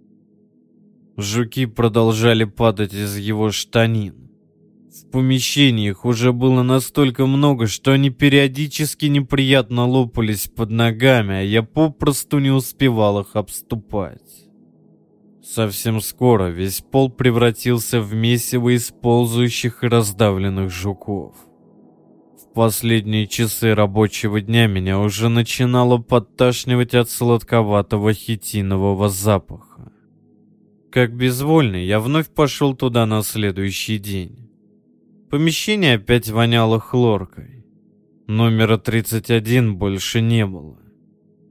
Жуки 1.15 1.65
продолжали 1.65 2.43
падать 2.43 2.93
из 2.93 3.17
его 3.17 3.51
штанин. 3.51 4.28
В 4.89 5.11
помещениях 5.11 6.03
уже 6.03 6.33
было 6.33 6.63
настолько 6.63 7.27
много, 7.27 7.67
что 7.67 7.91
они 7.91 8.09
периодически 8.09 9.05
неприятно 9.05 9.85
лопались 9.85 10.47
под 10.47 10.71
ногами, 10.71 11.35
а 11.35 11.41
я 11.41 11.61
попросту 11.61 12.39
не 12.39 12.49
успевал 12.49 13.19
их 13.19 13.35
обступать. 13.35 14.47
Совсем 15.43 16.01
скоро 16.01 16.47
весь 16.47 16.81
пол 16.81 17.11
превратился 17.11 18.01
в 18.01 18.15
месиво 18.15 18.75
из 18.75 18.89
ползающих 18.89 19.83
и 19.83 19.87
раздавленных 19.87 20.71
жуков. 20.71 21.35
В 22.37 22.53
последние 22.55 23.27
часы 23.27 23.75
рабочего 23.75 24.41
дня 24.41 24.65
меня 24.65 24.99
уже 24.99 25.29
начинало 25.29 25.99
подташнивать 25.99 26.95
от 26.95 27.11
сладковатого 27.11 28.13
хитинового 28.13 29.07
запаха. 29.09 29.91
Как 30.91 31.15
безвольный, 31.15 31.85
я 31.85 31.99
вновь 31.99 32.29
пошел 32.33 32.75
туда 32.75 33.05
на 33.05 33.21
следующий 33.21 33.99
день. 33.99 34.48
Помещение 35.29 35.95
опять 35.95 36.27
воняло 36.27 36.79
хлоркой. 36.79 37.63
Номера 38.25 38.77
31 38.77 39.75
больше 39.75 40.21
не 40.21 40.43
было. 40.43 40.79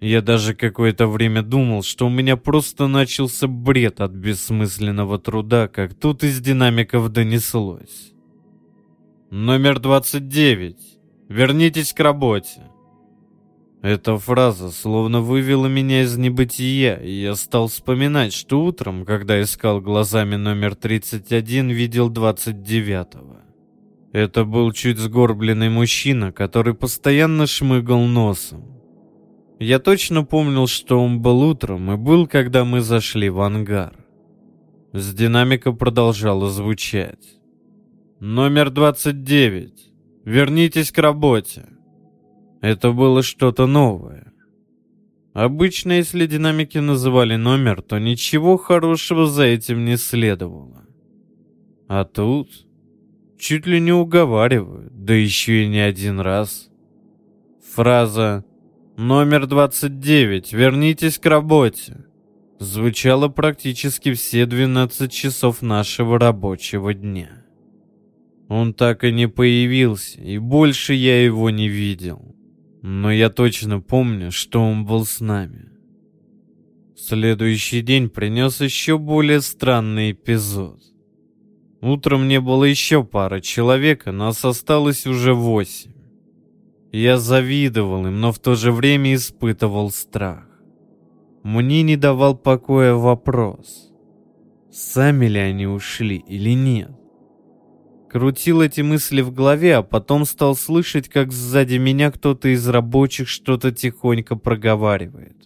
Я 0.01 0.21
даже 0.21 0.57
какое-то 0.57 1.07
время 1.07 1.43
думал, 1.43 1.85
что 1.85 2.07
у 2.07 2.11
меня 2.11 2.37
просто 2.37 2.89
начался 2.89 3.47
бред 3.47 4.01
от 4.01 4.11
бессмысленного 4.11 5.21
труда, 5.21 5.69
как 5.69 5.95
тут 5.95 6.25
из 6.25 6.41
динамиков 6.41 7.09
донеслось. 7.11 8.13
Номер 9.31 9.79
29. 9.79 10.77
Вернитесь 11.29 11.93
к 11.93 12.01
работе. 12.01 12.63
Эта 13.81 14.19
фраза 14.19 14.73
словно 14.73 15.21
вывела 15.21 15.67
меня 15.67 16.03
из 16.03 16.17
небытия, 16.17 16.97
и 16.97 17.13
я 17.13 17.37
стал 17.37 17.69
вспоминать, 17.69 18.33
что 18.33 18.65
утром, 18.65 19.05
когда 19.05 19.41
искал 19.41 19.81
глазами 19.81 20.35
номер 20.35 20.75
31, 20.75 21.69
видел 21.69 22.11
29-го. 22.11 23.48
Это 24.13 24.45
был 24.45 24.73
чуть 24.73 24.99
сгорбленный 24.99 25.69
мужчина, 25.69 26.33
который 26.33 26.75
постоянно 26.75 27.47
шмыгал 27.47 28.01
носом. 28.01 28.65
Я 29.59 29.79
точно 29.79 30.25
помнил, 30.25 30.67
что 30.67 30.99
он 30.99 31.21
был 31.21 31.43
утром 31.43 31.93
и 31.93 31.97
был, 31.97 32.27
когда 32.27 32.65
мы 32.65 32.81
зашли 32.81 33.29
в 33.29 33.41
ангар. 33.41 33.93
С 34.93 35.13
динамика 35.13 35.73
продолжало 35.73 36.49
звучать. 36.49 37.39
«Номер 38.21 38.71
29. 38.71 39.93
Вернитесь 40.25 40.91
к 40.91 40.99
работе». 40.99 41.67
Это 42.61 42.93
было 42.93 43.23
что-то 43.23 43.67
новое. 43.67 44.33
Обычно, 45.35 45.93
если 45.93 46.27
динамики 46.27 46.79
называли 46.79 47.37
номер, 47.37 47.83
то 47.83 47.99
ничего 47.99 48.57
хорошего 48.57 49.27
за 49.27 49.45
этим 49.45 49.85
не 49.85 49.97
следовало. 49.97 50.87
А 51.87 52.05
тут 52.05 52.68
чуть 53.39 53.67
ли 53.67 53.81
не 53.81 53.93
уговаривают, 53.93 54.93
да 54.93 55.15
еще 55.15 55.65
и 55.65 55.69
не 55.69 55.81
один 55.81 56.21
раз. 56.21 56.69
Фраза 57.75 58.45
Номер 58.99 59.47
29, 59.47 60.53
вернитесь 60.53 61.19
к 61.19 61.27
работе. 61.27 62.05
Звучало 62.59 63.29
практически 63.29 64.13
все 64.13 64.45
12 64.45 65.13
часов 65.13 65.63
нашего 65.63 66.19
рабочего 66.19 66.93
дня. 66.93 67.45
Он 68.49 68.75
так 68.75 69.05
и 69.05 69.13
не 69.13 69.29
появился, 69.29 70.21
и 70.21 70.39
больше 70.39 70.95
я 70.95 71.23
его 71.23 71.49
не 71.51 71.69
видел. 71.69 72.35
Но 72.83 73.13
я 73.13 73.31
точно 73.31 73.81
помню, 73.81 74.33
что 74.33 74.61
он 74.65 74.85
был 74.85 75.07
с 75.07 75.21
нами. 75.21 75.71
Следующий 76.97 77.83
день 77.83 78.09
принес 78.09 78.61
еще 78.61 78.99
более 78.99 79.41
странный 79.43 80.11
эпизод. 80.11 80.83
Утром 81.81 82.27
не 82.27 82.41
было 82.41 82.65
еще 82.65 83.05
пара 83.05 83.41
человек, 83.41 84.07
а 84.07 84.13
нас 84.13 84.45
осталось 84.45 85.07
уже 85.07 85.33
восемь. 85.33 85.93
Я 86.91 87.19
завидовал 87.19 88.07
им, 88.07 88.21
но 88.21 88.33
в 88.33 88.39
то 88.39 88.55
же 88.55 88.73
время 88.73 89.15
испытывал 89.15 89.91
страх. 89.91 90.45
Мне 91.45 91.83
не 91.83 91.97
давал 91.97 92.37
покоя 92.37 92.95
вопрос, 92.95 93.93
сами 94.73 95.27
ли 95.27 95.39
они 95.39 95.67
ушли 95.67 96.17
или 96.17 96.55
нет. 96.55 96.91
Крутил 98.11 98.63
эти 98.63 98.81
мысли 98.81 99.21
в 99.21 99.33
голове, 99.33 99.77
а 99.77 99.83
потом 99.83 100.25
стал 100.25 100.57
слышать, 100.57 101.09
как 101.09 101.31
сзади 101.31 101.77
меня 101.77 102.11
кто-то 102.11 102.49
из 102.49 102.67
рабочих 102.67 103.29
что-то 103.29 103.71
тихонько 103.71 104.35
проговаривает. 104.35 105.37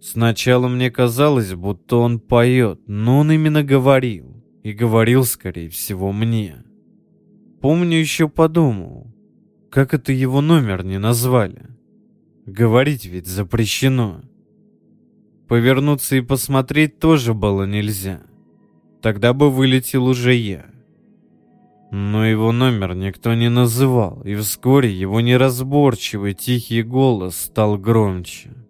Сначала 0.00 0.68
мне 0.68 0.90
казалось, 0.90 1.54
будто 1.54 1.96
он 1.96 2.18
поет, 2.18 2.80
но 2.86 3.20
он 3.20 3.32
именно 3.32 3.62
говорил. 3.62 4.43
И 4.64 4.72
говорил, 4.72 5.24
скорее 5.24 5.68
всего, 5.68 6.10
мне. 6.10 6.64
Помню, 7.60 7.98
еще 7.98 8.30
подумал, 8.30 9.06
как 9.70 9.92
это 9.92 10.10
его 10.10 10.40
номер 10.40 10.84
не 10.84 10.98
назвали? 10.98 11.66
Говорить 12.46 13.04
ведь 13.04 13.26
запрещено. 13.26 14.22
Повернуться 15.48 16.16
и 16.16 16.22
посмотреть 16.22 16.98
тоже 16.98 17.34
было 17.34 17.64
нельзя. 17.66 18.22
Тогда 19.02 19.34
бы 19.34 19.50
вылетел 19.50 20.06
уже 20.06 20.34
я. 20.34 20.64
Но 21.90 22.26
его 22.26 22.50
номер 22.50 22.94
никто 22.94 23.34
не 23.34 23.50
называл, 23.50 24.22
и 24.24 24.34
вскоре 24.34 24.90
его 24.90 25.20
неразборчивый 25.20 26.32
тихий 26.32 26.82
голос 26.82 27.36
стал 27.36 27.76
громче. 27.76 28.63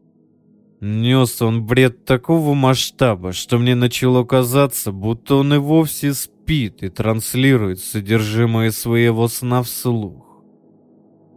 Нес 0.87 1.41
он 1.41 1.65
бред 1.65 2.05
такого 2.05 2.53
масштаба, 2.53 3.33
что 3.33 3.57
мне 3.57 3.75
начало 3.75 4.23
казаться, 4.23 4.93
будто 4.93 5.37
он 5.37 5.55
и 5.55 5.57
вовсе 5.57 6.13
спит 6.13 6.83
и 6.83 6.91
транслирует 6.91 7.81
содержимое 7.81 8.71
своего 8.71 9.27
сна 9.29 9.63
вслух. 9.63 10.43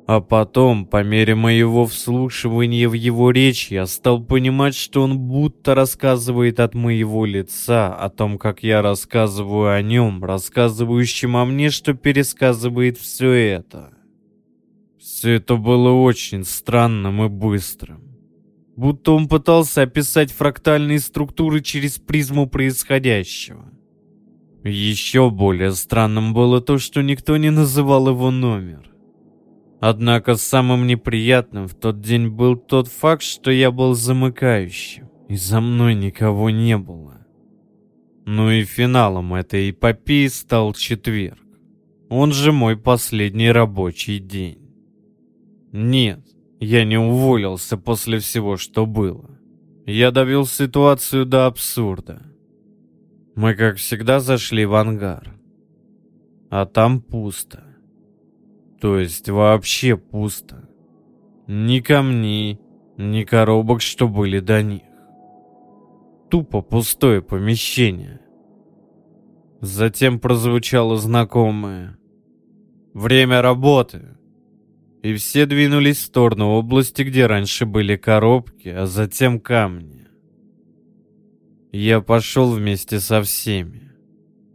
А 0.05 0.19
потом, 0.19 0.85
по 0.85 1.01
мере 1.01 1.35
моего 1.35 1.85
вслушивания 1.85 2.89
в 2.89 2.93
его 2.93 3.31
речь, 3.31 3.71
я 3.71 3.85
стал 3.85 4.21
понимать, 4.21 4.75
что 4.75 5.01
он 5.01 5.17
будто 5.17 5.75
рассказывает 5.75 6.59
от 6.59 6.75
моего 6.75 7.23
лица 7.23 7.95
о 7.95 8.09
том, 8.09 8.37
как 8.37 8.63
я 8.63 8.81
рассказываю 8.81 9.73
о 9.73 9.81
нем, 9.81 10.25
рассказывающем 10.25 11.37
о 11.37 11.45
мне, 11.45 11.69
что 11.69 11.93
пересказывает 11.93 12.97
все 12.97 13.31
это. 13.31 13.93
Все 14.99 15.35
это 15.35 15.55
было 15.55 15.91
очень 15.91 16.43
странным 16.43 17.23
и 17.23 17.29
быстрым. 17.29 18.06
Будто 18.77 19.13
он 19.13 19.27
пытался 19.27 19.81
описать 19.81 20.31
фрактальные 20.31 20.99
структуры 20.99 21.61
через 21.61 21.97
призму 21.97 22.47
происходящего. 22.47 23.71
Еще 24.63 25.31
более 25.31 25.71
странным 25.71 26.35
было 26.35 26.61
то, 26.61 26.77
что 26.77 27.01
никто 27.01 27.37
не 27.37 27.49
называл 27.49 28.07
его 28.09 28.29
номер. 28.29 28.87
Однако 29.79 30.35
самым 30.35 30.85
неприятным 30.85 31.67
в 31.67 31.73
тот 31.73 32.01
день 32.01 32.27
был 32.27 32.55
тот 32.55 32.87
факт, 32.87 33.23
что 33.23 33.49
я 33.49 33.71
был 33.71 33.95
замыкающим, 33.95 35.09
и 35.27 35.35
за 35.35 35.59
мной 35.59 35.95
никого 35.95 36.51
не 36.51 36.77
было. 36.77 37.25
Ну 38.27 38.51
и 38.51 38.63
финалом 38.63 39.33
этой 39.33 39.71
эпопеи 39.71 40.27
стал 40.27 40.73
четверг. 40.73 41.39
Он 42.09 42.31
же 42.31 42.51
мой 42.51 42.77
последний 42.77 43.49
рабочий 43.51 44.19
день. 44.19 44.59
Нет, 45.71 46.19
я 46.59 46.85
не 46.85 46.97
уволился 46.97 47.77
после 47.77 48.19
всего, 48.19 48.57
что 48.57 48.85
было. 48.85 49.29
Я 49.85 50.11
довел 50.11 50.45
ситуацию 50.45 51.25
до 51.25 51.45
абсурда. 51.45 52.21
Мы, 53.35 53.53
как 53.53 53.77
всегда, 53.77 54.19
зашли 54.19 54.65
в 54.65 54.75
ангар. 54.75 55.35
А 56.49 56.65
там 56.65 57.01
пусто. 57.01 57.63
То 58.81 58.97
есть 58.97 59.29
вообще 59.29 59.95
пусто. 59.95 60.67
Ни 61.47 61.79
камней, 61.79 62.59
ни 62.97 63.23
коробок, 63.23 63.81
что 63.81 64.07
были 64.07 64.39
до 64.39 64.63
них. 64.63 64.81
Тупо 66.29 66.61
пустое 66.61 67.21
помещение. 67.21 68.19
Затем 69.61 70.19
прозвучало 70.19 70.97
знакомое 70.97 71.97
«Время 72.93 73.41
работы!» 73.41 74.16
И 75.03 75.13
все 75.15 75.45
двинулись 75.45 75.97
в 75.97 76.05
сторону 76.05 76.49
области, 76.49 77.03
где 77.03 77.27
раньше 77.27 77.65
были 77.65 77.95
коробки, 77.95 78.69
а 78.69 78.85
затем 78.85 79.39
камни. 79.39 80.07
Я 81.71 82.01
пошел 82.01 82.51
вместе 82.51 82.99
со 82.99 83.21
всеми. 83.21 83.87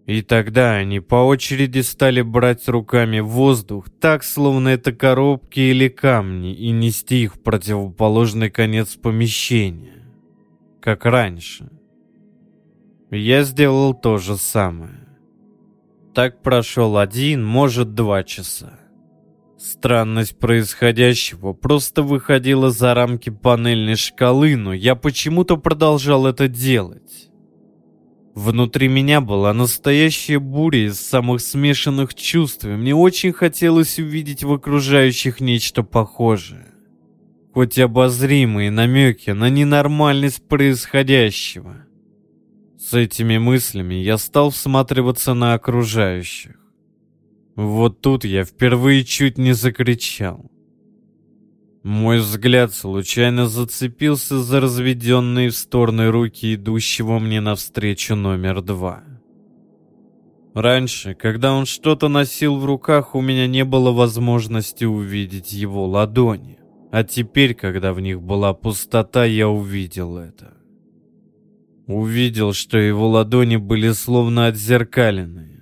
И 0.06 0.22
тогда 0.22 0.74
они 0.74 0.98
по 0.98 1.14
очереди 1.26 1.80
стали 1.80 2.22
брать 2.22 2.68
руками 2.68 3.20
воздух, 3.20 3.88
так, 4.00 4.24
словно 4.24 4.68
это 4.70 4.92
коробки 4.92 5.60
или 5.60 5.88
камни, 5.88 6.52
и 6.52 6.70
нести 6.70 7.22
их 7.22 7.36
в 7.36 7.40
противоположный 7.40 8.50
конец 8.50 8.96
помещения, 8.96 10.04
как 10.80 11.06
раньше. 11.06 11.70
Я 13.10 13.44
сделал 13.44 13.94
то 13.94 14.18
же 14.18 14.36
самое. 14.36 15.06
Так 16.14 16.42
прошел 16.42 16.98
один, 16.98 17.44
может, 17.44 17.94
два 17.94 18.24
часа. 18.24 18.81
Странность 19.64 20.40
происходящего 20.40 21.52
просто 21.52 22.02
выходила 22.02 22.72
за 22.72 22.94
рамки 22.94 23.30
панельной 23.30 23.94
шкалы, 23.94 24.56
но 24.56 24.72
я 24.72 24.96
почему-то 24.96 25.56
продолжал 25.56 26.26
это 26.26 26.48
делать. 26.48 27.30
Внутри 28.34 28.88
меня 28.88 29.20
была 29.20 29.54
настоящая 29.54 30.40
буря 30.40 30.86
из 30.88 30.98
самых 30.98 31.40
смешанных 31.40 32.12
чувств, 32.16 32.64
и 32.64 32.70
мне 32.70 32.92
очень 32.92 33.32
хотелось 33.32 34.00
увидеть 34.00 34.42
в 34.42 34.52
окружающих 34.52 35.40
нечто 35.40 35.84
похожее. 35.84 36.66
Хоть 37.54 37.78
обозримые 37.78 38.72
намеки 38.72 39.30
на 39.30 39.48
ненормальность 39.48 40.48
происходящего. 40.48 41.86
С 42.80 42.94
этими 42.94 43.38
мыслями 43.38 43.94
я 43.94 44.18
стал 44.18 44.50
всматриваться 44.50 45.34
на 45.34 45.54
окружающих. 45.54 46.61
Вот 47.56 48.00
тут 48.00 48.24
я 48.24 48.44
впервые 48.44 49.04
чуть 49.04 49.36
не 49.36 49.52
закричал. 49.52 50.50
Мой 51.82 52.20
взгляд 52.20 52.72
случайно 52.72 53.46
зацепился 53.46 54.40
за 54.40 54.60
разведенные 54.60 55.50
в 55.50 55.56
стороны 55.56 56.10
руки 56.10 56.54
идущего 56.54 57.18
мне 57.18 57.40
навстречу 57.40 58.14
номер 58.14 58.62
два. 58.62 59.02
Раньше, 60.54 61.14
когда 61.14 61.54
он 61.54 61.66
что-то 61.66 62.08
носил 62.08 62.56
в 62.56 62.64
руках, 62.64 63.14
у 63.14 63.20
меня 63.20 63.46
не 63.46 63.64
было 63.64 63.90
возможности 63.90 64.84
увидеть 64.84 65.52
его 65.52 65.86
ладони. 65.86 66.58
А 66.92 67.04
теперь, 67.04 67.54
когда 67.54 67.94
в 67.94 68.00
них 68.00 68.20
была 68.20 68.52
пустота, 68.52 69.24
я 69.24 69.48
увидел 69.48 70.18
это. 70.18 70.54
Увидел, 71.86 72.52
что 72.52 72.78
его 72.78 73.08
ладони 73.08 73.56
были 73.56 73.92
словно 73.92 74.46
отзеркаленные. 74.46 75.61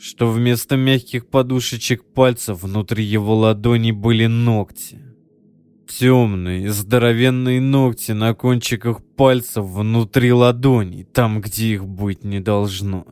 Что 0.00 0.30
вместо 0.30 0.76
мягких 0.76 1.26
подушечек 1.26 2.04
пальцев 2.04 2.62
внутри 2.62 3.02
его 3.02 3.34
ладони 3.36 3.90
были 3.90 4.26
ногти. 4.26 5.00
Темные, 5.88 6.70
здоровенные 6.70 7.60
ногти 7.60 8.12
на 8.12 8.32
кончиках 8.32 9.02
пальцев 9.16 9.64
внутри 9.64 10.32
ладоней, 10.32 11.02
там, 11.02 11.40
где 11.40 11.74
их 11.74 11.84
быть 11.84 12.22
не 12.22 12.38
должно. 12.38 13.06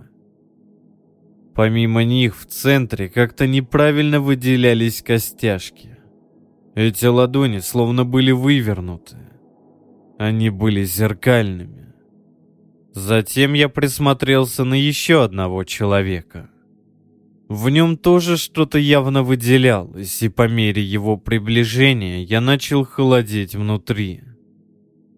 Помимо 1.57 2.05
них 2.05 2.39
в 2.39 2.47
центре 2.47 3.09
как-то 3.09 3.49
неправильно 3.49 4.21
выделялись 4.21 5.03
костяшки. 5.03 5.97
Эти 6.77 7.07
ладони 7.07 7.59
словно 7.59 8.05
были 8.05 8.31
вывернуты. 8.31 9.17
Они 10.19 10.51
были 10.51 10.85
зеркальными. 10.85 11.95
Затем 12.93 13.55
я 13.55 13.69
присмотрелся 13.69 14.63
на 14.63 14.75
еще 14.75 15.25
одного 15.25 15.65
человека— 15.65 16.51
в 17.49 17.69
нем 17.69 17.97
тоже 17.97 18.37
что-то 18.37 18.79
явно 18.79 19.23
выделялось, 19.23 20.23
и 20.23 20.29
по 20.29 20.49
мере 20.49 20.83
его 20.83 21.17
приближения 21.17 22.25
я 22.25 22.41
начал 22.41 22.85
холодеть 22.85 23.55
внутри. 23.55 24.23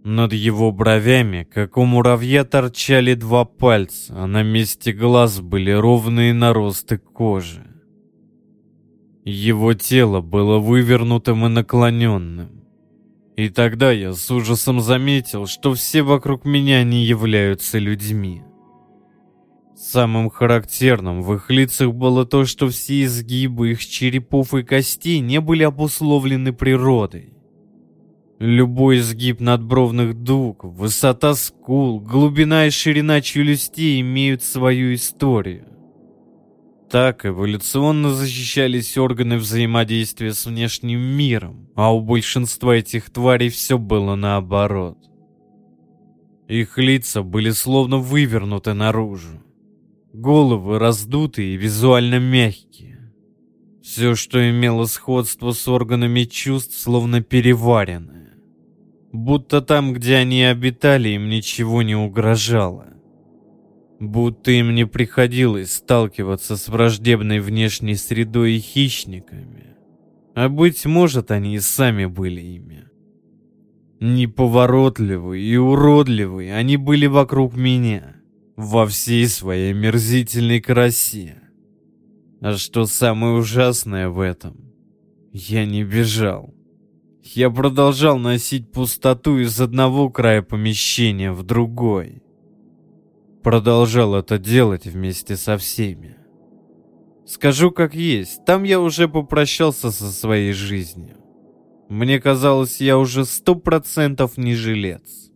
Над 0.04 0.32
его 0.32 0.70
бровями, 0.70 1.48
как 1.50 1.76
у 1.76 1.84
муравья, 1.84 2.44
торчали 2.44 3.14
два 3.14 3.44
пальца, 3.44 4.14
а 4.16 4.26
на 4.26 4.42
месте 4.42 4.92
глаз 4.92 5.40
были 5.40 5.70
ровные 5.70 6.34
наросты 6.34 6.98
кожи. 6.98 7.66
Его 9.24 9.74
тело 9.74 10.20
было 10.20 10.58
вывернутым 10.58 11.46
и 11.46 11.48
наклоненным. 11.48 12.64
И 13.36 13.50
тогда 13.50 13.92
я 13.92 14.12
с 14.12 14.30
ужасом 14.30 14.80
заметил, 14.80 15.46
что 15.46 15.74
все 15.74 16.02
вокруг 16.02 16.44
меня 16.44 16.82
не 16.84 17.04
являются 17.04 17.78
людьми. 17.78 18.42
Самым 19.80 20.28
характерным 20.28 21.22
в 21.22 21.32
их 21.34 21.50
лицах 21.50 21.92
было 21.92 22.26
то, 22.26 22.44
что 22.44 22.68
все 22.68 23.04
изгибы 23.04 23.70
их 23.70 23.86
черепов 23.86 24.52
и 24.54 24.64
костей 24.64 25.20
не 25.20 25.40
были 25.40 25.62
обусловлены 25.62 26.52
природой. 26.52 27.32
Любой 28.40 28.98
изгиб 28.98 29.38
надбровных 29.40 30.20
дуг, 30.20 30.64
высота 30.64 31.34
скул, 31.34 32.00
глубина 32.00 32.66
и 32.66 32.70
ширина 32.70 33.20
челюстей 33.20 34.00
имеют 34.00 34.42
свою 34.42 34.94
историю. 34.94 35.68
Так 36.90 37.24
эволюционно 37.24 38.10
защищались 38.10 38.98
органы 38.98 39.36
взаимодействия 39.36 40.32
с 40.32 40.44
внешним 40.46 41.00
миром, 41.00 41.68
а 41.76 41.94
у 41.94 42.00
большинства 42.00 42.74
этих 42.74 43.10
тварей 43.10 43.48
все 43.48 43.78
было 43.78 44.16
наоборот. 44.16 44.98
Их 46.48 46.78
лица 46.78 47.22
были 47.22 47.50
словно 47.50 47.98
вывернуты 47.98 48.72
наружу. 48.72 49.44
Головы 50.12 50.78
раздутые 50.78 51.54
и 51.54 51.56
визуально 51.56 52.18
мягкие. 52.18 53.12
Все, 53.82 54.14
что 54.14 54.50
имело 54.50 54.86
сходство 54.86 55.52
с 55.52 55.68
органами 55.68 56.24
чувств, 56.24 56.76
словно 56.78 57.22
переваренное. 57.22 58.34
Будто 59.12 59.60
там, 59.60 59.92
где 59.92 60.16
они 60.16 60.42
обитали, 60.44 61.10
им 61.10 61.28
ничего 61.28 61.82
не 61.82 61.94
угрожало 61.94 62.88
будто 64.00 64.50
им 64.50 64.74
не 64.74 64.86
приходилось 64.86 65.74
сталкиваться 65.74 66.56
с 66.56 66.68
враждебной 66.68 67.40
внешней 67.40 67.96
средой 67.96 68.54
и 68.54 68.60
хищниками. 68.60 69.76
А 70.34 70.48
быть 70.48 70.86
может, 70.86 71.30
они 71.30 71.56
и 71.56 71.60
сами 71.60 72.06
были 72.06 72.40
ими. 72.40 72.84
Неповоротливые 74.00 75.42
и 75.42 75.56
уродливые 75.56 76.54
они 76.54 76.76
были 76.76 77.06
вокруг 77.06 77.56
меня, 77.56 78.14
во 78.58 78.86
всей 78.86 79.26
своей 79.26 79.72
мерзительной 79.72 80.60
красе. 80.60 81.40
А 82.42 82.58
что 82.58 82.84
самое 82.84 83.36
ужасное 83.36 84.10
в 84.10 84.20
этом? 84.20 84.56
Я 85.32 85.64
не 85.64 85.82
бежал. 85.82 86.54
Я 87.22 87.48
продолжал 87.48 88.18
носить 88.18 88.70
пустоту 88.70 89.38
из 89.38 89.58
одного 89.58 90.10
края 90.10 90.42
помещения 90.42 91.32
в 91.32 91.42
другой 91.42 92.22
продолжал 93.48 94.14
это 94.14 94.38
делать 94.38 94.84
вместе 94.84 95.34
со 95.34 95.56
всеми. 95.56 96.18
Скажу 97.26 97.70
как 97.70 97.94
есть, 97.94 98.44
там 98.44 98.62
я 98.62 98.78
уже 98.78 99.08
попрощался 99.08 99.90
со 99.90 100.12
своей 100.12 100.52
жизнью. 100.52 101.16
Мне 101.88 102.20
казалось, 102.20 102.78
я 102.82 102.98
уже 102.98 103.24
сто 103.24 103.54
процентов 103.54 104.36
не 104.36 104.54
жилец. 104.54 105.27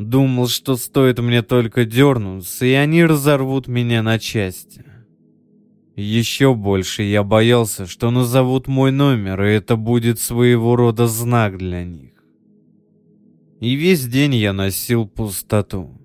Думал, 0.00 0.48
что 0.48 0.76
стоит 0.76 1.18
мне 1.18 1.42
только 1.42 1.84
дернуться, 1.84 2.64
и 2.64 2.72
они 2.72 3.04
разорвут 3.04 3.68
меня 3.68 4.02
на 4.02 4.18
части. 4.18 4.82
Еще 5.94 6.54
больше 6.54 7.02
я 7.02 7.22
боялся, 7.22 7.84
что 7.84 8.10
назовут 8.10 8.66
мой 8.66 8.92
номер, 8.92 9.42
и 9.42 9.50
это 9.50 9.76
будет 9.76 10.18
своего 10.18 10.74
рода 10.74 11.06
знак 11.06 11.58
для 11.58 11.84
них. 11.84 12.12
И 13.60 13.74
весь 13.74 14.06
день 14.06 14.36
я 14.36 14.54
носил 14.54 15.06
пустоту 15.06 16.00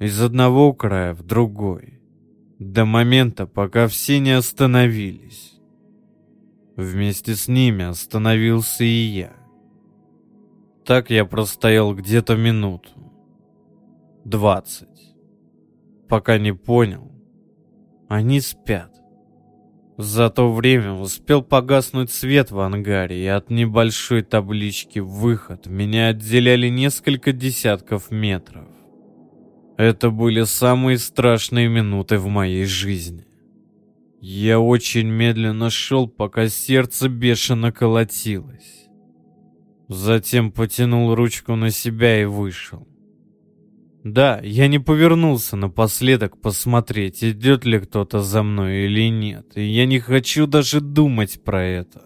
из 0.00 0.18
одного 0.18 0.72
края 0.72 1.12
в 1.12 1.22
другой, 1.22 2.00
до 2.58 2.86
момента, 2.86 3.46
пока 3.46 3.86
все 3.86 4.18
не 4.18 4.30
остановились. 4.30 5.52
Вместе 6.74 7.34
с 7.34 7.48
ними 7.48 7.84
остановился 7.84 8.84
и 8.84 8.86
я. 8.86 9.36
Так 10.86 11.10
я 11.10 11.26
простоял 11.26 11.94
где-то 11.94 12.34
минуту. 12.36 12.95
Двадцать. 14.28 15.14
Пока 16.08 16.36
не 16.36 16.52
понял. 16.52 17.12
Они 18.08 18.40
спят. 18.40 18.92
За 19.98 20.30
то 20.30 20.52
время 20.52 20.94
успел 20.94 21.42
погаснуть 21.42 22.10
свет 22.10 22.50
в 22.50 22.58
ангаре, 22.58 23.22
и 23.22 23.26
от 23.28 23.50
небольшой 23.50 24.22
таблички 24.22 24.98
«Выход» 24.98 25.68
меня 25.68 26.08
отделяли 26.08 26.68
несколько 26.68 27.32
десятков 27.32 28.10
метров. 28.10 28.66
Это 29.76 30.10
были 30.10 30.42
самые 30.42 30.98
страшные 30.98 31.68
минуты 31.68 32.18
в 32.18 32.26
моей 32.26 32.64
жизни. 32.64 33.28
Я 34.20 34.58
очень 34.58 35.06
медленно 35.06 35.70
шел, 35.70 36.08
пока 36.08 36.48
сердце 36.48 37.08
бешено 37.08 37.70
колотилось. 37.70 38.88
Затем 39.86 40.50
потянул 40.50 41.14
ручку 41.14 41.54
на 41.54 41.70
себя 41.70 42.20
и 42.20 42.24
вышел. 42.24 42.88
Да, 44.06 44.40
я 44.44 44.68
не 44.68 44.78
повернулся 44.78 45.56
напоследок 45.56 46.40
посмотреть, 46.40 47.24
идет 47.24 47.64
ли 47.64 47.80
кто-то 47.80 48.20
за 48.20 48.44
мной 48.44 48.84
или 48.84 49.10
нет, 49.10 49.56
и 49.56 49.64
я 49.64 49.84
не 49.84 49.98
хочу 49.98 50.46
даже 50.46 50.80
думать 50.80 51.42
про 51.42 51.64
это. 51.64 52.04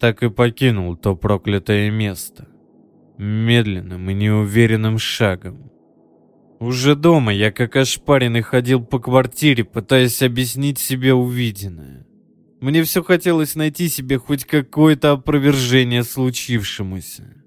Так 0.00 0.24
и 0.24 0.30
покинул 0.30 0.96
то 0.96 1.14
проклятое 1.14 1.92
место. 1.92 2.48
Медленным 3.18 4.10
и 4.10 4.14
неуверенным 4.14 4.98
шагом. 4.98 5.70
Уже 6.58 6.96
дома 6.96 7.32
я 7.32 7.52
как 7.52 7.76
ошпаренный 7.76 8.42
ходил 8.42 8.84
по 8.84 8.98
квартире, 8.98 9.62
пытаясь 9.62 10.22
объяснить 10.22 10.80
себе 10.80 11.14
увиденное. 11.14 12.04
Мне 12.60 12.82
все 12.82 13.04
хотелось 13.04 13.54
найти 13.54 13.86
себе 13.86 14.18
хоть 14.18 14.44
какое-то 14.44 15.12
опровержение 15.12 16.02
случившемуся. 16.02 17.37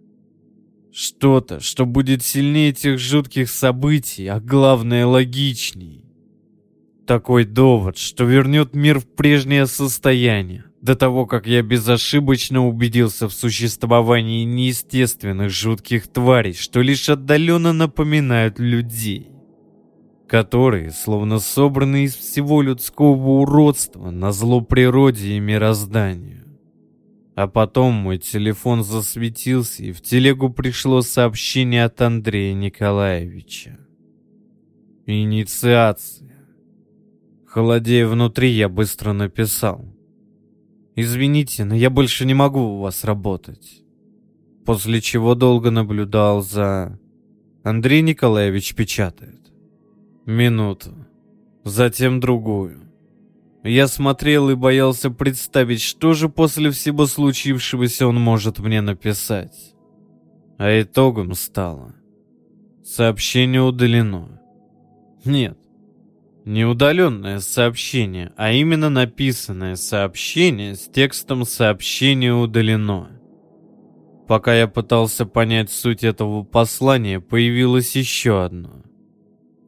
Что-то, 0.94 1.62
что 1.62 1.86
будет 1.86 2.22
сильнее 2.22 2.72
этих 2.72 3.00
жутких 3.00 3.50
событий, 3.50 4.28
а 4.28 4.42
главное 4.42 5.06
логичней. 5.06 6.04
Такой 7.08 7.46
довод, 7.46 7.98
что 7.98 8.26
вернет 8.26 8.76
мир 8.76 9.00
в 9.00 9.08
прежнее 9.08 9.68
состояние, 9.68 10.66
до 10.82 10.96
того, 10.96 11.26
как 11.26 11.48
я 11.48 11.62
безошибочно 11.62 12.68
убедился 12.68 13.30
в 13.30 13.34
существовании 13.34 14.44
неестественных 14.44 15.50
жутких 15.50 16.08
тварей, 16.08 16.54
что 16.54 16.82
лишь 16.82 17.08
отдаленно 17.08 17.72
напоминают 17.72 18.60
людей, 18.60 19.30
которые, 20.28 20.92
словно 20.92 21.39
собраны 21.39 22.04
из 22.04 22.16
всего 22.16 22.62
людского 22.62 23.42
уродства, 23.42 24.12
на 24.12 24.34
зло 24.34 24.60
природе 24.60 25.38
и 25.38 25.39
мирозданию. 25.39 26.41
А 27.36 27.48
потом 27.48 27.94
мой 27.94 28.18
телефон 28.18 28.84
засветился, 28.84 29.84
и 29.84 29.92
в 29.92 30.02
телегу 30.02 30.50
пришло 30.50 31.02
сообщение 31.02 31.86
от 31.86 32.02
Андрея 32.02 32.54
Николаевича. 32.54 33.80
Инициация. 35.06 36.46
Холодея 37.46 38.08
внутри, 38.08 38.50
я 38.52 38.70
быстро 38.70 39.14
написал. 39.14 39.86
«Извините, 40.96 41.64
но 41.64 41.74
я 41.74 41.90
больше 41.90 42.26
не 42.26 42.34
могу 42.34 42.60
у 42.60 42.80
вас 42.80 43.04
работать». 43.06 43.82
После 44.66 45.02
чего 45.02 45.34
долго 45.36 45.72
наблюдал 45.72 46.42
за... 46.42 47.00
Андрей 47.64 48.02
Николаевич 48.02 48.76
печатает. 48.76 49.52
Минуту. 50.26 50.94
Затем 51.64 52.20
другую. 52.20 52.91
Я 53.64 53.88
смотрел 53.88 54.49
и 54.49 54.55
боялся 54.55 55.12
представить, 55.12 55.82
что 55.82 56.14
же 56.14 56.30
после 56.30 56.72
всего 56.72 57.05
случившегося 57.05 58.07
он 58.07 58.20
может 58.20 58.59
мне 58.59 58.82
написать. 58.82 59.76
А 60.57 60.82
итогом 60.82 61.34
стало... 61.34 61.95
Сообщение 62.84 63.62
удалено. 63.62 64.41
Нет, 65.24 65.57
не 66.45 66.66
удаленное 66.66 67.39
сообщение, 67.39 68.34
а 68.36 68.51
именно 68.51 68.89
написанное 68.89 69.76
сообщение 69.76 70.76
с 70.76 70.89
текстом 70.89 71.45
«Сообщение 71.45 72.34
удалено». 72.34 73.12
Пока 74.28 74.55
я 74.55 74.68
пытался 74.68 75.26
понять 75.26 75.72
суть 75.72 76.03
этого 76.03 76.43
послания, 76.43 77.20
появилось 77.20 77.95
еще 77.95 78.43
одно. 78.43 78.82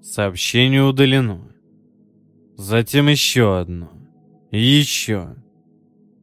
Сообщение 0.02 0.84
удалено. 0.84 1.53
Затем 2.56 3.08
еще 3.08 3.58
одно. 3.58 3.92
И 4.52 4.62
еще. 4.62 5.36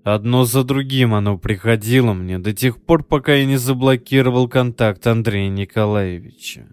Одно 0.05 0.45
за 0.45 0.65
другим 0.65 1.15
оно 1.15 1.37
приходило 1.37 2.13
мне 2.13 2.39
до 2.39 2.55
тех 2.55 2.83
пор, 2.83 3.05
пока 3.05 3.35
я 3.35 3.45
не 3.45 3.57
заблокировал 3.57 4.49
контакт 4.49 5.07
Андрея 5.07 5.51
Николаевича. 5.51 6.69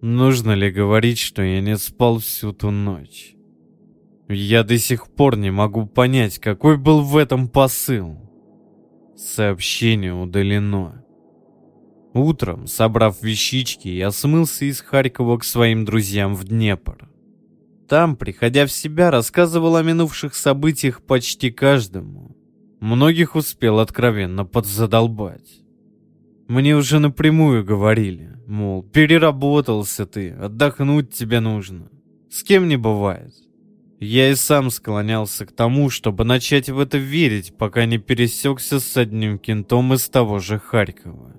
Нужно 0.00 0.52
ли 0.52 0.70
говорить, 0.70 1.18
что 1.18 1.42
я 1.42 1.60
не 1.60 1.76
спал 1.78 2.18
всю 2.18 2.52
ту 2.52 2.70
ночь? 2.70 3.34
Я 4.28 4.64
до 4.64 4.78
сих 4.78 5.08
пор 5.08 5.36
не 5.36 5.50
могу 5.50 5.86
понять, 5.86 6.38
какой 6.38 6.76
был 6.76 7.02
в 7.02 7.16
этом 7.16 7.48
посыл. 7.48 8.18
Сообщение 9.16 10.12
удалено. 10.12 11.04
Утром, 12.14 12.66
собрав 12.66 13.22
вещички, 13.22 13.88
я 13.88 14.10
смылся 14.10 14.64
из 14.64 14.80
Харькова 14.80 15.38
к 15.38 15.44
своим 15.44 15.84
друзьям 15.84 16.34
в 16.34 16.44
Днепр. 16.44 17.11
Там, 17.92 18.16
приходя 18.16 18.64
в 18.64 18.72
себя, 18.72 19.10
рассказывал 19.10 19.76
о 19.76 19.82
минувших 19.82 20.34
событиях 20.34 21.02
почти 21.02 21.50
каждому. 21.50 22.34
Многих 22.80 23.36
успел 23.36 23.80
откровенно 23.80 24.46
подзадолбать. 24.46 25.60
Мне 26.48 26.74
уже 26.74 27.00
напрямую 27.00 27.66
говорили, 27.66 28.30
мол, 28.46 28.82
переработался 28.82 30.06
ты, 30.06 30.30
отдохнуть 30.30 31.12
тебе 31.12 31.40
нужно. 31.40 31.90
С 32.30 32.42
кем 32.42 32.66
не 32.66 32.78
бывает. 32.78 33.34
Я 34.00 34.30
и 34.30 34.36
сам 34.36 34.70
склонялся 34.70 35.44
к 35.44 35.52
тому, 35.52 35.90
чтобы 35.90 36.24
начать 36.24 36.70
в 36.70 36.78
это 36.78 36.96
верить, 36.96 37.58
пока 37.58 37.84
не 37.84 37.98
пересекся 37.98 38.80
с 38.80 38.96
одним 38.96 39.38
кентом 39.38 39.92
из 39.92 40.08
того 40.08 40.38
же 40.38 40.58
Харькова. 40.58 41.36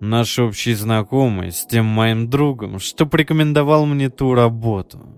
Наш 0.00 0.36
общий 0.40 0.74
знакомый 0.74 1.52
с 1.52 1.64
тем 1.64 1.84
моим 1.84 2.28
другом, 2.28 2.80
что 2.80 3.06
порекомендовал 3.06 3.86
мне 3.86 4.10
ту 4.10 4.34
работу. 4.34 5.13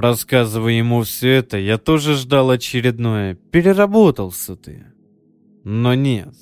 Рассказывая 0.00 0.72
ему 0.72 1.02
все 1.02 1.34
это, 1.34 1.56
я 1.56 1.78
тоже 1.78 2.14
ждал 2.14 2.50
очередное 2.50 3.34
«переработался 3.34 4.56
ты». 4.56 4.86
Но 5.62 5.94
нет. 5.94 6.34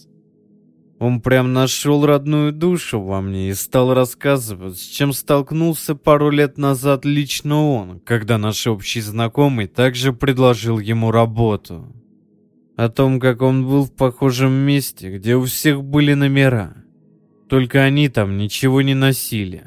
Он 0.98 1.20
прям 1.20 1.53
нашел 1.53 2.07
родную 2.07 2.53
душу 2.53 3.00
во 3.00 3.20
мне 3.20 3.50
и 3.50 3.55
стал 3.55 3.92
рассказывать, 3.92 4.78
с 4.78 4.82
чем 4.82 5.12
столкнулся 5.12 5.94
пару 5.94 6.30
лет 6.30 6.59
назад 6.59 7.05
лично 7.05 7.68
он, 7.68 8.00
когда 8.00 8.38
наш 8.38 8.66
общий 8.66 9.00
знакомый 9.00 9.66
также 9.66 10.12
предложил 10.12 10.78
ему 10.78 11.11
работу. 11.11 11.92
О 12.76 12.88
том, 12.88 13.20
как 13.20 13.42
он 13.42 13.66
был 13.66 13.84
в 13.84 13.92
похожем 13.92 14.53
месте, 14.53 15.16
где 15.16 15.36
у 15.36 15.44
всех 15.44 15.82
были 15.82 16.14
номера. 16.14 16.76
Только 17.48 17.82
они 17.82 18.09
там 18.09 18.38
ничего 18.38 18.80
не 18.80 18.94
носили. 18.94 19.64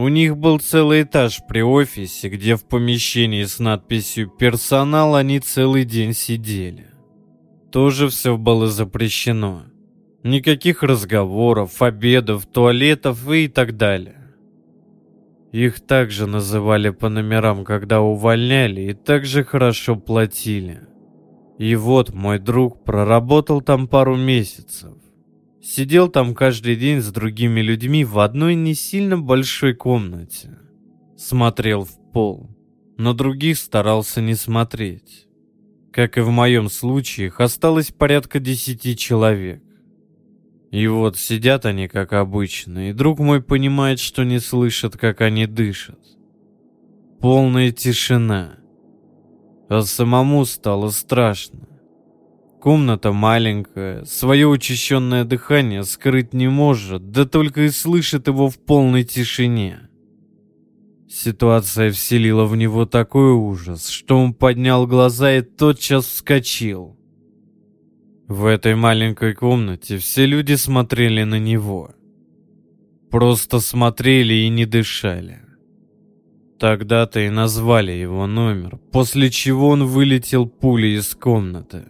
У 0.00 0.08
них 0.08 0.38
был 0.38 0.58
целый 0.58 1.02
этаж 1.02 1.42
при 1.46 1.60
офисе, 1.60 2.30
где 2.30 2.56
в 2.56 2.64
помещении 2.64 3.44
с 3.44 3.58
надписью 3.58 4.30
«Персонал» 4.30 5.14
они 5.14 5.40
целый 5.40 5.84
день 5.84 6.14
сидели. 6.14 6.86
Тоже 7.70 8.08
все 8.08 8.38
было 8.38 8.66
запрещено. 8.66 9.64
Никаких 10.22 10.82
разговоров, 10.82 11.82
обедов, 11.82 12.46
туалетов 12.46 13.30
и 13.30 13.46
так 13.46 13.76
далее. 13.76 14.32
Их 15.52 15.80
также 15.80 16.26
называли 16.26 16.88
по 16.88 17.10
номерам, 17.10 17.62
когда 17.62 18.00
увольняли, 18.00 18.80
и 18.80 18.94
также 18.94 19.44
хорошо 19.44 19.96
платили. 19.96 20.80
И 21.58 21.76
вот 21.76 22.14
мой 22.14 22.38
друг 22.38 22.84
проработал 22.84 23.60
там 23.60 23.86
пару 23.86 24.16
месяцев. 24.16 24.94
Сидел 25.62 26.08
там 26.08 26.34
каждый 26.34 26.74
день 26.74 27.02
с 27.02 27.12
другими 27.12 27.60
людьми 27.60 28.04
в 28.04 28.18
одной 28.18 28.54
не 28.54 28.74
сильно 28.74 29.18
большой 29.18 29.74
комнате. 29.74 30.58
Смотрел 31.18 31.84
в 31.84 32.12
пол. 32.12 32.48
На 32.96 33.12
других 33.12 33.58
старался 33.58 34.22
не 34.22 34.34
смотреть. 34.34 35.26
Как 35.92 36.16
и 36.16 36.22
в 36.22 36.30
моем 36.30 36.70
случае, 36.70 37.26
их 37.26 37.40
осталось 37.40 37.92
порядка 37.92 38.40
десяти 38.40 38.96
человек. 38.96 39.62
И 40.70 40.86
вот 40.86 41.18
сидят 41.18 41.66
они, 41.66 41.88
как 41.88 42.14
обычно, 42.14 42.90
и 42.90 42.92
друг 42.92 43.18
мой 43.18 43.42
понимает, 43.42 43.98
что 43.98 44.24
не 44.24 44.38
слышат, 44.38 44.96
как 44.96 45.20
они 45.20 45.46
дышат. 45.46 45.98
Полная 47.20 47.70
тишина. 47.70 48.54
А 49.68 49.82
самому 49.82 50.46
стало 50.46 50.90
страшно. 50.90 51.69
Комната 52.60 53.12
маленькая, 53.12 54.04
свое 54.04 54.46
учащенное 54.46 55.24
дыхание 55.24 55.82
скрыть 55.82 56.34
не 56.34 56.48
может, 56.48 57.10
да 57.10 57.24
только 57.24 57.62
и 57.62 57.70
слышит 57.70 58.28
его 58.28 58.50
в 58.50 58.58
полной 58.58 59.02
тишине. 59.04 59.88
Ситуация 61.08 61.90
вселила 61.90 62.44
в 62.44 62.54
него 62.56 62.84
такой 62.84 63.32
ужас, 63.32 63.88
что 63.88 64.18
он 64.18 64.34
поднял 64.34 64.86
глаза 64.86 65.38
и 65.38 65.40
тотчас 65.40 66.04
вскочил. 66.04 66.98
В 68.28 68.44
этой 68.44 68.74
маленькой 68.74 69.32
комнате 69.34 69.96
все 69.96 70.26
люди 70.26 70.54
смотрели 70.54 71.22
на 71.22 71.38
него. 71.38 71.94
Просто 73.10 73.60
смотрели 73.60 74.34
и 74.34 74.48
не 74.50 74.66
дышали. 74.66 75.40
Тогда-то 76.58 77.20
и 77.20 77.30
назвали 77.30 77.92
его 77.92 78.26
номер, 78.26 78.78
после 78.92 79.30
чего 79.30 79.68
он 79.68 79.86
вылетел 79.86 80.46
пулей 80.46 80.98
из 80.98 81.14
комнаты. 81.14 81.86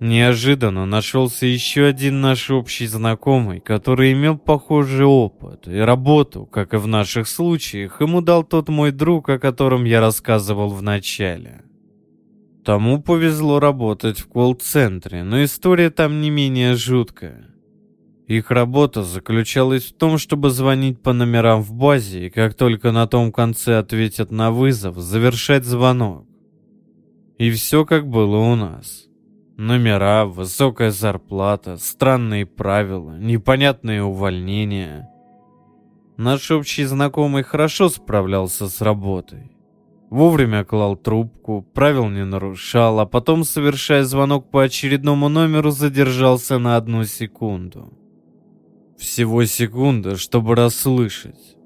Неожиданно 0.00 0.86
нашелся 0.86 1.44
еще 1.44 1.84
один 1.84 2.22
наш 2.22 2.50
общий 2.50 2.86
знакомый, 2.86 3.60
который 3.60 4.12
имел 4.12 4.38
похожий 4.38 5.04
опыт 5.04 5.68
и 5.68 5.76
работу, 5.76 6.46
как 6.46 6.72
и 6.72 6.78
в 6.78 6.86
наших 6.86 7.28
случаях, 7.28 8.00
ему 8.00 8.22
дал 8.22 8.42
тот 8.42 8.70
мой 8.70 8.92
друг, 8.92 9.28
о 9.28 9.38
котором 9.38 9.84
я 9.84 10.00
рассказывал 10.00 10.70
в 10.70 10.80
начале. 10.80 11.64
Тому 12.64 13.02
повезло 13.02 13.60
работать 13.60 14.20
в 14.20 14.28
колл-центре, 14.28 15.22
но 15.22 15.44
история 15.44 15.90
там 15.90 16.22
не 16.22 16.30
менее 16.30 16.76
жуткая. 16.76 17.48
Их 18.26 18.50
работа 18.50 19.02
заключалась 19.02 19.84
в 19.84 19.96
том, 19.98 20.16
чтобы 20.16 20.48
звонить 20.48 21.02
по 21.02 21.12
номерам 21.12 21.60
в 21.60 21.74
базе, 21.74 22.28
и 22.28 22.30
как 22.30 22.54
только 22.54 22.90
на 22.90 23.06
том 23.06 23.32
конце 23.32 23.76
ответят 23.76 24.30
на 24.30 24.50
вызов, 24.50 24.96
завершать 24.96 25.66
звонок. 25.66 26.26
И 27.36 27.50
все 27.50 27.84
как 27.84 28.08
было 28.08 28.38
у 28.38 28.54
нас. 28.54 29.09
Номера, 29.60 30.24
высокая 30.24 30.90
зарплата, 30.90 31.76
странные 31.76 32.46
правила, 32.46 33.18
непонятные 33.18 34.02
увольнения. 34.02 35.10
Наш 36.16 36.50
общий 36.50 36.84
знакомый 36.84 37.42
хорошо 37.42 37.90
справлялся 37.90 38.68
с 38.68 38.80
работой. 38.80 39.52
Вовремя 40.08 40.64
клал 40.64 40.96
трубку, 40.96 41.60
правил 41.74 42.08
не 42.08 42.24
нарушал, 42.24 43.00
а 43.00 43.04
потом, 43.04 43.44
совершая 43.44 44.04
звонок 44.04 44.50
по 44.50 44.62
очередному 44.62 45.28
номеру, 45.28 45.72
задержался 45.72 46.58
на 46.58 46.78
одну 46.78 47.04
секунду. 47.04 47.92
Всего 48.96 49.44
секунда, 49.44 50.16
чтобы 50.16 50.54
расслышать. 50.54 51.58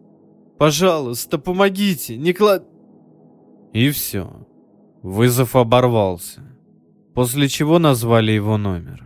«Пожалуйста, 0.59 1.38
помогите, 1.38 2.16
не 2.16 2.32
клад...» 2.32 2.66
И 3.72 3.88
все. 3.90 4.49
Вызов 5.05 5.55
оборвался. 5.55 6.53
После 7.15 7.49
чего 7.49 7.79
назвали 7.79 8.33
его 8.33 8.57
номер. 8.59 9.05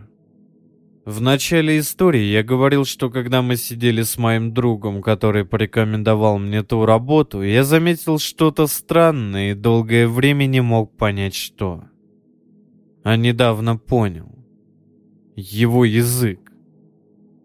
В 1.05 1.21
начале 1.21 1.79
истории 1.79 2.23
я 2.23 2.43
говорил, 2.43 2.85
что 2.85 3.09
когда 3.09 3.41
мы 3.41 3.55
сидели 3.55 4.01
с 4.01 4.17
моим 4.17 4.53
другом, 4.53 5.01
который 5.01 5.45
порекомендовал 5.45 6.39
мне 6.39 6.63
ту 6.63 6.85
работу, 6.85 7.41
я 7.43 7.63
заметил 7.63 8.17
что-то 8.19 8.67
странное 8.67 9.51
и 9.51 9.55
долгое 9.55 10.07
время 10.07 10.45
не 10.45 10.61
мог 10.61 10.97
понять, 10.97 11.35
что. 11.35 11.83
А 13.03 13.15
недавно 13.15 13.77
понял. 13.77 14.29
Его 15.35 15.85
язык. 15.85 16.51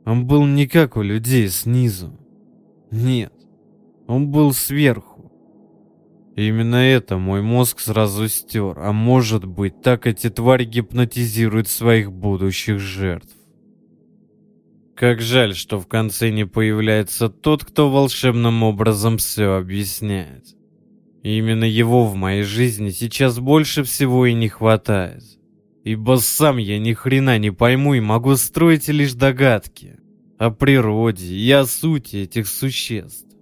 Он 0.07 0.27
был 0.27 0.47
не 0.47 0.67
как 0.67 0.97
у 0.97 1.03
людей 1.03 1.49
снизу. 1.49 2.19
Нет, 2.91 3.33
он 4.07 4.31
был 4.31 4.53
сверху. 4.53 5.14
Именно 6.37 6.77
это 6.77 7.19
мой 7.19 7.43
мозг 7.43 7.81
сразу 7.81 8.29
стер, 8.29 8.79
а 8.79 8.93
может 8.93 9.45
быть, 9.45 9.83
так 9.83 10.07
эти 10.07 10.31
твари 10.31 10.65
гипнотизируют 10.65 11.69
своих 11.69 12.13
будущих 12.13 12.79
жертв. 12.79 13.35
Как 14.97 15.21
жаль, 15.21 15.55
что 15.55 15.81
в 15.81 15.89
конце 15.89 16.31
не 16.31 16.47
появляется 16.47 17.29
тот, 17.29 17.65
кто 17.65 17.91
волшебным 17.91 18.63
образом 18.63 19.19
все 19.19 19.57
объясняет. 19.57 20.55
И 21.25 21.39
именно 21.39 21.65
его 21.65 22.05
в 22.05 22.15
моей 22.15 22.43
жизни 22.43 22.91
сейчас 22.91 23.41
больше 23.41 23.83
всего 23.83 24.27
и 24.27 24.35
не 24.35 24.49
хватает. 24.49 25.25
Ибо 25.83 26.17
сам 26.17 26.59
я 26.59 26.79
ни 26.79 26.93
хрена 26.93 27.39
не 27.39 27.51
пойму 27.51 27.95
и 27.95 28.01
могу 28.01 28.37
строить 28.37 28.89
лишь 28.89 29.15
догадки 29.15 29.99
о 30.39 30.51
природе 30.51 31.35
и 31.35 31.51
о 31.51 31.65
сути 31.65 32.17
этих 32.17 32.47
существ. 32.47 33.34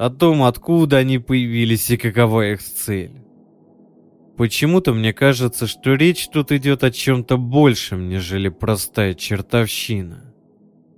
О 0.00 0.08
том, 0.08 0.44
откуда 0.44 0.96
они 0.96 1.18
появились 1.18 1.90
и 1.90 1.98
какова 1.98 2.52
их 2.52 2.62
цель. 2.62 3.20
Почему-то 4.38 4.94
мне 4.94 5.12
кажется, 5.12 5.66
что 5.66 5.92
речь 5.92 6.26
тут 6.28 6.52
идет 6.52 6.84
о 6.84 6.90
чем-то 6.90 7.36
большем, 7.36 8.08
нежели 8.08 8.48
простая 8.48 9.12
чертовщина. 9.12 10.32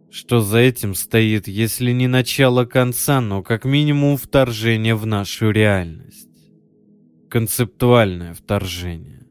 Что 0.09 0.41
за 0.41 0.59
этим 0.59 0.95
стоит, 0.95 1.49
если 1.49 1.91
не 1.91 2.07
начало 2.07 2.65
конца, 2.65 3.21
но 3.21 3.43
как 3.43 3.65
минимум 3.65 4.17
вторжение 4.17 4.95
в 4.95 5.05
нашу 5.05 5.51
реальность? 5.51 6.29
Концептуальное 7.29 8.35
вторжение. 8.35 9.27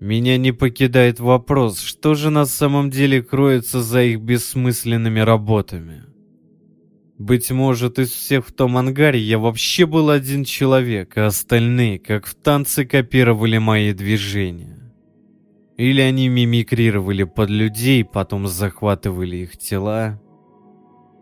Меня 0.00 0.36
не 0.36 0.50
покидает 0.50 1.20
вопрос, 1.20 1.78
что 1.78 2.16
же 2.16 2.30
на 2.30 2.44
самом 2.44 2.90
деле 2.90 3.22
кроется 3.22 3.80
за 3.80 4.02
их 4.02 4.20
бессмысленными 4.20 5.20
работами. 5.20 6.07
Быть 7.18 7.50
может, 7.50 7.98
из 7.98 8.10
всех 8.12 8.46
в 8.46 8.52
том 8.52 8.76
ангаре 8.76 9.18
я 9.18 9.40
вообще 9.40 9.86
был 9.86 10.08
один 10.08 10.44
человек, 10.44 11.18
а 11.18 11.26
остальные, 11.26 11.98
как 11.98 12.26
в 12.26 12.34
танце, 12.36 12.84
копировали 12.84 13.58
мои 13.58 13.92
движения. 13.92 14.92
Или 15.76 16.00
они 16.00 16.28
мимикрировали 16.28 17.24
под 17.24 17.50
людей, 17.50 18.04
потом 18.04 18.46
захватывали 18.46 19.36
их 19.36 19.58
тела. 19.58 20.22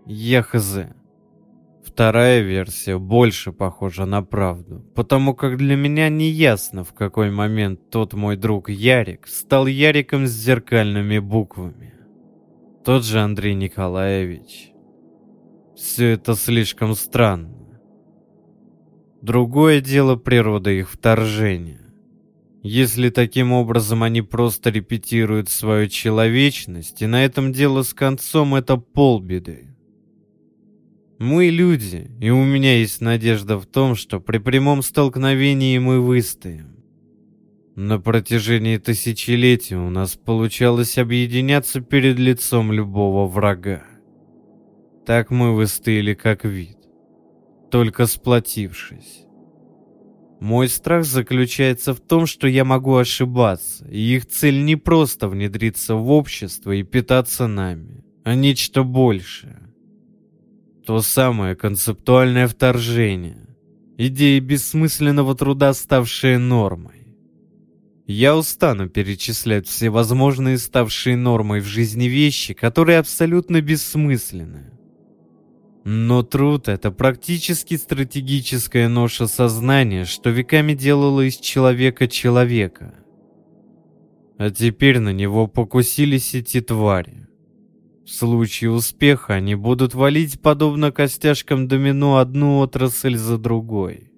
Я 0.05 0.43
хз. 0.43 0.81
Вторая 1.83 2.43
версия 2.43 2.99
больше 2.99 3.53
похожа 3.53 4.05
на 4.05 4.23
правду, 4.23 4.85
потому 4.95 5.35
как 5.35 5.57
для 5.57 5.77
меня 5.77 6.11
не 6.11 6.29
ясно, 6.29 6.85
в 6.85 6.93
какой 6.93 7.31
момент 7.31 7.89
тот 7.89 8.13
мой 8.13 8.37
друг 8.37 8.69
Ярик 8.69 9.27
стал 9.27 9.67
Яриком 9.67 10.27
с 10.27 10.31
зеркальными 10.31 11.21
буквами. 11.21 11.95
Тот 12.85 13.03
же 13.03 13.21
Андрей 13.21 13.55
Николаевич. 13.55 14.76
Все 15.77 16.13
это 16.13 16.35
слишком 16.35 16.95
странно. 16.95 17.55
Другое 19.21 19.83
дело 19.83 20.17
природа 20.17 20.71
их 20.71 20.91
вторжения. 20.91 21.83
Если 22.63 23.11
таким 23.11 23.53
образом 23.53 24.03
они 24.03 24.23
просто 24.23 24.71
репетируют 24.71 25.51
свою 25.51 25.89
человечность, 25.89 27.03
и 27.03 27.07
на 27.07 27.25
этом 27.25 27.53
дело 27.53 27.83
с 27.83 27.93
концом 27.93 28.55
это 28.55 28.79
полбеды. 28.79 29.77
Мы 31.19 31.49
люди, 31.49 32.11
и 32.21 32.31
у 32.31 32.43
меня 32.43 32.79
есть 32.79 33.03
надежда 33.03 33.59
в 33.59 33.67
том, 33.67 33.97
что 33.97 34.19
при 34.19 34.39
прямом 34.39 34.83
столкновении 34.83 35.79
мы 35.79 36.01
выстоим. 36.01 36.77
На 37.75 38.01
протяжении 38.01 38.79
тысячелетий 38.79 39.77
у 39.77 39.91
нас 39.91 40.17
получалось 40.17 40.97
объединяться 40.97 41.83
перед 41.83 42.19
лицом 42.19 42.73
любого 42.73 43.29
врага. 43.29 43.86
Так 45.07 45.31
мы 45.31 45.55
выстояли 45.55 46.15
как 46.15 46.45
вид, 46.45 46.79
только 47.71 48.07
сплотившись. 48.07 49.25
Мой 50.41 50.69
страх 50.69 51.05
заключается 51.05 51.95
в 51.95 52.01
том, 52.01 52.27
что 52.27 52.49
я 52.49 52.65
могу 52.65 52.97
ошибаться, 52.97 53.87
и 53.87 54.01
их 54.01 54.27
цель 54.27 54.65
не 54.65 54.75
просто 54.75 55.29
внедриться 55.29 55.95
в 55.95 56.11
общество 56.11 56.73
и 56.73 56.83
питаться 56.83 57.47
нами, 57.47 58.05
а 58.25 58.35
нечто 58.35 58.83
большее. 58.83 59.73
То 60.85 61.01
самое 61.03 61.55
концептуальное 61.55 62.49
вторжение. 62.49 63.47
Идеи 63.97 64.41
бессмысленного 64.41 65.37
труда, 65.37 65.73
ставшие 65.73 66.39
нормой. 66.39 67.17
Я 68.09 68.37
устану 68.37 68.89
перечислять 68.89 69.69
все 69.69 69.89
возможные 69.89 70.59
ставшие 70.59 71.17
нормой 71.17 71.61
в 71.61 71.65
жизни 71.65 72.07
вещи, 72.07 72.55
которые 72.55 72.99
абсолютно 72.99 73.61
бессмысленны. 73.61 74.76
Но 75.89 76.25
труд— 76.25 76.67
это 76.67 76.91
практически 76.91 77.77
стратегическая 77.77 78.89
ноша 78.89 79.29
сознания, 79.29 80.05
что 80.05 80.31
веками 80.31 80.75
делало 80.75 81.21
из 81.21 81.37
человека 81.37 82.09
человека. 82.09 82.93
А 84.37 84.51
теперь 84.51 84.99
на 84.99 85.13
него 85.13 85.47
покусились 85.47 86.35
эти 86.35 86.61
твари. 86.61 87.29
В 88.05 88.11
случае 88.11 88.73
успеха 88.73 89.35
они 89.35 89.55
будут 89.55 89.95
валить 89.95 90.41
подобно 90.41 90.91
костяшкам 90.91 91.69
домино 91.69 92.17
одну 92.17 92.59
отрасль 92.59 93.17
за 93.17 93.39
другой. 93.39 94.11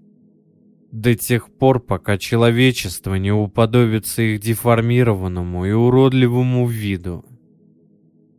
До 0.91 1.15
тех 1.15 1.51
пор, 1.51 1.81
пока 1.81 2.17
человечество 2.17 3.17
не 3.17 3.31
уподобится 3.31 4.23
их 4.23 4.41
деформированному 4.41 5.67
и 5.67 5.73
уродливому 5.73 6.67
виду. 6.67 7.27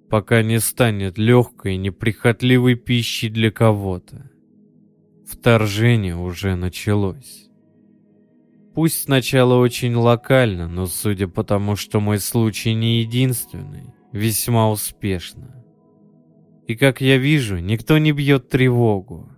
Пока 0.10 0.41
не 0.41 0.60
станет 0.60 1.18
легкой 1.18 1.76
и 1.76 1.78
неприхотливой 1.78 2.76
пищей 2.76 3.30
для 3.30 3.51
кого-то. 3.51 4.32
Вторжение 5.28 6.16
уже 6.16 6.55
началось. 6.55 7.49
Пусть 8.74 9.03
сначала 9.03 9.55
очень 9.55 9.93
локально, 9.93 10.68
но 10.68 10.88
судя 10.88 11.28
по 11.28 11.43
тому, 11.43 11.76
что 11.76 11.99
мой 11.99 12.20
случай 12.20 12.74
не 12.74 13.01
единственный, 13.01 13.93
весьма 14.12 14.72
успешно. 14.72 15.64
И 16.68 16.76
как 16.76 17.01
я 17.01 17.18
вижу, 17.18 17.57
никто 17.57 17.97
не 17.99 18.12
бьет 18.12 18.49
тревогу. 18.49 19.30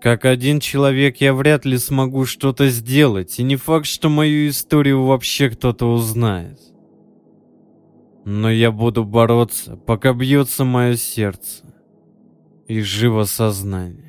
Как 0.00 0.24
один 0.24 0.58
человек 0.58 1.18
я 1.18 1.34
вряд 1.34 1.64
ли 1.64 1.78
смогу 1.78 2.24
что-то 2.24 2.68
сделать, 2.68 3.38
и 3.38 3.42
не 3.42 3.56
факт, 3.56 3.86
что 3.86 4.08
мою 4.08 4.48
историю 4.48 5.04
вообще 5.04 5.50
кто-то 5.50 5.92
узнает. 5.92 6.58
Но 8.26 8.50
я 8.50 8.72
буду 8.72 9.04
бороться, 9.04 9.76
пока 9.76 10.12
бьется 10.12 10.64
мое 10.64 10.96
сердце 10.96 11.62
и 12.66 12.80
живо 12.80 13.22
сознание. 13.22 14.05